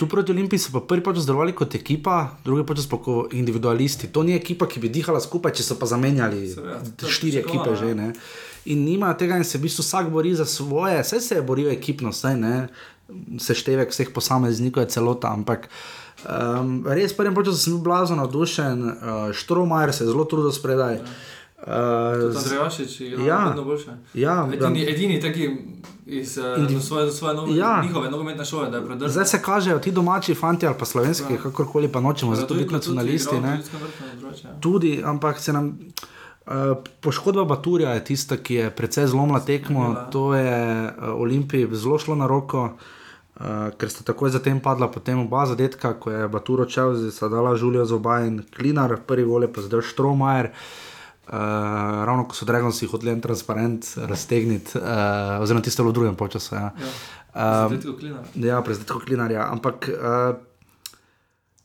[0.00, 4.08] Tu proti Olimpiji so pa prvi počas delovali kot ekipa, drugi počas pa kot individualisti.
[4.08, 7.74] To ni ekipa, ki bi dihala skupaj, če so pa zamenjali Seveda, to štiri pričakovano,
[7.74, 7.90] ekipe že.
[7.92, 7.98] ja.
[7.98, 8.12] Ne?
[8.72, 11.68] In nima tega, in se v bistvu vsak bori za svoje, vse se je boril
[11.72, 12.54] ekipno, saj ne,
[13.40, 15.68] seštevek vseh posameznikov je celota, ampak
[16.24, 21.00] um, res prvem počasu sem bil blazno navdušen, uh, Štromajer se je zelo trudil spredaj.
[21.60, 21.72] Uh,
[22.32, 23.18] z- Andrejašič je Ja.
[23.26, 23.54] ja.
[23.58, 23.90] boljše.
[24.14, 25.56] ja, Edini, edini taki
[26.06, 27.56] iz Indi- uh, svoje, svoje nogo, Ja.
[27.68, 27.82] ja.
[27.82, 29.08] njihove nogometne šole, da je predržal.
[29.10, 31.38] Zdaj se kažejo ti domači fanti ali pa slovenski, Ja.
[31.38, 33.36] kakorkoli pa nočemo, zato biti nacionalisti.
[33.36, 33.60] Ne?
[34.44, 34.50] ja.
[34.60, 35.78] Tudi, ampak se nam.
[36.46, 36.54] Uh,
[37.00, 39.80] poškodba Baturja je tista, ki je precej zlomila tekmo.
[39.80, 40.04] Zlomila.
[40.06, 40.56] To je
[40.86, 42.70] uh, Olimpiji zelo šlo na roko,
[43.36, 47.52] uh, ker sta takoj zatem padla potem oba zadetka, ko je Baturo čel, sta dala
[47.54, 50.46] Žulijo Zoba in Klinar, prvi gol je pa zdaj Štromajer.
[50.46, 50.89] Uh,
[52.04, 56.54] ravno ko so Dragonsi hoteli en transparent raztegniti, uh, oziroma tisto v drugem času.
[56.54, 56.70] Ja.
[56.74, 56.92] Ja.
[57.66, 57.78] Um,
[58.34, 59.46] Ja, prezidentko Klinarja.
[59.52, 60.34] Ampak uh,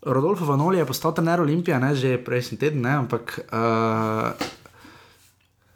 [0.05, 4.37] Rodolfo Vanoli je postal trener Olimpije, ne že prejšnji teden, ne, ampak uh,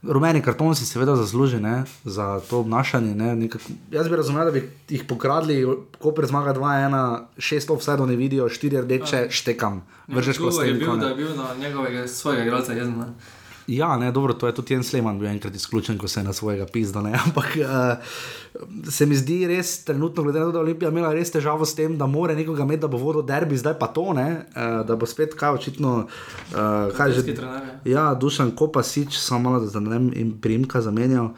[0.06, 3.16] rumeni karton si seveda zasluži ne, za to obnašanje.
[3.16, 3.62] Ne, nekak,
[3.92, 5.66] jaz bi razumel, da bi jih pokradli,
[5.98, 10.78] ko pred zmaga 2-1, 6 offset ne vidijo, 4 rdeče, štekam, vržeš Ko ko je
[10.78, 13.00] ste bil, da je bil na njegovega svojega igralca jezen.
[13.00, 13.39] ne.
[13.70, 16.34] Ja, ne, dobro, to je tudi Jens Leman bil enkrat izključen, ko se je na
[16.34, 17.02] svojega pizda.
[17.02, 17.14] Ne?
[17.26, 21.30] Ampak uh, se mi zdi res, trenutno, glede na to, da je Olimpija imela res
[21.32, 24.26] težavo s tem, da mora nekoga imeti, da bo vodil derbi, zdaj pa to, ne?
[24.50, 26.08] uh, da bo spet kaj očitno.
[26.50, 27.36] Uh, kaj že?
[27.38, 27.62] Ja.
[27.86, 31.30] Ja, Dušan Kopasič, samo malo da ne vem, in primka zamenjal.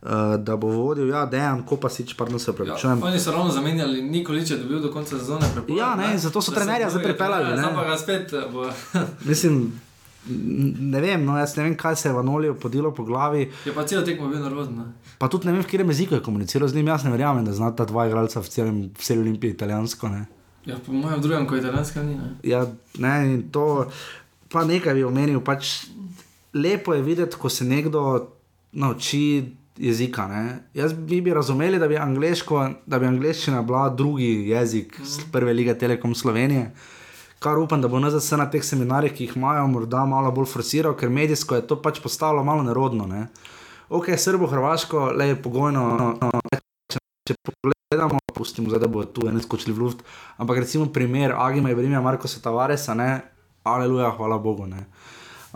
[0.00, 3.02] Uh, da bo vodil, ja, dejan, Kopasič, pardon, se Ja, upravičujem.
[3.02, 5.44] oni so ravno zamenjali, Nikolič je dobil do konca sezone.
[5.68, 7.60] Ja, ne, zato so trenerja zdaj pripeljali, ne.
[7.60, 8.70] Zdaj pa ga spet bo.
[9.24, 9.72] Mislim,
[10.28, 13.50] ne vem, no, jaz ne vem, kaj se je Vanoliju podilo po glavi.
[13.64, 14.76] Je pa celo tekmo bil nervozen.
[14.76, 14.84] ne.
[15.18, 16.86] Pa tudi ne vem, v katerem jeziku je komuniciral z njim.
[16.86, 20.08] Jaz ne verjamem, da znata dva igralca v celem v celi Olimpiji italijansko.
[20.08, 20.26] Ne.
[20.66, 22.14] Ja, po mojem drugem, ko je italijanska ni.
[22.14, 22.34] Ne.
[22.42, 22.66] Ja,
[22.98, 23.86] ne, in to,
[24.52, 25.40] pa nekaj bi omenil.
[25.40, 25.86] Pač
[26.54, 28.28] lepo je videti, ko se nekdo
[28.72, 30.28] nauči jezika.
[30.28, 30.58] Ne.
[30.74, 31.96] Jaz bi, bi razumeli, da bi,
[32.86, 36.70] da bi angleščina bila drugi jezik z prve lige Telekom Slovenije.
[37.40, 40.92] Kar upam, da bo NZS na teh seminarjih, ki jih imajo, morda malo bolj forsiral,
[40.92, 43.06] ker medijsko je to pač postalo malo nerodno.
[43.08, 43.22] Ne.
[43.88, 45.84] Ok, Srbo, Hrvaško, le je pogojno.
[45.96, 46.58] No, no,
[46.92, 47.00] če,
[47.30, 50.04] če pogledamo, pustimo zdaj, da bo tu ene skočili v luft.
[50.36, 53.08] Ampak recimo primer Agima Ibrahima, Marko Tavaresa, ne,
[53.64, 54.68] aleluja, hvala Bogu.
[54.68, 54.84] Ne.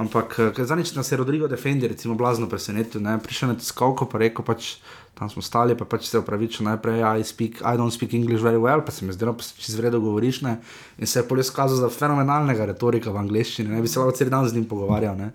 [0.00, 3.04] Ampak eh, ker zadnjič nas je Rodrigo Defendi, recimo, blazno presenetil.
[3.04, 3.18] Ne?
[3.22, 4.78] Prišel na tiskovko, pa rekel, pač,
[5.14, 8.58] tam smo stali, pa pač se upravičil najprej, I, speak, I don't speak English very
[8.58, 10.40] well, pa se mi zdelo, da si zvedo govoriš.
[10.40, 10.56] Ne?
[10.98, 14.28] In se je polje skazal za fenomenalnega retorika v angleščini, ne bi se lahko cel
[14.28, 15.16] dan z njim pogovarjal.
[15.16, 15.30] Ne?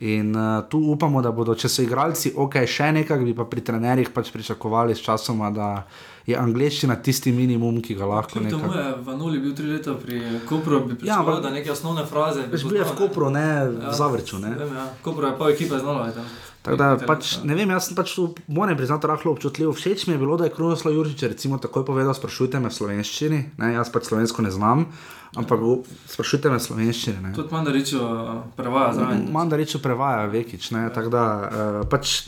[0.00, 3.60] In uh, tu upamo, da bodo, če so igralci, ok, še nekaj, bi pa pri
[3.60, 5.84] trenerjih pač pričakovali s časoma, da
[6.24, 8.78] je angliščina tisti minimum, ki ga lahko Kljub temu nekako.
[8.78, 12.46] je Vanoli bil tri leta pri Kopru, bi Ja, pričakoval, ampak- da neke osnovne fraze.
[12.48, 13.08] Veš, bil je v poznal, ne.
[13.08, 13.48] Kopru, ne
[13.90, 14.38] v Zavrču.
[14.38, 14.54] Ne?
[14.56, 14.86] Vem, ja.
[15.02, 16.06] Kopru je pa ekipa znala.
[16.06, 16.24] je tam.
[16.60, 19.72] Tako da, pač, ne vem, jaz sem pač tu, moram priznati, rahlo občutljiv.
[19.72, 23.38] Všeč mi je bilo, da je Krunoslav Jurčič recimo takoj povedal, sprašujte me v slovenščini,
[23.56, 24.84] ne, jaz pač slovensko ne znam,
[25.40, 25.62] ampak
[26.12, 27.22] sprašujte me v slovenščini.
[27.24, 27.32] Ne.
[27.32, 28.02] Tudi Mandaričo
[28.60, 29.24] prevaja zraven.
[29.32, 32.20] Mandariču prevaja Vekič, ne, tako da uh, pač.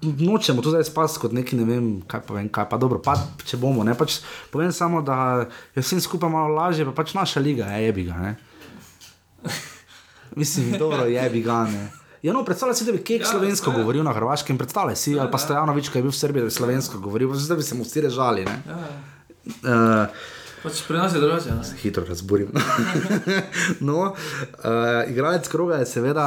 [0.00, 3.14] Nočemo tu zdaj spasti kot neki, ne vem, kaj pa vem, kaj pa dobro, pa
[3.46, 4.16] če bomo, ne, pač
[4.50, 5.44] povem samo, da
[5.76, 8.32] je vsem skupaj malo lažje, pa pač naša liga, je jebi ga, ne.
[10.40, 11.99] Mislim, dobro, jebi ga, ne.
[12.20, 13.76] Ja, no, predstavljaj si, da bi Kek Ja, slovensko ja.
[13.76, 16.52] govoril na Hrvaškem, predstavljaj si, ali pa Stojanovič, ki je bil v Srbiji, da bi
[16.52, 18.58] slovensko govoril, pa zdaj bi se mu vsi režali, ne.
[18.66, 18.82] Ja,
[19.64, 20.04] Uh,
[20.62, 21.48] pač pri nas je drugače.
[21.50, 21.64] ne.
[21.78, 22.50] hitro razburim.
[23.80, 24.14] no, uh,
[25.08, 26.26] igralec kroga je seveda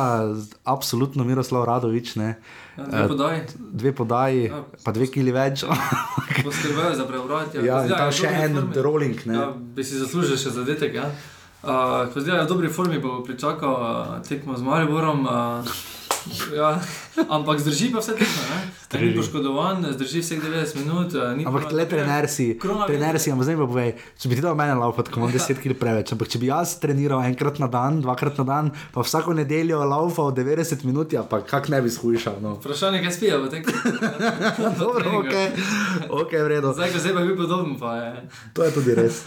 [0.65, 2.39] absolutno Miroslav Radovič, ne.
[2.73, 4.63] Ja, Dve podaji, dve podaji, Ja.
[4.83, 5.61] pa dve kili več.
[6.43, 7.53] poskrbejo za preobrat.
[7.55, 8.81] ja, in Zdaj, je v še en formi.
[8.81, 9.17] rolling.
[9.25, 9.33] Ne.
[9.35, 10.93] Ja, bi si zaslužil še zadetek.
[10.95, 11.11] Ja.
[11.63, 15.23] Uh, ko zdaj je v dobri formi, bo pričakal uh, tekmo z Mariborom.
[15.23, 15.63] Uh,
[16.51, 16.75] ja,
[17.31, 18.43] ampak zdrži pa vse tekmo.
[18.51, 18.59] ne.
[18.99, 21.15] Ni poškodovan, zdrži vseh 90 minut.
[21.15, 24.59] Uh, Ampak le trener si, trener si, ampak zdaj pa povej, če bi ti dal
[24.59, 28.03] mene laufati, ko imam 10 kg preveč, ampak če bi jaz treniral enkrat na dan,
[28.03, 32.43] dvakrat na dan, pa vsako nedeljo laufal 90 minut, ja, pa kak ne bi skušal.
[32.43, 32.59] No.
[32.59, 33.73] Vprašanje, kaj spijo v tekmi.
[34.83, 35.33] Dobro, ok,
[36.11, 36.75] ok, v redu.
[36.75, 38.13] Zdaj, ko zdaj pa je bil podoben, pa je.
[38.51, 39.23] To je tudi res.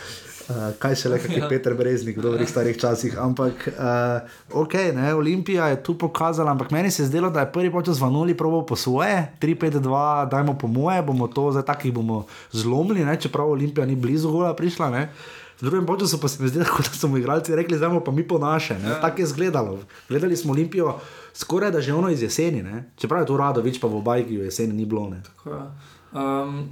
[0.47, 3.17] Uh, kaj še le, kot je Peter Breznik v dobrih starih časih.
[3.19, 4.23] Ampak, uh,
[4.55, 7.99] ok, ne, Olimpija je tu pokazala, ampak meni se je zdelo, da je prvi počas
[7.99, 13.19] vanuli proval po svoje, 3-5-2, dajmo po moje, bomo to zdaj takih bomo zlomili, ne,
[13.19, 14.91] čeprav Olimpija ni blizu gola prišla.
[14.95, 15.11] Ne.
[15.59, 18.23] V drugem času pa se mi zdi, da so mu igralci rekli, zdaj pa mi
[18.23, 18.79] po naše.
[18.79, 19.01] Ja.
[19.01, 19.79] Tako je izgledalo.
[20.09, 21.01] Gledali smo Olimpijo
[21.35, 22.85] skoraj da že ono iz jeseni, ne.
[22.97, 25.11] čeprav je to Radovič, pa v Bajki v jeseni ni bilo.
[25.11, 25.23] Ne.
[25.23, 25.67] Tako, ja.
[26.15, 26.69] Um,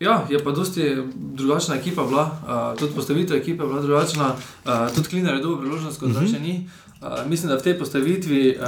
[0.00, 4.94] ja, je pa dosti drugačna ekipa bila, uh, tudi postavitev ekipe je bila drugačna, uh,
[4.94, 6.40] tudi Klinar je dobil priložnost, kot uh -huh.
[6.40, 6.68] ni.
[7.00, 8.64] Uh, mislim, da v tej postavitvi uh,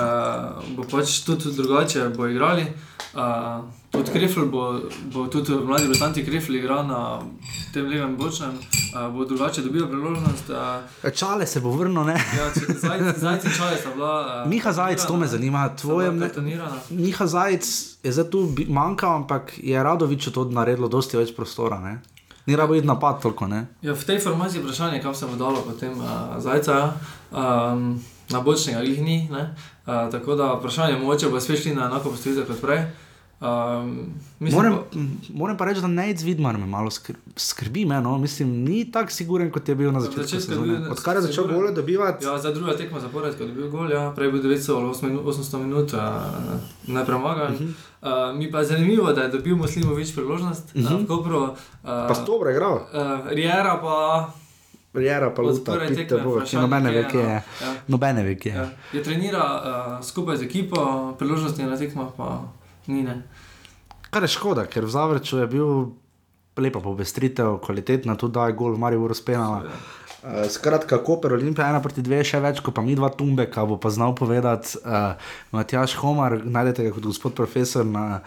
[0.77, 2.66] bo pač tudi drugače bo igrali.
[3.15, 7.18] Uh, tudi Krefl bo, bo tudi mladi Britanci Krefl igral na
[7.70, 10.50] tem levem bočnem, uh, bo drugače dobil priložnost.
[11.02, 12.14] Uh, Čale se bo vrnil, ne.
[12.14, 14.42] ja, če- zajci, zajci čale sta bila.
[14.44, 16.60] Uh, Miha Zajec, to me zanima, tvoje mne- mnenje.
[16.90, 17.66] Miha Zajec
[18.00, 21.78] je zdaj tu manjkal, ampak je Radovič to naredilo dosti več prostora.
[21.78, 21.98] Ne?
[22.46, 23.46] Ni rabo iti napad toliko.
[23.46, 23.66] Ne?
[23.80, 26.06] Ja, v tej formaciji je vprašanje, kam se bo dalo potem uh,
[26.38, 26.94] zajca,
[27.30, 27.98] um,
[28.28, 29.28] na bočnega jih ni.
[29.28, 29.54] ne.
[29.82, 32.82] Uh, tako da vprašanje je, mogoče bo spet šli na enako postavitev kot prej.
[33.40, 34.06] Um,
[34.38, 34.98] mislim, Moram, pa-
[35.34, 37.84] moram pa reči, da Nec Vidmar me malo skr skrbi.
[37.84, 38.18] Me, no?
[38.18, 40.78] Mislim, ni tako siguren, kot je bil na začetku je sezone.
[40.78, 43.90] bil Odkar je začel gole dobivati, Ja, za druga tekma zapored, ko je bil gol,
[43.90, 46.00] ja, prej je bil 900 ali 8 minut- 800 minut, uh,
[46.86, 47.54] ne premagan.
[47.54, 47.72] Uh -huh.
[48.32, 51.04] uh, mi pa je zanimivo, da je dobil Muslimovič priložnost uh -huh.
[51.04, 51.42] v Kopru.
[51.42, 52.74] Uh, pa sto dobro igral.
[52.74, 52.80] uh,
[53.28, 54.28] Riera pa
[54.94, 57.42] Rijera pa luta, pite tekme bo, ki vprašanje, nobene ve, kje je.
[57.62, 57.74] Ja.
[57.88, 58.56] Nobene ve, kje je.
[58.56, 58.68] Ja.
[58.92, 59.62] Je trenira
[59.98, 60.76] uh, skupaj z ekipo,
[61.18, 62.42] priložnosti na tekmah pa
[62.86, 63.02] ni.
[63.02, 63.23] Ne.
[64.11, 65.70] Kar je škoda, ker v Zavrču je bil
[66.61, 69.62] lepa popestritev, kvalitetna, tudi da je gol v Mariju razpenala.
[70.20, 73.78] Uh, skratka, Koper, Olimpija, ena proti dve, še več kot pa mi dva Tumbeka, bo
[73.81, 75.15] pa znal povedati uh,
[75.57, 78.20] Matjaš Homar, najdete ga kot gospod profesor na,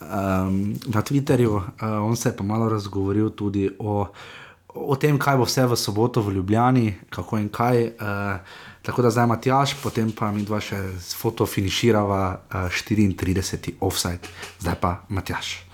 [0.00, 1.52] um, na Twitterju.
[1.60, 4.08] Uh, on se je pa malo razgovoril tudi o,
[4.74, 7.84] o tem, kaj bo vse v soboto v Ljubljani, kako in kaj.
[8.00, 13.76] Uh, tako da zdaj Matjaš, potem pa mi dva še s foto finiširava uh, 34.
[13.84, 14.32] offside,
[14.64, 15.67] zdaj pa Matjaš.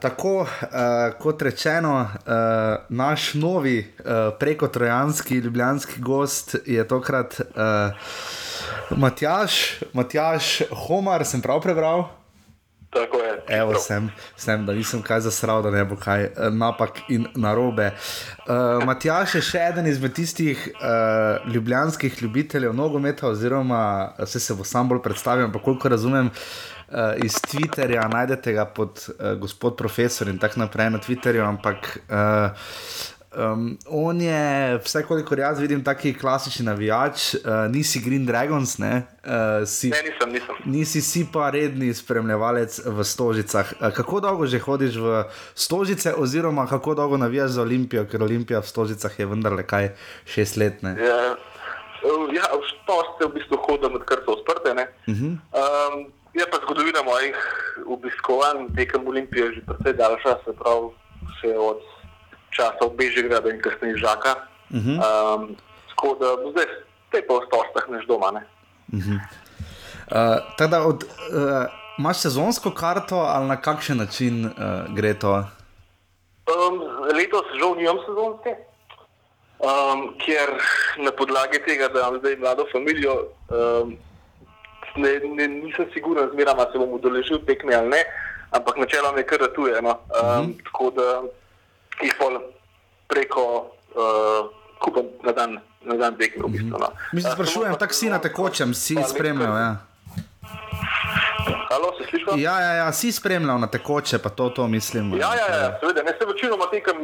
[0.00, 0.48] Tako uh,
[1.18, 2.30] kot rečeno, uh,
[2.88, 4.04] naš novi uh,
[4.38, 7.46] preko trojanski ljubljanski gost je tokrat uh,
[8.90, 12.08] Matjaš, Matjaš Homar, sem prav prebral.
[12.90, 13.58] Tako je.
[13.58, 17.92] Evo, sem, sem, da nisem kaj zasral, da ne bo kaj eh, napak in narobe.
[18.46, 24.66] Uh, Matjaš je še eden izmed tistih uh, ljubljanskih ljubiteljev nogometa, oziroma se, se bo
[24.66, 26.26] sam bolj predstavil, ampak koliko razumem.
[26.34, 26.79] Uh,
[27.24, 32.50] iz Twitterja najdete ga pod uh, gospod profesor in tako naprej na Twitterju, ampak uh,
[33.36, 37.40] um, on je, vse kolikor jaz vidim, taki klasični navijač, uh,
[37.70, 40.54] nisi Green Dragons, ne, uh, si, Ne, nisem, nisem.
[40.64, 43.72] Nisi si pa redni spremljevalec v Stožicah.
[43.80, 48.60] Eh, Kako dolgo že hodiš v Stožice, oziroma kako dolgo navijaš za Olimpijo, ker Olimpija
[48.60, 49.94] v Stožicah je vendarle kaj
[50.24, 50.82] šest let?
[50.82, 50.96] Ne?
[50.98, 51.36] Ja,
[52.04, 54.70] uh, ja v štoste v bistvu hodim, odkar so odprte.
[54.70, 55.38] Uh -huh.
[55.54, 57.36] Um, je pa zgodovina mojih
[57.86, 60.88] obiskovanj tekem Olimpije že precej daljša, se pravi,
[61.40, 61.80] še od
[62.56, 64.32] časa v Bežigradu in kasneje Žaka.
[64.70, 64.96] Uh -huh.
[64.98, 65.56] um,
[65.88, 66.66] tako da zdaj
[67.10, 68.30] te pa v stostah neš doma.
[68.30, 68.42] Ne?
[68.92, 71.66] uh, teda od, uh,
[71.98, 74.52] imaš sezonsko karto ali na kakšen način uh,
[74.96, 75.44] gre to?
[76.50, 76.80] Um,
[77.14, 78.56] letos žal nimam sezonske,
[79.58, 80.48] um, ker
[80.98, 83.14] na podlagi tega, da imam zdaj mlado družino,
[83.50, 83.96] um,
[84.96, 88.02] ne, ne, nisem siguren, zmeraj se bom udeležil tekme ali ne,
[88.50, 89.82] ampak načeloma je kar ratuje.
[89.82, 89.90] No?
[89.90, 90.64] Um, mm -hmm.
[90.64, 91.22] Tako da
[92.02, 92.40] jih pol
[93.08, 96.42] preko uh, kupam na dan, na dan tekme.
[96.46, 96.88] V bistvu, no.
[97.12, 99.56] Mi se Uh, sprašujem, tako si na tekočem, si spremljal.
[99.56, 99.76] Ja.
[101.70, 102.42] Halo, se sliši?
[102.42, 105.12] Ja, ja, ja, si spremljal na tekoče, pa to, to mislim.
[105.12, 106.96] Ja, ja, ja, seveda, ne se večinoma tekem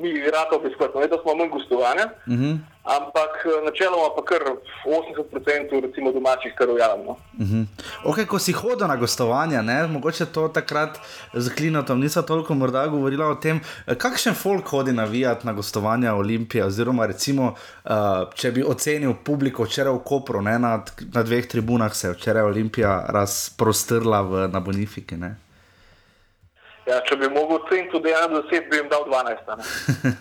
[0.00, 2.58] mi rado obiskovati, no, letos smo manj gostovanja, Uh -huh.
[2.84, 4.42] ampak eh, načeloma pa kar
[4.86, 7.10] 80% recimo domačih kar ujamemo.
[7.10, 7.64] Uh -huh.
[8.04, 10.98] okay, ko si hodil na gostovanja, ne, mogoče to takrat
[11.32, 16.14] z Klinotom nisem toliko morda govorila o tem, eh, kakšen folk hodi navijati na gostovanja
[16.14, 17.54] Olimpije, oziroma recimo,
[17.84, 17.90] uh,
[18.34, 22.42] če bi ocenil publiko včeraj v Kopru, ne, na, na dveh tribunah se je včeraj
[22.42, 25.16] Olimpija razprostrla v, na Bonifiki.
[25.16, 25.49] Ne.
[26.90, 29.50] Ja, če bi mogel oceniti tudi 1 do 10, bi jim dal 12.
[29.52, 29.66] a ne.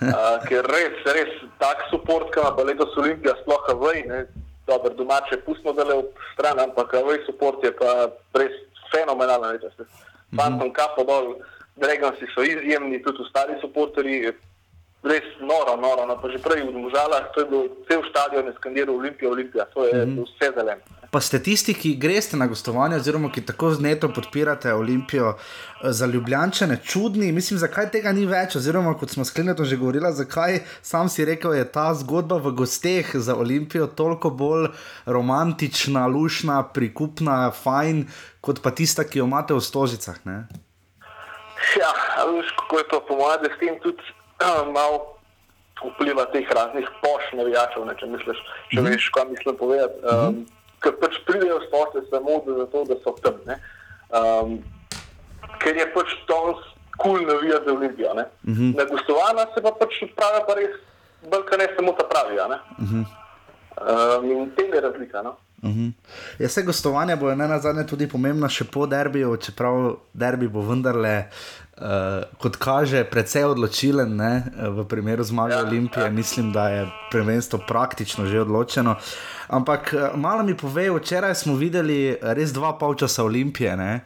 [0.10, 1.32] Uh, ker res, res
[1.62, 3.66] tak support, ki ima letos Olimpija, sploh
[4.10, 4.26] ne,
[4.68, 8.54] dobro, domače pustimo da le v stran, ampak Avej support je pa res
[8.92, 9.74] fenomenalen letos.
[10.38, 11.34] Fantom kapo dol,
[11.80, 14.34] Dragonsi so izjemni, tudi ostali supporterji,
[15.10, 18.54] res noro, noro, no, pa že prej v Mužalah, to je bil cel stadion, je
[18.60, 20.26] skandiral Olimpija, Olimpija, to je mm -hmm.
[20.28, 20.99] vse zeleno.
[21.12, 25.92] Pa ste tisti, ki greste na gostovanje, oziroma ki tako z neto podpirate Olimpijo, eh,
[25.92, 27.32] za Ljubljane, čudni.
[27.32, 31.54] Mislim, zakaj tega ni več, oziroma kot smo sklenili že govorili, zakaj sam si rekel,
[31.54, 34.70] je ta zgodba v gosteh za Olimpijo toliko bolj
[35.06, 38.06] romantična, lušna, prikupna, fajn,
[38.42, 40.20] kot pa tista, ki jo imate v Stožicah.
[40.26, 40.46] Ne?
[41.80, 41.90] Ja,
[42.26, 44.04] veš, kako je to, po mojem, da s tem tudi
[44.46, 45.18] uh, malo
[45.80, 48.38] vpliva teh raznih poš navijačev, ne, če misliš,
[48.70, 48.90] če mm -hmm.
[48.94, 50.00] veš, kaj mislim povedati.
[50.06, 50.59] Um, mm -hmm.
[50.80, 53.40] Ker pač pridejo s posle samo zato, da so tam.
[53.46, 53.60] ne.
[54.10, 54.60] Um,
[55.60, 56.62] ker je pač danes
[57.00, 58.14] kul cool navijati za Olimpijo.
[58.14, 58.78] Mm -hmm.
[58.78, 60.76] Na gostovanja se pa pač pravi, pa res,
[61.32, 62.36] bolj ne samo ta pravi.
[62.78, 63.06] Mm -hmm.
[64.20, 65.22] um, in tem je razlika.
[65.22, 65.36] No?
[65.64, 65.92] Uh -huh.
[66.40, 70.62] ja, vse gostovanja bo ne na zadnje tudi pomembna še po derbiju, čeprav derbi bo
[70.62, 71.24] vendarle,
[71.80, 74.44] uh, kot kaže, precej odločilen ne?
[74.70, 76.06] v primeru zmage ja, Olimpije.
[76.06, 76.12] Ja.
[76.12, 78.96] Mislim, da je prvenstvo praktično že odločeno.
[79.50, 83.78] Ampak eh, malo mi pove, včeraj smo videli res dva polčasa Olimpije.
[83.78, 84.06] Ne?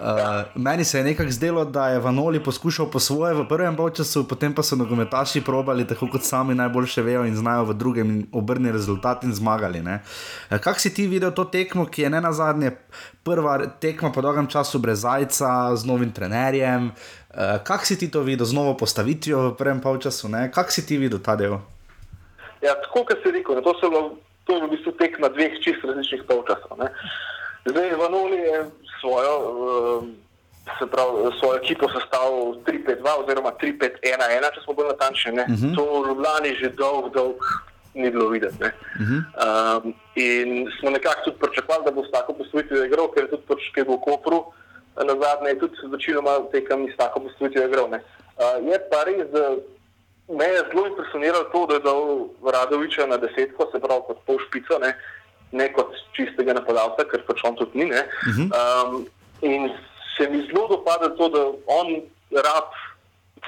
[0.00, 0.06] Uh,
[0.54, 4.54] meni se je nekako zdelo, da je Vanoli poskušal po svoje v prvem času, potem
[4.54, 8.72] pa so nogometaši probali, tako kot sami najboljše vejo in znajo v drugem, in obrnili
[8.72, 9.80] rezultat in zmagali.
[9.80, 12.70] Uh, Kako si ti videl to tekmo, ki je ne na zadnje
[13.24, 16.86] prva tekma po dolgem času brez zajca, z novim trenerjem?
[16.86, 20.28] Uh, Kako si ti to videl, z novo postavitvijo v prvem času?
[20.52, 21.60] Kako si ti videl ta del?
[22.62, 25.84] Ja, tako kot si rekel, ne, to, bilo, to je v bistvu tekma dveh čist
[25.84, 26.80] različnih polčasov.
[26.80, 26.88] ne.
[27.68, 28.64] Zdaj Vanoli je
[29.00, 30.04] svojo, uh,
[30.78, 35.32] se pravi, svojo ekipo sestavil 3-5-2 oziroma 3-5-1-1, če smo bolj natančni.
[35.32, 35.74] Uh -huh.
[35.76, 37.36] To v Ljubljani že dolg, dolg
[37.94, 38.64] ni bilo videti.
[38.64, 38.70] Uh
[39.00, 39.20] -huh.
[39.84, 43.46] um, in smo nekako tudi pričakovali, da bo s tako postavitvijo igral, ker je tudi
[43.48, 44.44] pač, ki bo v Kopru,
[44.96, 47.88] na zadnje je tudi večinoma tekem s tako postavitvijo igral.
[47.90, 48.00] ne.
[48.40, 49.56] Uh, je pa res, da
[50.38, 52.02] me je zelo impresioniralo to, da je dal
[52.52, 54.94] Radoviča na desetko, se pravi kot pol špico, ne,
[55.52, 57.90] ne kot čistega napadalca, ker pač on tudi ni.
[57.90, 58.04] ne.
[58.54, 59.06] Um,
[59.42, 59.70] in
[60.16, 62.70] se mi zelo dopada to, da on rab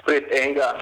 [0.05, 0.73] pred enega,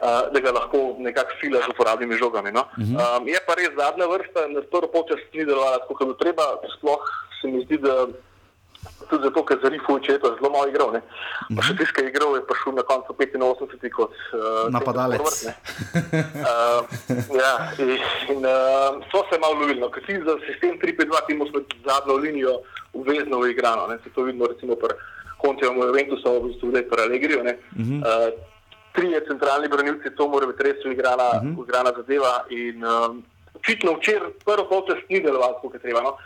[0.00, 2.52] uh, da ga lahko nekako fila z uporabnimi žogami.
[2.52, 2.68] No?
[2.78, 6.46] Um, je pa res zadnja vrsta, na prvo počas ni delovala tako, kot bi treba,
[6.78, 7.02] sploh
[7.40, 8.06] se mi zdi, da
[9.06, 10.92] tudi zato, ker za Rifuč je to zelo malo igral.
[10.92, 11.00] Ne?
[11.56, 15.22] Pa še tiskaj igral je prišel na koncu 85 kot uh, Napadalec.
[15.22, 16.82] Uh,
[17.42, 19.80] ja, in, uh, so se malo lovili.
[19.80, 19.90] No.
[19.94, 22.54] Ker ti za sistem 3-5-2 ti imaš med zadnjo linijo
[22.92, 23.86] obvezno uigrano.
[23.86, 23.98] Ne.
[24.04, 24.98] Se to vidimo recimo pri
[25.38, 27.40] Kontijem Juventusa, v bistvu zdaj Paralegriju.
[27.40, 27.98] Uh -huh.
[28.02, 28.34] uh,
[28.92, 31.58] trije centralni branilci, to mora biti res uigrana, uh -huh.
[31.58, 32.44] uigrana zadeva.
[32.50, 33.22] In um,
[33.54, 36.02] očitno včeraj prvo polčas ni deloval, kot je treba.
[36.02, 36.16] No?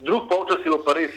[0.00, 1.14] Drug polčas je pa res,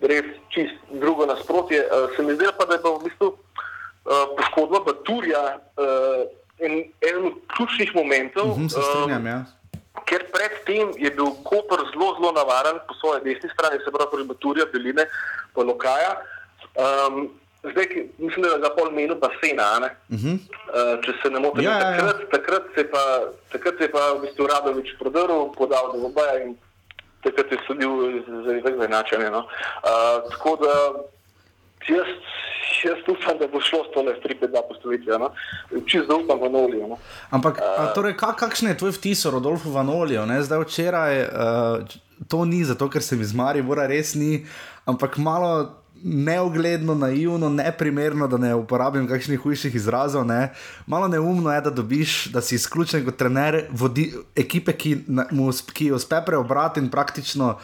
[0.00, 1.84] res čist drugo nasprotje.
[1.86, 6.26] Uh, se mi zdelo pa, da je pa v bistvu uh, poškodba Baturja uh,
[6.58, 8.56] en, en od ključnih momentov.
[8.56, 9.44] Mhm, se strinjam, um, ja.
[10.06, 14.68] Ker predtem je bil Koper zelo, zelo navaren po svoje desni strani, se pravi, Baturja,
[14.72, 15.08] Beline,
[15.54, 16.20] pa Lokaja.
[16.76, 17.30] Um,
[17.64, 17.86] zdaj,
[18.18, 19.90] mislim, da je ga pol menil basena?
[20.12, 20.36] Uh -huh.
[20.36, 21.64] uh, če se ne motim.
[21.64, 21.96] Ja, ja, ja.
[21.96, 23.02] takrat, takrat, se pa,
[23.52, 26.56] takrat se je pa v bistvu Radovič prodrl, podal do obaja in
[27.22, 27.90] takrat je sodil
[28.44, 29.30] za izenačenje.
[29.30, 29.38] No?
[29.38, 30.74] Uh, tako da
[31.88, 32.10] jaz,
[32.84, 35.18] jaz upam, da bo šlo s tole 3-5-2 postavitvijo.
[35.18, 35.30] No?
[35.86, 36.88] Čisto zaupam v Nolijo.
[36.88, 36.98] No?
[37.30, 40.26] Ampak, a, torej, kak, kakšen je tvoj vtis o Rodolfu Vanoliju?
[40.26, 40.42] ne?
[40.42, 41.98] Zdaj včeraj uh,
[42.28, 44.46] to ni zato, ker se mi zmari, mora res ni,
[44.86, 45.68] ampak malo
[46.06, 50.26] neugledno, naivno, neprimerno, da ne uporabim kakšnih hujših izrazov.
[50.26, 50.52] Ne?
[50.86, 55.50] Malo neumno je, da dobiš, da si izključen kot trener vodi, ekipe, ki, na, mu,
[55.72, 57.56] ki jo uspe preobrati in praktično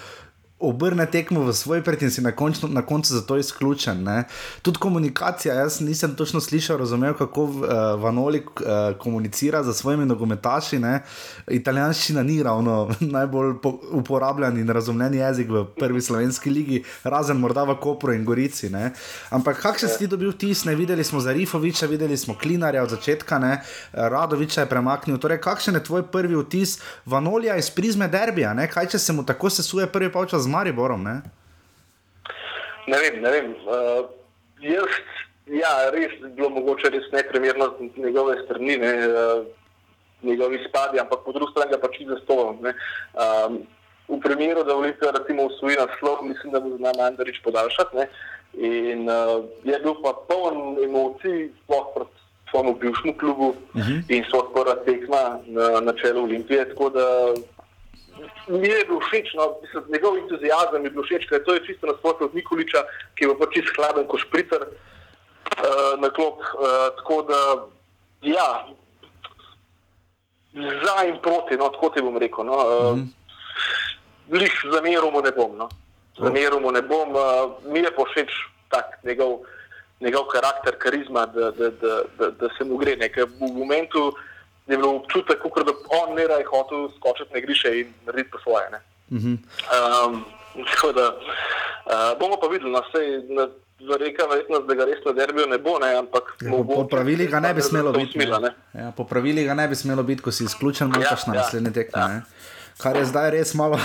[0.63, 4.03] obrne tekmo v svoj prid in si na, končno, na koncu zato izključen.
[4.03, 4.25] Ne?
[4.63, 7.67] Tudi komunikacija, jaz nisem točno slišal, razumel, kako uh,
[8.03, 10.79] Vanoli uh, komunicira za svojimi nogometaši.
[10.79, 11.03] Ne?
[11.51, 17.65] Italijanščina ni ravno najbolj po, uporabljen in razumljen jezik v prvi slovenski ligi, razen morda
[17.65, 18.71] v Kopru in Gorici.
[18.71, 18.93] Ne?
[19.31, 20.65] Ampak kakšen si ti dobil vtis?
[20.65, 20.75] Ne?
[20.79, 23.59] Videli smo Zarifoviča, videli smo Klinarja od začetka, ne?
[23.93, 25.19] Radoviča je premaknil.
[25.19, 28.55] Torej, kakšen je tvoj prvi vtis Vanolija iz prizme derbija?
[28.55, 28.69] Ne?
[28.71, 31.03] Kaj če se mu tako sesuje prvi polčas Mariborom?
[31.03, 31.21] Ne?
[32.87, 33.51] Ne vem, ne vem.
[33.65, 34.05] Uh,
[34.61, 34.97] jaz,
[35.47, 39.47] ja, res bi bilo mogoče res neprimerno z njegove strani, ne, uh,
[40.23, 42.59] njegovi spadi, ampak po drugi strani ga pač za stolom.
[42.63, 43.63] Um,
[44.09, 47.97] v primeru, da Olimpija recimo usvoji naslov, mislim, da bo zna Mandarič podaljšati.
[47.97, 48.09] Ne,
[48.53, 54.03] in uh, je bil pa poln emocij, sploh proti svojemu bivšemu klubu uh -huh.
[54.09, 56.69] in so prva tekma na, na čelu Olimpije.
[56.69, 57.07] Tako da
[58.49, 61.87] mi je bil všeč, no, mislim, njegov entuzijazem je bil všeč, ker to je čisto
[61.87, 62.85] nasprotno od Nikoliča,
[63.15, 66.41] ki je pa čist hladen kot špricer uh, na klop.
[66.41, 67.41] Uh, tako da,
[68.23, 68.49] ja,
[70.55, 72.45] za in proti, no, tako ti bom rekel.
[72.45, 73.09] No, uh, mm.
[74.33, 75.57] Lih zameril mu ne bom.
[75.57, 75.69] No.
[76.19, 78.31] Zameril mu ne bom, uh, mi je pa všeč
[78.73, 79.43] tak njegov,
[80.01, 82.97] njegov karakter, karizma, da, da, da, da, da se mu gre.
[83.09, 84.13] Ker v momentu
[84.67, 85.73] je bil občutek, kot da
[86.03, 88.71] on ne raj hotel skočiti na griše in narediti po svoje.
[88.71, 88.81] Ne.
[89.11, 89.37] Uh -huh.
[89.75, 90.25] Um,
[90.71, 93.49] tako da uh, bomo pa videli, no, sej, na,
[93.99, 97.31] Reka, verjetnost, da ga res na derbijo ne bo, ne, ampak Ja, po, po pravilih
[97.31, 98.13] ga ne bi smelo biti.
[98.13, 98.51] Smila, ne.
[98.75, 101.73] Ja, po pravilih ga ne bi smelo biti, ko si izključen, manjkaš na ja, naslednje
[101.73, 102.01] tekme.
[102.01, 102.09] ja.
[102.09, 102.23] ne.
[102.79, 103.79] Kar je zdaj res malo,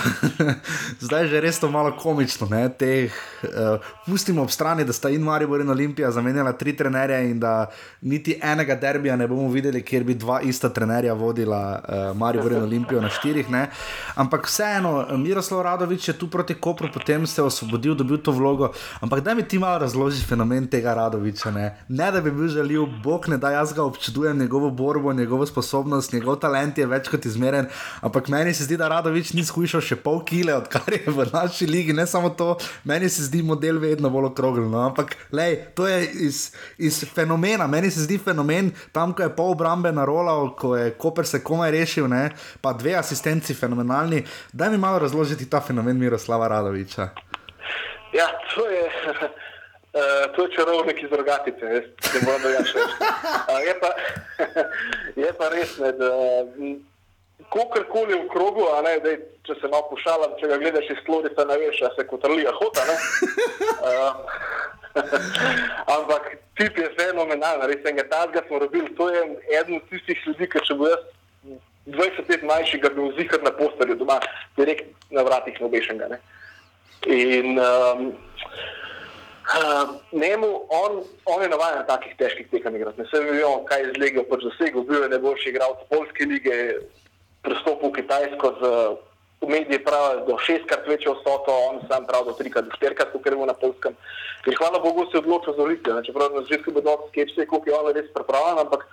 [1.05, 2.47] zdaj že res to malo komično.
[2.49, 3.11] ne, Teh,
[3.43, 7.67] uh, pustimo ob strani, da sta in Maribor in Olimpija zamenjala tri trenerje in da
[8.01, 12.63] niti enega derbija ne bomo videli, kjer bi dva ista trenerja vodila uh, Maribor in
[12.63, 13.49] Olimpijo na štirih.
[13.51, 13.67] Ne.
[14.15, 18.71] Ampak vseeno, Miroslav Radovič je tu proti Kopru, potem se je osvobodil, dobil to vlogo.
[19.01, 21.51] Ampak da mi ti malo razloži fenomen tega Radoviča.
[21.51, 25.45] Ne, ne da bi bil žaljiv, bog ne da jaz ga občudujem, njegovo borbo, njegovo
[25.45, 27.67] sposobnost, njegov talent je več kot izmeren.
[28.01, 31.67] Ampak meni se zdi, da Radovič ni skušal še pol kile, odkar je v naši
[31.69, 31.93] ligi.
[31.93, 32.55] Ne samo to,
[32.87, 34.69] meni se zdi model vedno bolj okrogel.
[34.71, 34.85] No?
[34.87, 36.41] Ampak lej, to je iz,
[36.77, 41.27] iz fenomena, meni se zdi fenomen tam, ko je pol obrambe narolal, ko je Koper
[41.27, 42.29] se komaj rešil, ne?
[42.61, 44.23] pa dve asistenci fenomenalni.
[44.53, 47.09] Daj mi malo razložiti ta fenomen Miroslava Radoviča.
[48.13, 49.27] Ja, to je, uh,
[50.35, 51.83] to je čarovnik iz rogatice, jaz
[52.13, 52.95] ne da jaš reči.
[53.49, 53.89] Uh, je, pa,
[55.23, 56.11] je pa res, ne, da
[57.53, 59.17] kakorkoli v krogu, a ne, dej,
[59.47, 62.51] če se malo pošalam, če ga gledaš iz klorica, ne veš, a se kot rlija
[62.59, 62.83] hota.
[62.89, 62.97] Ne?
[63.87, 64.11] Uh,
[65.95, 68.91] ampak tip je fenomenalen, res enega tazga smo robili.
[68.97, 69.23] To je
[69.59, 71.05] eden od tistih ljudi, ki če bo jaz
[71.87, 74.19] 20 let mlajši, ga bi vzihal na postelju doma,
[74.57, 76.09] direkt na vratih nobešenga.
[76.11, 76.19] Ne?
[77.07, 78.09] In um,
[79.47, 83.01] uh, njemu, on, on je navaden na takih težkih tekem igrati.
[83.01, 84.83] Ne vem, kaj je z Legijo pač dosegel.
[84.83, 86.57] Bil je najboljši igralec Polske lige,
[87.41, 88.63] prestopil v Kitajsko z
[89.41, 93.25] v mediji pravi do šestkrat večjo vsoto, on sam pravi do trikrat, do štirikrat, kot
[93.25, 93.93] je bil na Polskem.
[94.47, 97.69] In hvala Bogu se je odločil za ne, Čeprav na začetku bo dosti skepse, koliko
[97.69, 98.87] je on res pripravljen, ampak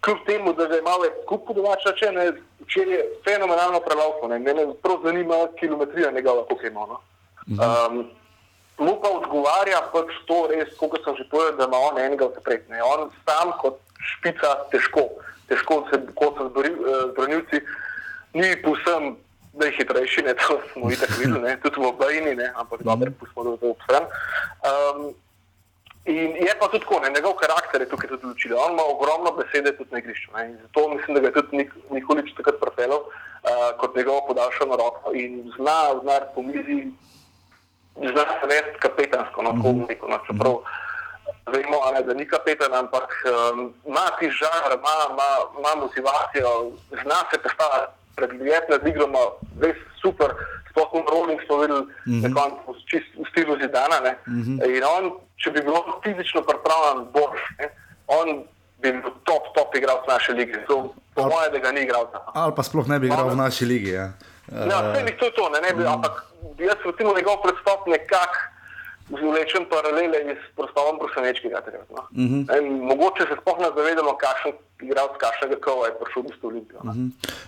[0.00, 2.32] kljub temu, da ga je malo kup po domač rečeno,
[2.64, 4.28] včeraj je fenomenalno prelavko.
[4.28, 7.00] Mene prav zanima kilometrija njegova, koliko je ono.
[7.50, 8.10] Um,
[8.78, 12.80] mu pa odgovarja pač to res, kot sem že povedal, da ima on enega odpretne.
[12.82, 15.10] On sam kot špica težko,
[15.48, 17.60] težko se kot bori- eh, z branilci,
[18.34, 19.16] ni povsem
[19.52, 23.74] najhitrejši, ne, to smo itak videli, ne, tudi v obajini, ne, ampak dobro, pustimo to
[23.74, 24.06] ob stran.
[24.62, 25.14] Um,
[26.04, 28.56] In je pa tudi tako, ne, njegov karakter je tukaj tudi odločil.
[28.56, 30.30] On ima ogromno besede tudi na igrišču.
[30.32, 33.10] Ne, zato mislim, da ga je tudi Nik, Nikolič takrat prepeljal uh,
[33.78, 36.88] kot njegovo podaljšano roko in zna znati po mizi,
[37.96, 40.08] zna se vesti kapetansko, no, tako bom rekel.
[40.08, 40.54] No, čeprav
[41.52, 47.18] vemo, ne, da ni kapetan, ampak um, ima ti žar, ima, ima, ima motivacijo, zna
[47.30, 49.24] se postaviti pred ljudmi nad igro, ima
[49.60, 50.34] res super.
[50.70, 52.22] Sploh v Rolling smo videli, mm -hmm.
[52.22, 53.98] na koncu čist v stilu zidana.
[54.26, 54.76] Mm -hmm.
[54.76, 55.04] In on,
[55.36, 55.74] če bi bil
[56.04, 57.66] fizično pripravljen, boš, ne,
[58.06, 58.26] on
[58.82, 60.64] bi bil top, top igralec naše lige.
[60.66, 62.06] To, po mojem, da ga ni igral.
[62.34, 63.90] Ali pa sploh ne bi igral v naši ligi.
[63.90, 64.12] Ja.
[64.70, 66.14] Ja, vse bi to, je to ne, ne bi, ampak
[66.58, 68.38] jaz recimo njegov prestop nekako
[69.18, 71.62] zvlečem paralele iz prostovom Brusenečkega.
[71.90, 72.02] No.
[72.12, 72.70] Mm -hmm.
[72.90, 76.80] Mogoče se sploh ne zavedamo, kakšen igralec, kakšnega kova je prišel v bistvu Olimpijo.
[76.84, 76.94] No.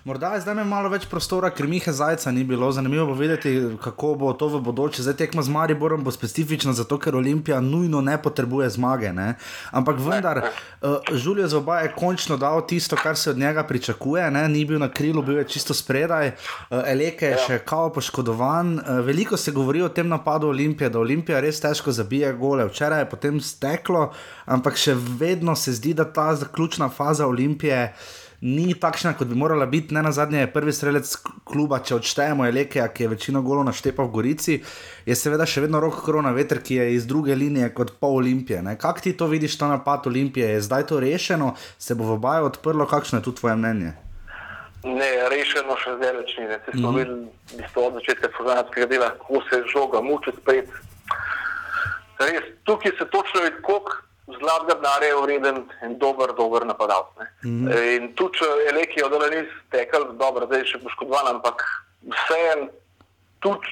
[0.05, 2.71] Morda je zdaj malo več prostora, ker Mihe Zajca ni bilo.
[2.73, 3.53] Zanimivo bo videti,
[3.83, 5.03] kako bo to v bodoče.
[5.03, 9.13] Zdaj tekma z Mariborom bo specifična, zato ker Olimpija nujno ne potrebuje zmage.
[9.13, 9.35] Ne?
[9.71, 14.31] Ampak vendar, uh, Žuljo Zoba je končno dal tisto, kar se od njega pričakuje.
[14.31, 14.49] Ne?
[14.49, 16.33] Ni bil na krilu, bil je čisto spredaj.
[16.71, 18.79] Uh, Eleke je še kao poškodovan.
[18.79, 22.67] Uh, veliko se govori o tem napadu Olimpije, da Olimpija res težko zabije gole.
[22.69, 24.11] Včeraj je potem steklo,
[24.47, 27.95] ampak še vedno se zdi, da ta zaključna faza Olimpije
[28.43, 29.95] ni takšna, kot bi morala biti.
[29.95, 34.09] Ne na zadnje je prvi strelec kluba, če odštejemo Elekeja, ki je večino golov naštepal
[34.09, 34.59] v Gorici,
[35.07, 38.63] je seveda še vedno rok korona veter, ki je iz druge linije kot pol Olimpije.
[38.63, 38.79] ne.
[38.79, 40.49] Kako ti to vidiš, ta napad Olimpije?
[40.49, 43.93] Je zdaj to rešeno, se bo v obaju odprlo, kakšno je tu tvoje mnenje?
[44.83, 46.27] Ne, rešeno še zdaj ni.
[46.35, 46.99] Saj smo mm -hmm.
[46.99, 50.69] videli v bistvu od začetka fuzanskega dela, kako se žoga muči spet.
[52.19, 53.93] Res, tukaj se točno vidi, koliko
[54.39, 57.07] zlatega denarja je vreden en dober, dober napadalec.
[57.45, 57.97] Mm -hmm.
[57.97, 61.63] In tu, če je Leki od Alanis tekel, dobro, zdaj je še poškodovan, ampak
[62.15, 62.69] vseeno,
[63.41, 63.69] tudi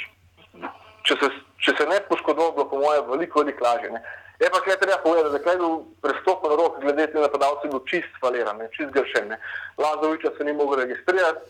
[1.02, 1.28] če se,
[1.64, 3.90] če se ne poškodoval, bilo po mojem veliko, veliko lažje.
[3.90, 4.02] Ne.
[4.40, 8.12] Je pa kaj treba povedati, da je bil prestopen rok glede te napadalce bil čist
[8.20, 9.28] faliran, ne, čist gršen.
[9.28, 9.38] ne.
[9.76, 11.40] Lazoviča se ni mogel registrirati,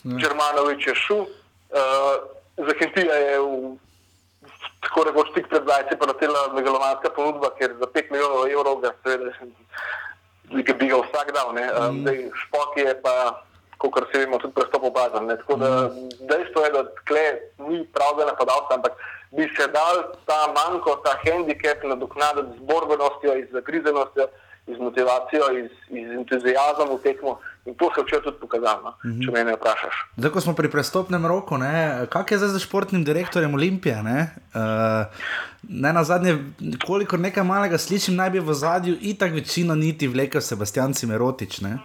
[0.00, 2.14] Čermanovič je šel, uh,
[2.56, 3.76] Zahentija je v
[4.80, 9.32] tako rekoč tik pred zajci preletela megalomanska ponudba, ker za 5 milijonov evrov ga seveda
[10.50, 11.54] bi ga vsak dal.
[11.54, 11.66] Ne.
[11.72, 13.14] Um, zdaj, špok je pa,
[13.78, 15.26] kot se vemo, tudi prestopil bazen.
[15.26, 15.36] Ne.
[15.36, 15.70] Tako da
[16.30, 17.26] dejstvo je, da tle
[17.68, 18.98] ni pravega napadalca, ampak
[19.30, 24.26] bi se dal ta manjko, ta handicap nadoknaditi z borbenostjo, z zagrizenostjo,
[24.66, 25.44] z motivacijo,
[25.90, 27.38] z entuzijazmom v tekmo.
[27.64, 29.24] In to se je včeraj tudi pokazalo, no, mm -hmm.
[29.24, 29.96] če me vprašaš.
[30.16, 34.02] Zdaj, ko smo pri prestopnem roku, ne, kak je zdaj za športnim direktorjem Olimpije?
[34.02, 35.06] Ne, uh,
[35.68, 36.38] ne na zadnje,
[36.86, 41.60] koliko nekaj malega slišim, naj bi v zadju itak večino niti vlekel Sebastian Cimerotič.
[41.60, 41.78] Ne?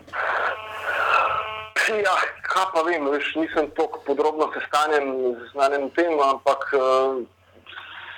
[2.04, 7.20] Ja, kaj pa vem, veš, nisem tako podrobno sestanjen z znanim tem, ampak uh,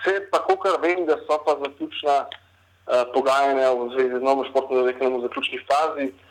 [0.05, 4.77] vse pa, kar vem, da so pa zaključna uh, pogajanja v zvezi z novo športno
[4.77, 6.27] direktorjem v zaključni fazi uh,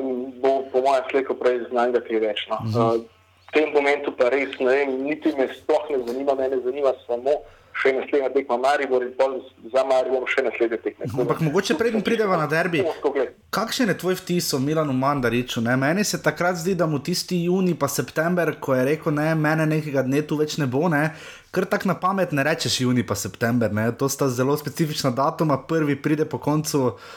[0.00, 2.46] in bo po mojem slejko prej znanega kaj več.
[2.50, 2.60] No.
[2.68, 3.02] Uh,
[3.48, 7.38] v tem momentu pa res ne vem, niti me sploh ne zanima, mene zanima samo
[7.74, 9.40] še naslednja tekma Maribor in pol
[9.72, 11.08] za Maribor še naslednje tekme.
[11.24, 12.84] Ampak mogoče preden prideva na derbi.
[13.54, 15.62] Kakšen je tvoj vtis o Milanu Mandariču?
[15.64, 15.74] Ne?
[15.80, 19.66] Meni se takrat zdi, da mu tisti juni pa september, ko je rekel, ne, mene
[19.70, 21.08] nekega dne tu več ne bo, ne,
[21.54, 23.74] kar tako na pamet ne rečeš juni pa september.
[23.74, 23.90] Ne?
[23.98, 25.58] To sta zelo specifična datuma.
[25.66, 27.12] Prvi pride po koncu uh,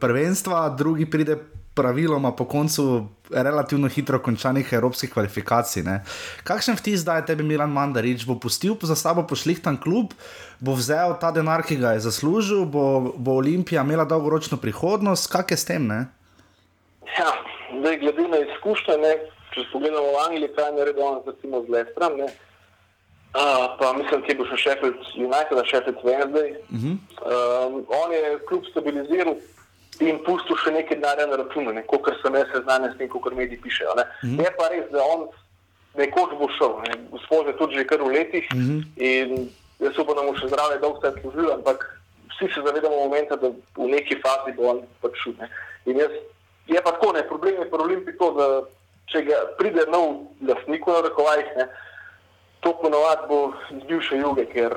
[0.00, 1.36] prvenstva, drugi pride
[1.76, 5.82] praviloma po koncu relativno hitro končanih evropskih kvalifikacij.
[5.82, 6.00] Ne?
[6.44, 8.24] Kakšen vtis zdaj tebi Milan Mandarič?
[8.26, 10.14] Bo pustil za sabo pošlihtan klub,
[10.60, 15.52] bo vzel ta denar, ki ga je zaslužil, bo, bo Olimpija imela dolgoročno prihodnost, kak
[15.52, 15.86] je s tem?
[15.86, 16.06] Ne?
[17.18, 17.36] Ja,
[17.80, 19.12] zdaj, glede na izkušnje, ne,
[19.52, 21.20] če pogledamo v Angliji, kaj je naredil on
[21.66, 22.32] z Lestrom, ne,
[23.42, 26.50] a, pa mislim, da je bil še Sheffield United, Sheffield Wednesday.
[26.56, 26.96] Uh -huh.
[27.32, 29.34] um, on je klub stabiliziral
[30.00, 33.60] in pustil še nekaj denarja na računu, kot sem jaz seznanjen s tem, kot mediji
[33.60, 33.94] pišejo.
[33.96, 34.02] Ne.
[34.02, 34.44] Uh -huh.
[34.44, 35.28] Je pa res, da on
[35.94, 36.92] nekoč bo šel, ne.
[37.10, 38.80] gospod je tudi že kar v letih uh -huh.
[38.96, 42.00] in jaz upam, da mu še zdrave dolgo se služil, ampak
[42.30, 45.32] vsi se zavedamo momenta, da v neki fazi bo on pač šel.
[45.38, 45.48] ne.
[45.86, 46.10] In jaz
[46.66, 48.46] Je pa tako, ne, problem je pri Olimpiji to, da
[49.12, 51.66] če ga pride nov lastnik, na rekovajih, ne,
[52.66, 54.74] to ponovadi bo iz bivše juge, ker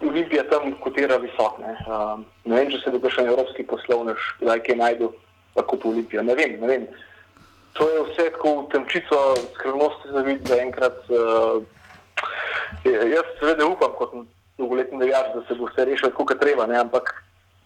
[0.00, 1.58] Olimpija tam kotira visok.
[1.58, 5.08] Ne, um, ne vem, če se bo še evropski poslovnež, kdaj kaj najdu,
[5.56, 6.22] tako po Olimpijo.
[6.22, 6.86] Ne vem, ne vem.
[7.78, 9.18] To je vse tako v temčico
[9.56, 11.02] skrivnosti za vid, da enkrat.
[11.10, 11.66] Uh,
[12.86, 14.14] jaz seveda upam, kot
[14.60, 17.10] dolgoletni navijač, da se bo vse rešilo kot treba, ne, ampak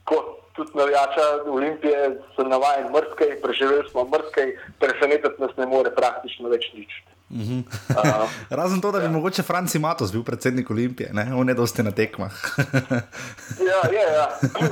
[0.08, 6.48] kot tudi navijača Olimpije, sem navaden mrskej, preživeli smo mrskej, presenetiti nas ne more praktično
[6.48, 7.02] več nič.
[7.30, 11.34] Uh, Razen to, da bi mogoče Franci Matos bil predsednik Olimpije, ne?
[11.34, 12.32] on je dosti na tekmah.
[13.70, 14.28] ja, je, ja.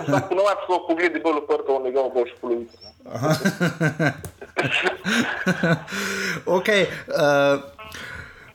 [0.06, 2.80] Sam ponovadi so pogledi bolj odprto, on njegov boljši politik.
[6.46, 6.68] ok.
[7.08, 7.62] Uh,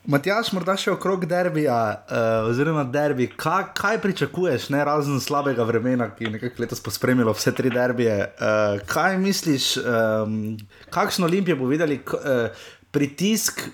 [0.08, 6.08] Matjaš, morda še okrog derbija, uh, oziroma derbi, kaj, kaj pričakuješ, ne razen slabega vremena,
[6.16, 8.16] ki je nekaj letos pospremilo vse tri derbije.
[8.38, 10.56] Uh, kaj misliš, um,
[10.96, 12.56] kakšno Olimpijo bo videli, uh,
[12.96, 13.74] pritisk uh,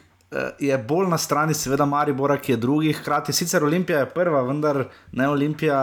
[0.60, 4.84] je bolj na strani, seveda, Maribora, ki je drugi, hkrati sicer Olimpija je prva, vendar
[5.12, 5.82] ne Olimpija.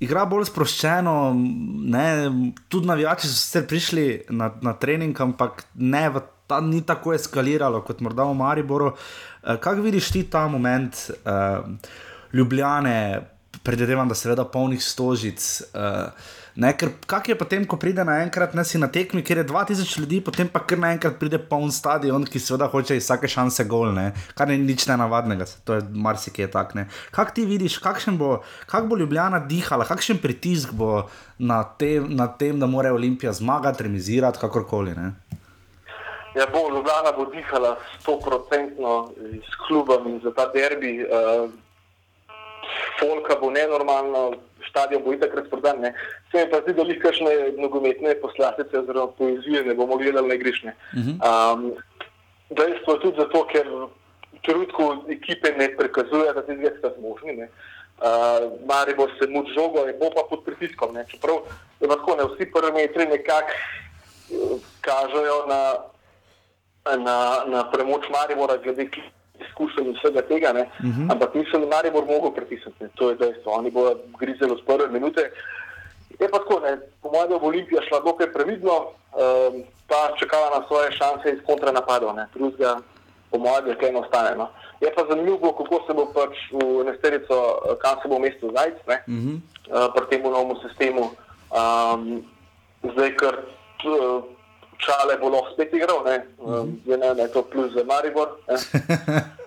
[0.00, 1.14] Igra bolj sproščeno,
[1.94, 2.08] ne,
[2.68, 6.04] tudi navijači so sicer prišli na, na trening, ampak ne,
[6.48, 8.92] ta ni tako eskaliralo kot morda v Mariboru.
[8.92, 11.64] Uh, Kako vidiš ti ta moment, uh,
[12.32, 13.20] Ljubljane,
[13.64, 15.62] predvidevam, da seveda polnih stožic.
[15.74, 19.46] Uh, ne, ker kak je potem, ko pride naenkrat, ne si na tekmi, kjer je
[19.46, 23.66] 2000 ljudi, potem pa kar naenkrat pride poln stadion, ki seveda hoče iz vsake šanse
[23.70, 24.10] gol, ne?
[24.34, 26.74] kar ni nič nenavadnega, to je marsikaj tak.
[26.74, 26.88] Ne?
[27.14, 31.04] Kak ti vidiš, kakšen bo, kak bo Ljubljana dihala, kakšen pritisk bo
[31.38, 34.96] na, te, na tem, da mora Olimpija zmagati, remizirati, kakorkoli.
[34.98, 35.12] Ne?
[36.34, 40.98] Ja, bo Ljubljana bo dihala 100% s klubom in za ta derbi.
[41.06, 41.46] Uh,
[42.98, 44.32] folka bo nenormalno,
[44.70, 45.80] stadion bo itak razprodan.
[45.80, 45.92] Ne.
[46.32, 50.34] Se mi pa zdi, da jih kakšne nogometne poslastice oziroma poezije ne bomo gledali na
[50.34, 50.72] igrišče.
[50.96, 51.72] Um,
[52.50, 53.88] dejstvo je tudi zato, ker v
[54.46, 57.36] trenutku ekipe ne prekazujejo, da ti zdaj so možni.
[57.42, 57.50] Ne.
[57.98, 60.94] Uh, Mari bo se muč žogo in bo pa pod pritiskom.
[60.94, 61.06] Ne.
[61.10, 61.44] Čeprav
[61.80, 63.54] je lahko ne vsi parametri nekako
[64.30, 65.62] uh, kažejo na
[66.96, 68.88] na, na premoč Maribora, glede
[69.46, 70.50] izkušenj vsega tega.
[70.52, 71.12] Uh -huh.
[71.12, 73.52] Ampak mislim, da Maribor mogel pritisniti, to je dejstvo.
[73.52, 75.30] Oni bodo grizeli z prve minute.
[76.20, 80.58] Je pa tako, ne, po mojem, da bo Olimpija šla dokaj previdno, um, pa čakala
[80.58, 82.76] na svoje šanse iz kontranapadov, drugega,
[83.30, 84.36] po mojem, da kaj ne ostane.
[84.36, 84.48] No.
[84.80, 87.36] Je pa zanimivo, kako se bo pač v nesterico,
[87.82, 89.34] kam se bo v mestu zajc, uh -huh.
[89.34, 91.02] uh, pri tem novemu sistemu.
[91.60, 92.24] Um,
[92.92, 93.34] zdaj, ker.
[93.84, 94.37] Uh,
[94.78, 98.28] Čale bo lahko spet igral, ne, um, ne, ne, ne to plus za Maribor.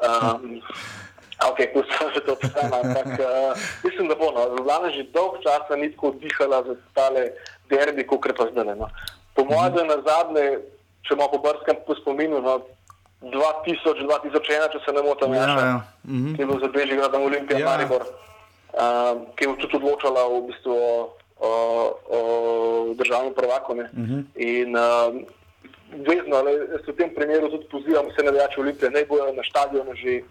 [0.01, 0.57] Um,
[1.49, 3.53] ok, pustimo se to stran, ampak uh,
[3.83, 4.31] mislim, da bo.
[4.33, 7.37] No, Vlada že dolg časa ni tako dihala za tale
[7.69, 8.75] derbi, kot pa zdaj.
[8.75, 8.89] No.
[9.37, 10.57] Po mojem, da na zadnje,
[11.05, 12.61] če imamo po brskem po spominu, no,
[13.21, 15.77] 2000, 2001, če se ne motim, Ja, ja.
[16.09, 16.33] Mhm.
[16.35, 17.61] ki je bil za Bežigrad Olimpija Ja.
[17.61, 17.69] ja.
[17.69, 18.03] Maribor,
[18.73, 21.53] um, ki je tudi odločala v bistvu o, o,
[22.17, 22.19] o
[22.95, 23.75] državnem prvaku.
[23.75, 23.89] ne.
[24.35, 25.25] In um,
[25.91, 29.95] vezno, ali jaz v tem primeru tudi pozivam vse navijače Olimpije, naj bojo na stadionu
[29.95, 30.21] že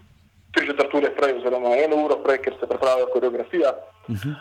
[0.51, 3.71] tri četrt ure prej, oziroma eno uro prej, ker se pripravlja koreografija.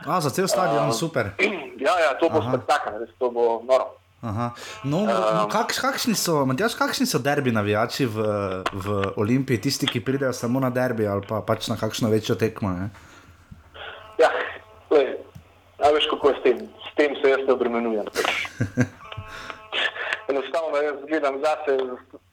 [0.07, 1.31] A, za cel stadion, super.
[1.81, 3.97] Ja, ja, to bo spektakel, res to bo noro.
[4.21, 4.51] Aha.
[4.85, 8.27] No, no kak, kakšni so, Matjaž, kakšni so derbi navijači v,
[8.73, 12.69] v Olimpiji, tisti, ki pridejo samo na derbi ali pa pač na kakšno večjo tekmo?
[12.69, 12.91] Ne?
[14.21, 14.29] Ja,
[14.93, 15.17] lej,
[15.83, 16.59] a veš, kako je s tem.
[16.91, 18.07] S tem se jaz ne obremenjujem.
[20.31, 21.79] Enostavno jaz gledam zase,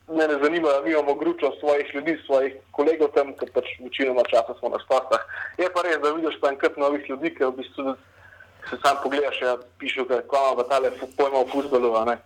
[0.08, 4.24] me ne zanima, da mi imamo gručo svojih ljudi, svojih kolegov tam, ker pač večinoma
[4.30, 5.24] časa smo na športah.
[5.58, 7.96] Je pa res, da vidiš pa enkrat novih ljudi, ki v bistvu
[8.70, 11.96] se sam pogledaš, ja, pišejo, kako ima v tale pojma futbolu.
[11.96, 12.18] a ne.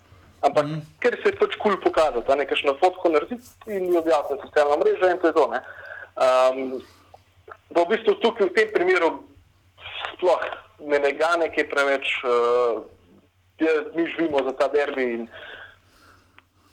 [0.41, 0.81] Ampak mm.
[0.99, 4.41] ker se je pač kul cool pokazati, a ne kakšno fotko narediti in objaviti na
[4.41, 5.45] socialna mreža in to je to.
[5.53, 5.60] Ne.
[6.18, 6.81] Um,
[7.69, 9.11] v bistvu tukaj v tem primeru
[10.15, 10.41] sploh
[10.86, 12.08] ne ne gane, ki je preveč.
[12.24, 12.84] Uh,
[13.95, 15.28] mi živimo za ta derbi in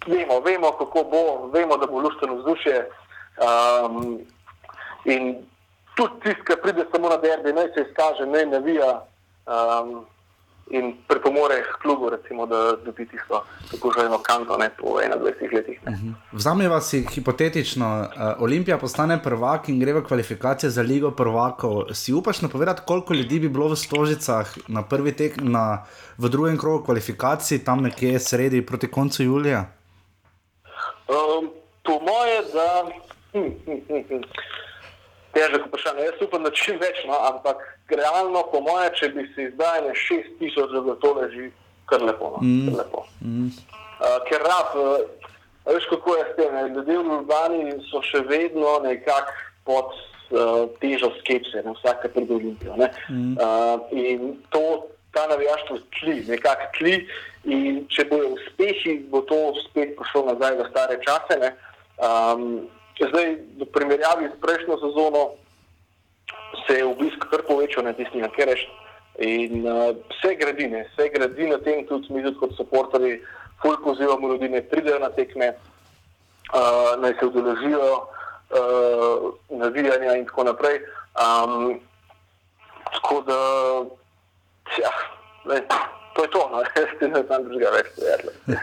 [0.06, 2.88] vemo, vemo, kako bo, vemo, da bo lušteno vzdušje.
[3.38, 4.18] Um,
[5.04, 5.36] in
[5.96, 8.92] tudi tisti, ki pride samo na derbi, naj se izkaže, naj navija
[9.46, 10.06] um,
[10.70, 15.80] in pripomore k klubu, recimo, da dobi tisto tako željeno kanto ne, po 21 letih.
[15.86, 15.98] Ne.
[16.32, 21.84] Vzameva si hipotetično, uh, Olimpija postane prvak in gre v kvalifikacije za Ligo prvakov.
[21.92, 25.84] Si upaš napovedati, koliko ljudi bi bilo v Stožicah na prvi tek, na,
[26.18, 29.64] v drugem krogu kvalifikacij, tam nekje sredi proti koncu julija?
[31.08, 31.50] Um,
[31.84, 32.84] po moje, da.
[33.32, 34.22] Hm, hm, hm, hm.
[35.32, 36.04] Težko vprašanje.
[36.04, 39.94] Jaz upam, da čim več, no, ampak realno, po moje, če bi si zdaj na
[39.94, 41.50] 6000 za to leži,
[41.88, 42.36] kar lepo.
[42.36, 42.66] No, mm.
[42.68, 43.04] kar lepo.
[43.24, 43.48] Mm.
[43.98, 46.54] Uh, ker rab, uh, veš kako je s tem.
[46.54, 49.32] ne, Ljudje v Ljubljani so še vedno nekako
[49.64, 52.76] pod uh, težo skepse, na vsake pred Olimpijo.
[52.76, 52.92] ne.
[53.08, 57.00] Uh, in to, ta navijaštvo tli, nekako tli.
[57.48, 61.40] In če bojo uspehi, bo to spet prišlo nazaj v stare čase.
[61.40, 61.54] ne.
[61.98, 65.22] Um, zdaj, v primerjavi s prejšnjo sezono,
[66.66, 68.66] se je obisk kar povečal na tistih, kjer reš.
[69.18, 73.18] In uh, vse gradi, ne, vse gradi na tem, tudi mi, tudi kot supporterji,
[73.62, 75.52] fulj pozivamo ljudi, ne pridejo na tekme,
[76.52, 78.06] uh, naj se udeležijo.
[78.50, 80.80] uh, navijanja in tako naprej.
[81.18, 81.80] Um,
[82.92, 83.34] tako da,
[84.82, 84.90] ja,
[85.44, 85.62] ne,
[86.14, 88.58] to je to, no, jaz ne znam drugega več povedati.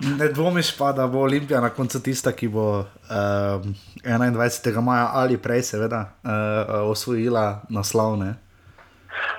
[0.00, 3.74] Ne dvomiš pa, da bo Olimpija na koncu tista, ki bo um,
[4.04, 4.80] 21.
[4.80, 8.18] maja ali prej, seveda, uh, osvojila naslov.
[8.20, 8.34] Ne?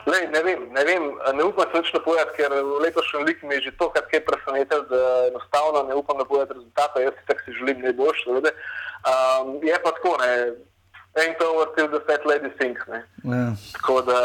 [0.08, 1.04] Lej, ne vem, ne, vem,
[1.38, 4.24] ne upam se več napovedati, ker v letošnjem liku mi je že to, kar je
[4.26, 7.04] presenetilo, da enostavno ne upam napovedati rezultata.
[7.06, 8.24] Jaz si tako si želim najboljše.
[8.26, 8.52] seveda.
[9.12, 10.32] Um, je pa tako, ne,
[11.22, 12.82] ain't over till the fat lady sings.
[12.88, 13.04] Ne.
[13.24, 13.52] Ja.
[13.78, 14.18] Tako da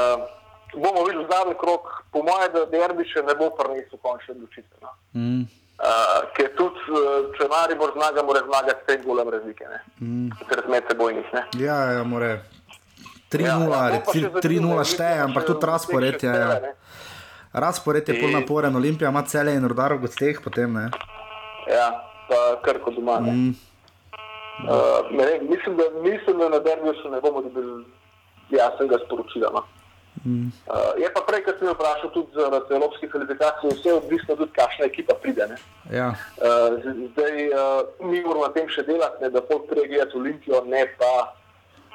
[0.74, 4.76] bomo videli zadnji krok, po mojem, da derbi še ne bo prinesel končne odločitve.
[4.80, 4.94] No.
[5.18, 5.44] Mm,
[5.82, 9.64] Uh, ker tudi, uh, če Maribor zmaga, mora zmagati s tem golem razlike,
[10.00, 10.28] mm.
[10.48, 11.32] ker med sebojnih.
[11.32, 11.42] ne.
[11.58, 12.40] Ja, ja, more.
[13.32, 16.30] 3-0, Ja, ja, ja, to pa še za 3-0 druge, šteje, ampak tudi razpored je.
[16.30, 16.60] Ja.
[17.52, 20.86] Razpored je pol In- naporen, Olimpija ima cele in rodar v gosteh, potem ne.
[21.66, 21.88] Ja,
[22.28, 23.20] pa krko doma.
[23.20, 23.32] ne.
[23.32, 23.52] Mm,
[24.62, 27.82] Uh, ne mislim, da, mislim, da na derbiju še ne bomo dobili
[28.52, 29.48] jasnega sporočila.
[29.50, 29.62] No.
[30.24, 34.52] Mm, Uh, je pa prej, kar sem vprašal, tudi zaradi evropskih kvalifikacij, vse odvisno tudi,
[34.52, 35.46] kakšna ekipa pride.
[35.46, 35.56] ne.
[35.90, 36.08] ja.
[36.38, 36.78] Uh,
[37.12, 37.58] zdaj uh,
[38.00, 41.12] mi moramo na tem še delati, ne, da pot pregledati Olimpijo, ne pa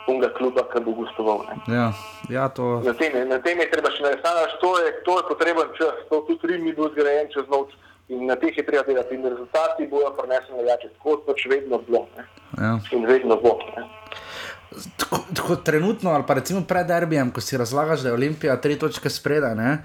[0.07, 1.44] unga kluba, ki bo gostoval.
[1.68, 1.91] Ja,
[2.30, 2.80] ja, to.
[2.80, 4.27] Na tem, je- na tem je treba še narediti,
[4.61, 7.76] to je, to je potreben čas, to tudi Rim ni bil zgrajen čez noč
[8.07, 12.07] in na teh je treba delati in rezultati bojo prinesli drugače, tako pač vedno bilo
[12.15, 12.23] ne.
[12.56, 12.80] Ja.
[12.91, 13.60] in vedno bo.
[13.76, 13.84] Ne.
[14.98, 18.80] Tako, tako trenutno, ali pa recimo pred derbijem, ko si razlagaš, da je Olimpija tri
[18.80, 19.56] točke spredaj.
[19.56, 19.77] Ne?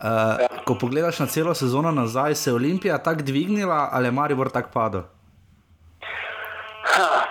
[0.00, 0.06] Uh,
[0.40, 0.48] ja.
[0.64, 4.70] Ko pogledaš na celo sezono nazaj, se je Olimpija tako dvignila ali je Maribor tako
[4.72, 5.02] padel?
[6.82, 7.26] Ha,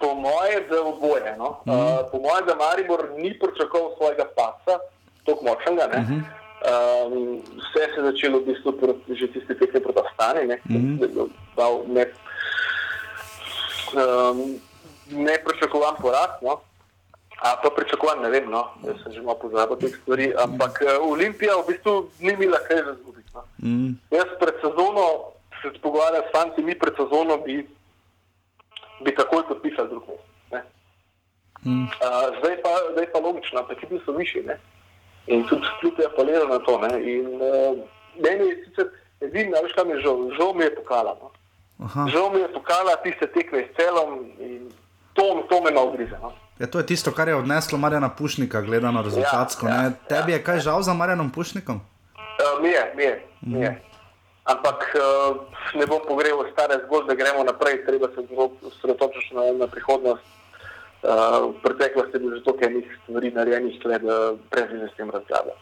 [0.00, 1.36] po moje, da oboje.
[1.38, 1.60] No?
[1.66, 1.70] Mm.
[1.70, 4.78] Uh, po moje, da Maribor ni pričakoval svojega paca,
[5.26, 5.98] tako močnega.
[5.98, 6.22] Mm -hmm.
[7.06, 10.46] um, vse se je začelo v bistvu proti, že tiste tekme proti Astani.
[10.46, 11.86] Ne, mm -hmm.
[11.86, 12.06] ne,
[13.94, 14.60] um,
[15.12, 16.40] ne pričakovan poraz.
[16.42, 16.60] No?
[17.42, 18.68] A pa pričakovan, ne vem, no?
[18.86, 22.84] jaz sem že malo pozabil teh stvari, ampak uh, Olimpija v bistvu ni imela kaj
[22.86, 23.30] za zgubiti.
[23.34, 23.42] No?
[23.58, 23.98] Mm.
[24.14, 27.66] Jaz pred sezono se pogovarjam s fanti, mi pred sezono bi,
[29.02, 30.28] bi takoj podpisali drug most.
[30.54, 30.62] ne.
[31.66, 31.82] Mm.
[31.82, 34.42] Uh, zdaj, pa, zdaj pa logično, ampak ti so višji.
[34.46, 34.58] Ne?
[35.26, 36.78] In tudi kljub je apeliral na to.
[36.78, 36.94] Ne?
[37.02, 37.78] In uh,
[38.22, 38.86] meni je sicer
[39.20, 41.18] edini, a veš, kam je žal, žal mi je pokala.
[41.18, 41.30] No?
[41.84, 42.06] Aha.
[42.06, 44.70] Žal mi je pokala tiste tekme s celom in
[45.12, 46.16] to, to me malo grize.
[46.22, 46.32] No?
[46.58, 49.66] Ja, to je tisto, kar je odneslo Marjana Pušnika, gledano rezultatsko.
[49.66, 51.80] Ja, Ja, ja, ja, Tebi je kaj žal za Marjanom Pušnikom?
[52.14, 53.26] Uh, mi je, mi je.
[53.40, 53.82] Mi je.
[54.44, 55.36] Ampak uh,
[55.74, 58.26] ne bom pogrel stare zgodbe, gremo naprej, treba se
[58.66, 60.22] osredotočiti na, na prihodnost.
[61.02, 64.96] Uh, v preteklosti je bilo že toliko enih stvari narejenih, tle, da brez veze s
[64.96, 65.58] tem razglabljam.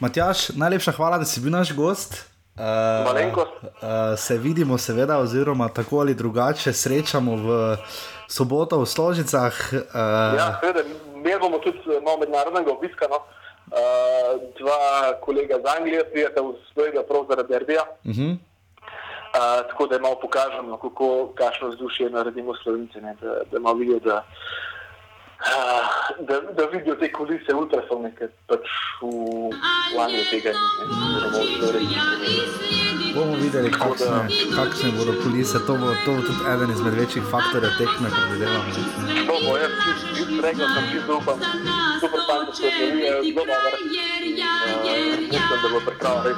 [0.00, 2.31] Matjaš, najlepša hvala, da si bil naš gost.
[2.56, 2.64] Uh,
[3.04, 3.52] Malenkost.
[3.62, 3.68] Uh,
[4.16, 7.76] se vidimo, seveda, oziroma tako ali drugače srečamo v
[8.28, 9.54] soboto v Složicah.
[9.72, 10.84] Uh, Ja, seveda,
[11.16, 13.08] imeli bomo tudi eh, malo mednarodnega obiska.
[13.08, 13.24] No?
[13.72, 17.82] Uh, dva kolega iz Anglije prijeta v svojega prav zaradi derbija.
[18.04, 18.36] uh -huh.
[19.32, 23.76] Uh, tako da jim malo pokažemo, kako kakšno vzdušje naredimo slovenci, ne, da, da malo
[23.76, 24.24] vidijo, da,
[26.28, 28.66] da, da vidijo te kulise ultrasovne, ker pač
[29.02, 29.50] v
[29.96, 30.62] lani tega ni.
[31.32, 32.82] v Sloveniji.
[33.12, 34.24] Bomo videli, kakšne,
[34.56, 35.58] kakšne bodo kulise.
[35.66, 38.64] To bo, to bo tudi eden izmed večjih faktorjev tekme, predvidevam.
[39.28, 41.38] To bo, jaz čist, čist rekel, sem čist zaupam.
[42.00, 43.72] Super fant, da se je zelo dober.
[43.72, 44.40] Uh,
[45.20, 46.36] mislim, da bo priprava res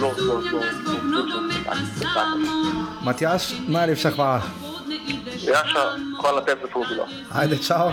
[0.00, 0.62] zelo, zelo, zelo.
[3.04, 4.42] Matjaš, najlepša hvala.
[5.46, 5.84] Jaša,
[6.20, 7.06] hvala tebi za povabilo.
[7.34, 7.92] Ajde, čau.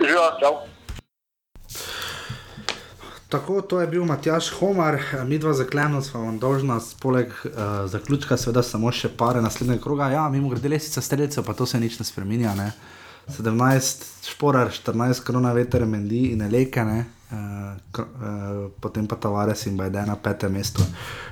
[0.00, 0.54] Živijo, čau.
[3.28, 7.50] Tako, to je bil Matjaš Homar, mi dva zaklenemo, smo vam dolžna, poleg uh,
[7.90, 10.10] zaključka, seveda samo še pare naslednjega kroga.
[10.14, 12.54] Ja, mimo grede lesica streljcev, pa to se nič ne spremenja.
[12.54, 12.70] Ne?
[13.28, 17.04] 17 šporar, 14 krona veter, mendi in eleke, ne?
[17.26, 20.84] Uh, uh, potem pa Tavares in Bajde na petem mestu.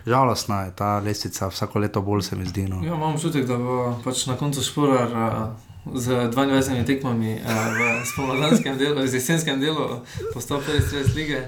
[0.06, 2.66] Žalostna je ta lesica, vsako leto bolj se mi zdi.
[2.66, 2.82] No.
[2.82, 7.80] Ja, imam občutek, da bo pač na koncu šporar uh, z 22 tekmami uh, v
[8.08, 10.00] spomladanskem delu, z jesenskem delu
[10.32, 11.40] postal prvi strelec lige.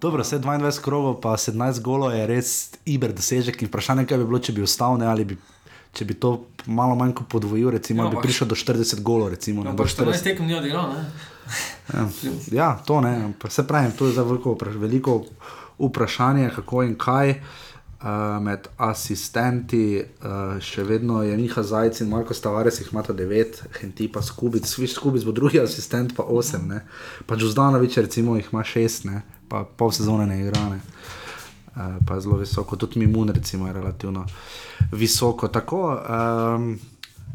[0.00, 3.62] Dobro, vse 22 krogov, pa 17 golo je res iber dosežek.
[3.62, 5.38] In vprašanje, kaj bi bilo, če bi ostal, ne, ali bi,
[5.94, 9.30] če bi to malo manj kot podvojil, recimo, Ja, ja, bi prišel do 40 golo.
[9.30, 10.22] Recimo, Ampak 14 40.
[10.22, 10.94] tekem ni odigral?
[11.90, 12.04] Ja,
[12.52, 13.32] ja, to ne.
[13.48, 15.24] Se pravi, to je za veliko
[15.78, 17.30] vprašanje, kako in kaj.
[17.30, 17.67] Uh,
[18.40, 24.06] med asistenti uh, še vedno je Miha Zajec in Marko Stavares, jih imata devet, Henti
[24.12, 26.84] pa Skubic, Sviš Skubic bo drugi asistent, pa osem, ne.
[27.26, 29.22] pa Džuzdanovič recimo jih ima šest, ne.
[29.48, 30.62] pa pol sezone ne igra.
[30.70, 30.78] Ne.
[31.74, 34.26] Uh, pa je zelo visoko, tudi Mimun recimo je relativno
[34.92, 35.48] visoko.
[35.48, 36.70] Tako, um,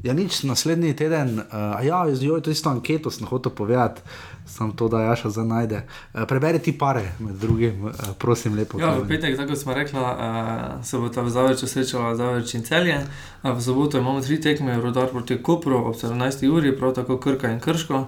[0.04, 4.02] Ja, nič, naslednji teden, uh, ja, joj, to isto anketo sem hotel povedati,
[4.46, 5.80] sem to, da Jaša zdaj najde.
[6.12, 8.82] Uh, preberi ti pare, med drugim, uh, prosim, lepo.
[8.84, 12.68] Ja, v petek, tako smo rekli, uh, se bo ta v Zavrču srečala Zavrč in
[12.68, 13.00] celje.
[13.00, 16.48] Uh, v soboto imamo tri tekme, Rodar proti Kopru ob 17.
[16.52, 18.04] uri, prav tako Krka in Krško.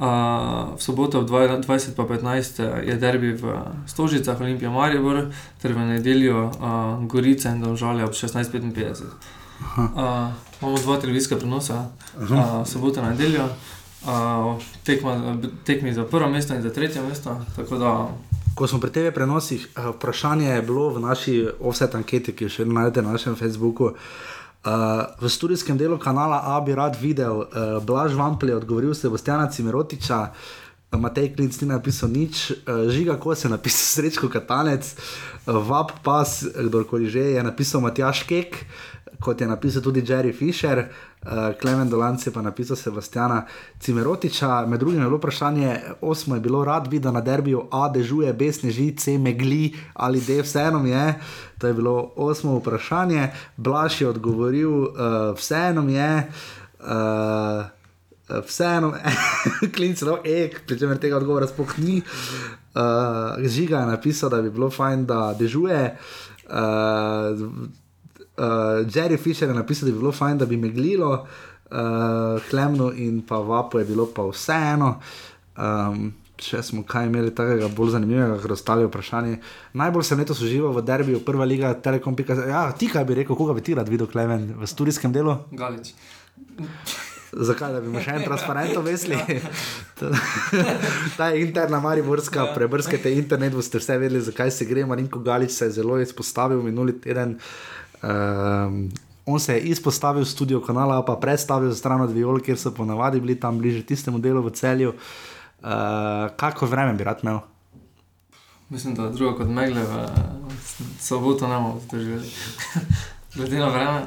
[0.00, 5.28] Uh, v soboto ob 20 pa 15 je derbi v Stožicah, Olimpija Maribor,
[5.60, 9.12] ter v nedeljo uh, Gorica in Domžalje ob 16.55.
[9.76, 10.32] Uh,
[10.64, 11.86] imamo dva televizijska prenosa,
[12.18, 17.40] uh, soboto in nedeljo, uh, tekma, tekmi za prvo mesto in za tretje mesto.
[17.78, 18.08] Da
[18.54, 22.64] Ko smo pri TV prenosih, vprašanje je bilo v naši offset anketi, ki jo še
[22.64, 23.90] najdete na našem Facebooku.
[24.64, 24.70] Uh,
[25.20, 30.30] v studijskem delu kanala A bi rad videl, uh, Blaž Vampel je odgovoril Sebastiana Cimerotiča,
[30.92, 36.44] Matej Klinc ni napisal nič, uh, Žiga Kos je napisal Srečko Katanec, uh, Vap Pas,
[36.44, 38.66] kdorkoli že je napisal Matjaš Kek,
[39.20, 40.88] kot je napisal tudi Jerry Fisher,
[41.60, 43.46] Klemen Dolanc je pa napisal Sebastiana
[43.80, 44.66] Cimerotiča.
[44.66, 48.32] Med drugim je bilo vprašanje, osmo je bilo rad bi, da na derbiju A dežuje,
[48.32, 51.14] B sneži, C megli ali D vseeno je.
[51.58, 53.28] To je bilo osmo vprašanje.
[53.56, 54.88] Blaž je odgovoril, uh,
[55.36, 56.30] vseeno je.
[56.80, 57.64] Uh,
[58.28, 58.94] Vseeno,
[59.74, 62.00] klinc je ek, pri čemer tega odgovora sploh ni.
[62.74, 65.82] Uh, Žiga je napisal, da bi bilo fajn, da dežuje.
[66.48, 67.44] Uh,
[68.40, 73.22] uh, Jerry Fisher je napisal, da bi bilo fajn, da bi meglilo, uh, Klemno in
[73.28, 74.94] pa Vapo je bilo pa vseeno.
[75.56, 79.38] Um, če smo kaj imeli takega bolj zanimivega, kot ostali vprašanje.
[79.78, 82.16] Najbolj sem letos užival v derbiju, prva liga, Telekom.
[82.48, 85.38] Ja, ti kaj bi rekel, koga bi ti rad videl, Klemen, v studijskem delu?
[85.52, 85.94] Galič.
[87.36, 89.18] Zakaj, da bi mu še en transparent obesili?
[91.18, 94.84] Ta je interna mariborska, prebrskajte internet, boste vse vedeli, zakaj se gre.
[94.86, 97.38] Marinko Galič se je zelo izpostavil minuli teden.
[98.02, 98.86] Um,
[99.26, 103.22] on se je izpostavil v studio kanala, pa predstavil stran od Viol, kjer so ponavadi
[103.24, 104.94] bili tam bliže tistemu delu v celju.
[105.64, 107.40] Uh, kako vreme bi rad imel?
[108.68, 110.06] Mislim, da drugo kot megle v
[111.00, 112.30] soboto ne bomo zdržali.
[113.34, 114.06] Glede na vreme.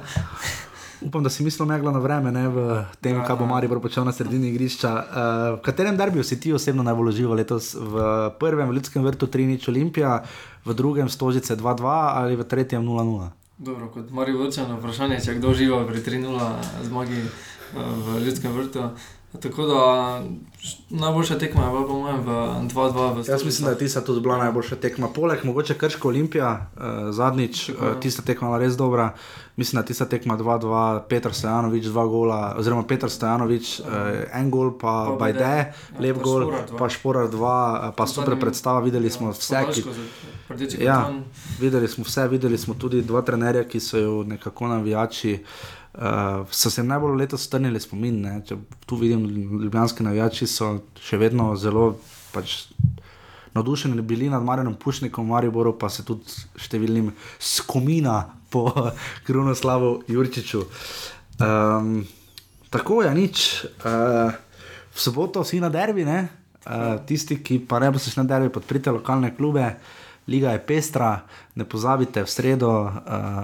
[1.02, 2.58] Upam, da si mislil megla na vreme, ne v
[3.02, 4.90] tem, kaj bo Maribor počel na sredini igrišča.
[4.90, 5.04] Uh,
[5.58, 7.78] v katerem derbiju si ti osebno najbolj užival letos?
[7.78, 7.94] V
[8.42, 10.26] prvem v Ljudskem vrtu 3-0 Olimpija,
[10.66, 13.30] v drugem Stožice 2-2 ali v tretjem 0-0?
[13.58, 17.30] Dobro, kot Marijo Vrčano, vprašanje je, če kdo živa pri 3-0 zmagi eh,
[17.74, 18.90] v Ljudskem vrtu.
[19.42, 20.24] Tako da
[20.90, 22.30] najboljša tekma je bila, po mojem, v
[22.74, 25.08] 2-2 v Jaz mislim, da je tista tudi bila najboljša tekma.
[25.08, 26.82] Poleg mogoče Krško Olimpija, uh,
[27.12, 29.14] zadnjič, uh, tista tekma bila res dobra.
[29.56, 33.86] Mislim, da je tista tekma 2-2, Petr Stojanovič, dva gola, oziroma Petr Stojanovič, uh,
[34.34, 36.78] en gol, pa, Pa Bajde, lep pa gol, Šporar dva.
[36.78, 38.80] pa Šporar 2, pa super predstava.
[38.80, 39.84] Videli smo vse, ki,
[40.80, 41.12] Ja,
[41.60, 45.44] videli smo vse, videli smo tudi dva trenerja, ki so jo nekako navijači.
[45.98, 48.20] Uh, so se najbolj letos strnili spomin.
[48.22, 48.36] Ne?
[48.46, 49.24] Če tu vidim,
[49.64, 51.96] ljubljanski navijači so še vedno zelo
[52.34, 52.68] pač,
[53.58, 56.30] navdušeni bili nad Marjenom Pušnikom, Mariboru pa se tudi
[56.62, 57.10] številnim
[57.42, 58.20] skomina
[58.54, 58.70] po
[59.26, 60.68] Krunoslavu Jurčiču.
[61.42, 62.04] Um,
[62.70, 63.48] tako je nič.
[63.82, 64.36] Uh,
[64.94, 66.28] v soboto vsi na derbi, ne?
[66.68, 69.72] Uh, tisti, ki pa ne boste šli na derbi, podprite lokalne klube.
[70.28, 71.22] Liga je pestra,
[71.56, 72.92] ne pozabite, v sredo uh,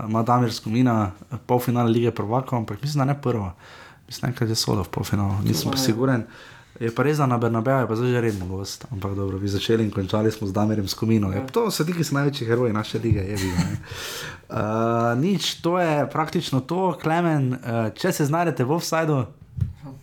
[0.10, 1.12] ima Damir Skomina
[1.46, 3.52] polfinale lige prvakov, ampak mislim, da ne prvo.
[4.08, 6.26] Mislim, da je solo v polfinalu, nisem pa siguren.
[6.80, 9.48] Je pa res, da na Bernabeu je pa zdaj že redno gost, ampak dobro, vi
[9.48, 11.30] začeli in končali smo z Damirjem Skomino.
[11.32, 11.46] Ja.
[11.54, 13.62] To so ti, ki so največji heroji naše lige, je bilo.
[14.50, 19.26] Uh, nič, to je praktično to, Klemen, uh, če se znajdete v offsajdu,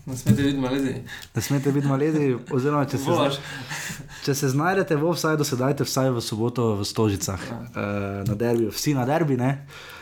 [0.07, 0.95] Ne smete videti malezi.
[1.35, 3.29] ne smete biti maledi, oziroma če se,
[4.25, 7.79] če se znajdete v offsajdu, se dajte vsaj v soboto v Stožicah, uh,
[8.29, 9.53] na derbiju, vsi na derbi, ne?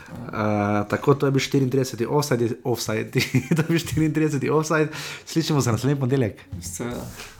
[0.08, 2.06] Uh, tako to je bil 34.
[2.08, 3.10] offside, offside
[3.56, 4.50] to je bil 34.
[4.50, 4.88] offside,
[5.26, 6.44] slišimo se naslednji ponedeljek.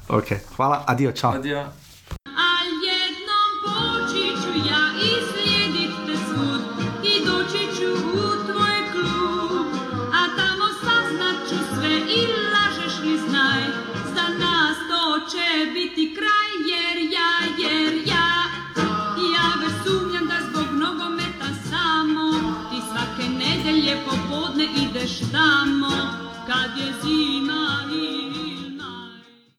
[0.09, 0.39] Okay.
[0.57, 1.33] Hvala, adijo, čau.
[1.41, 1.67] Adijo.
[26.59, 27.08] Hadi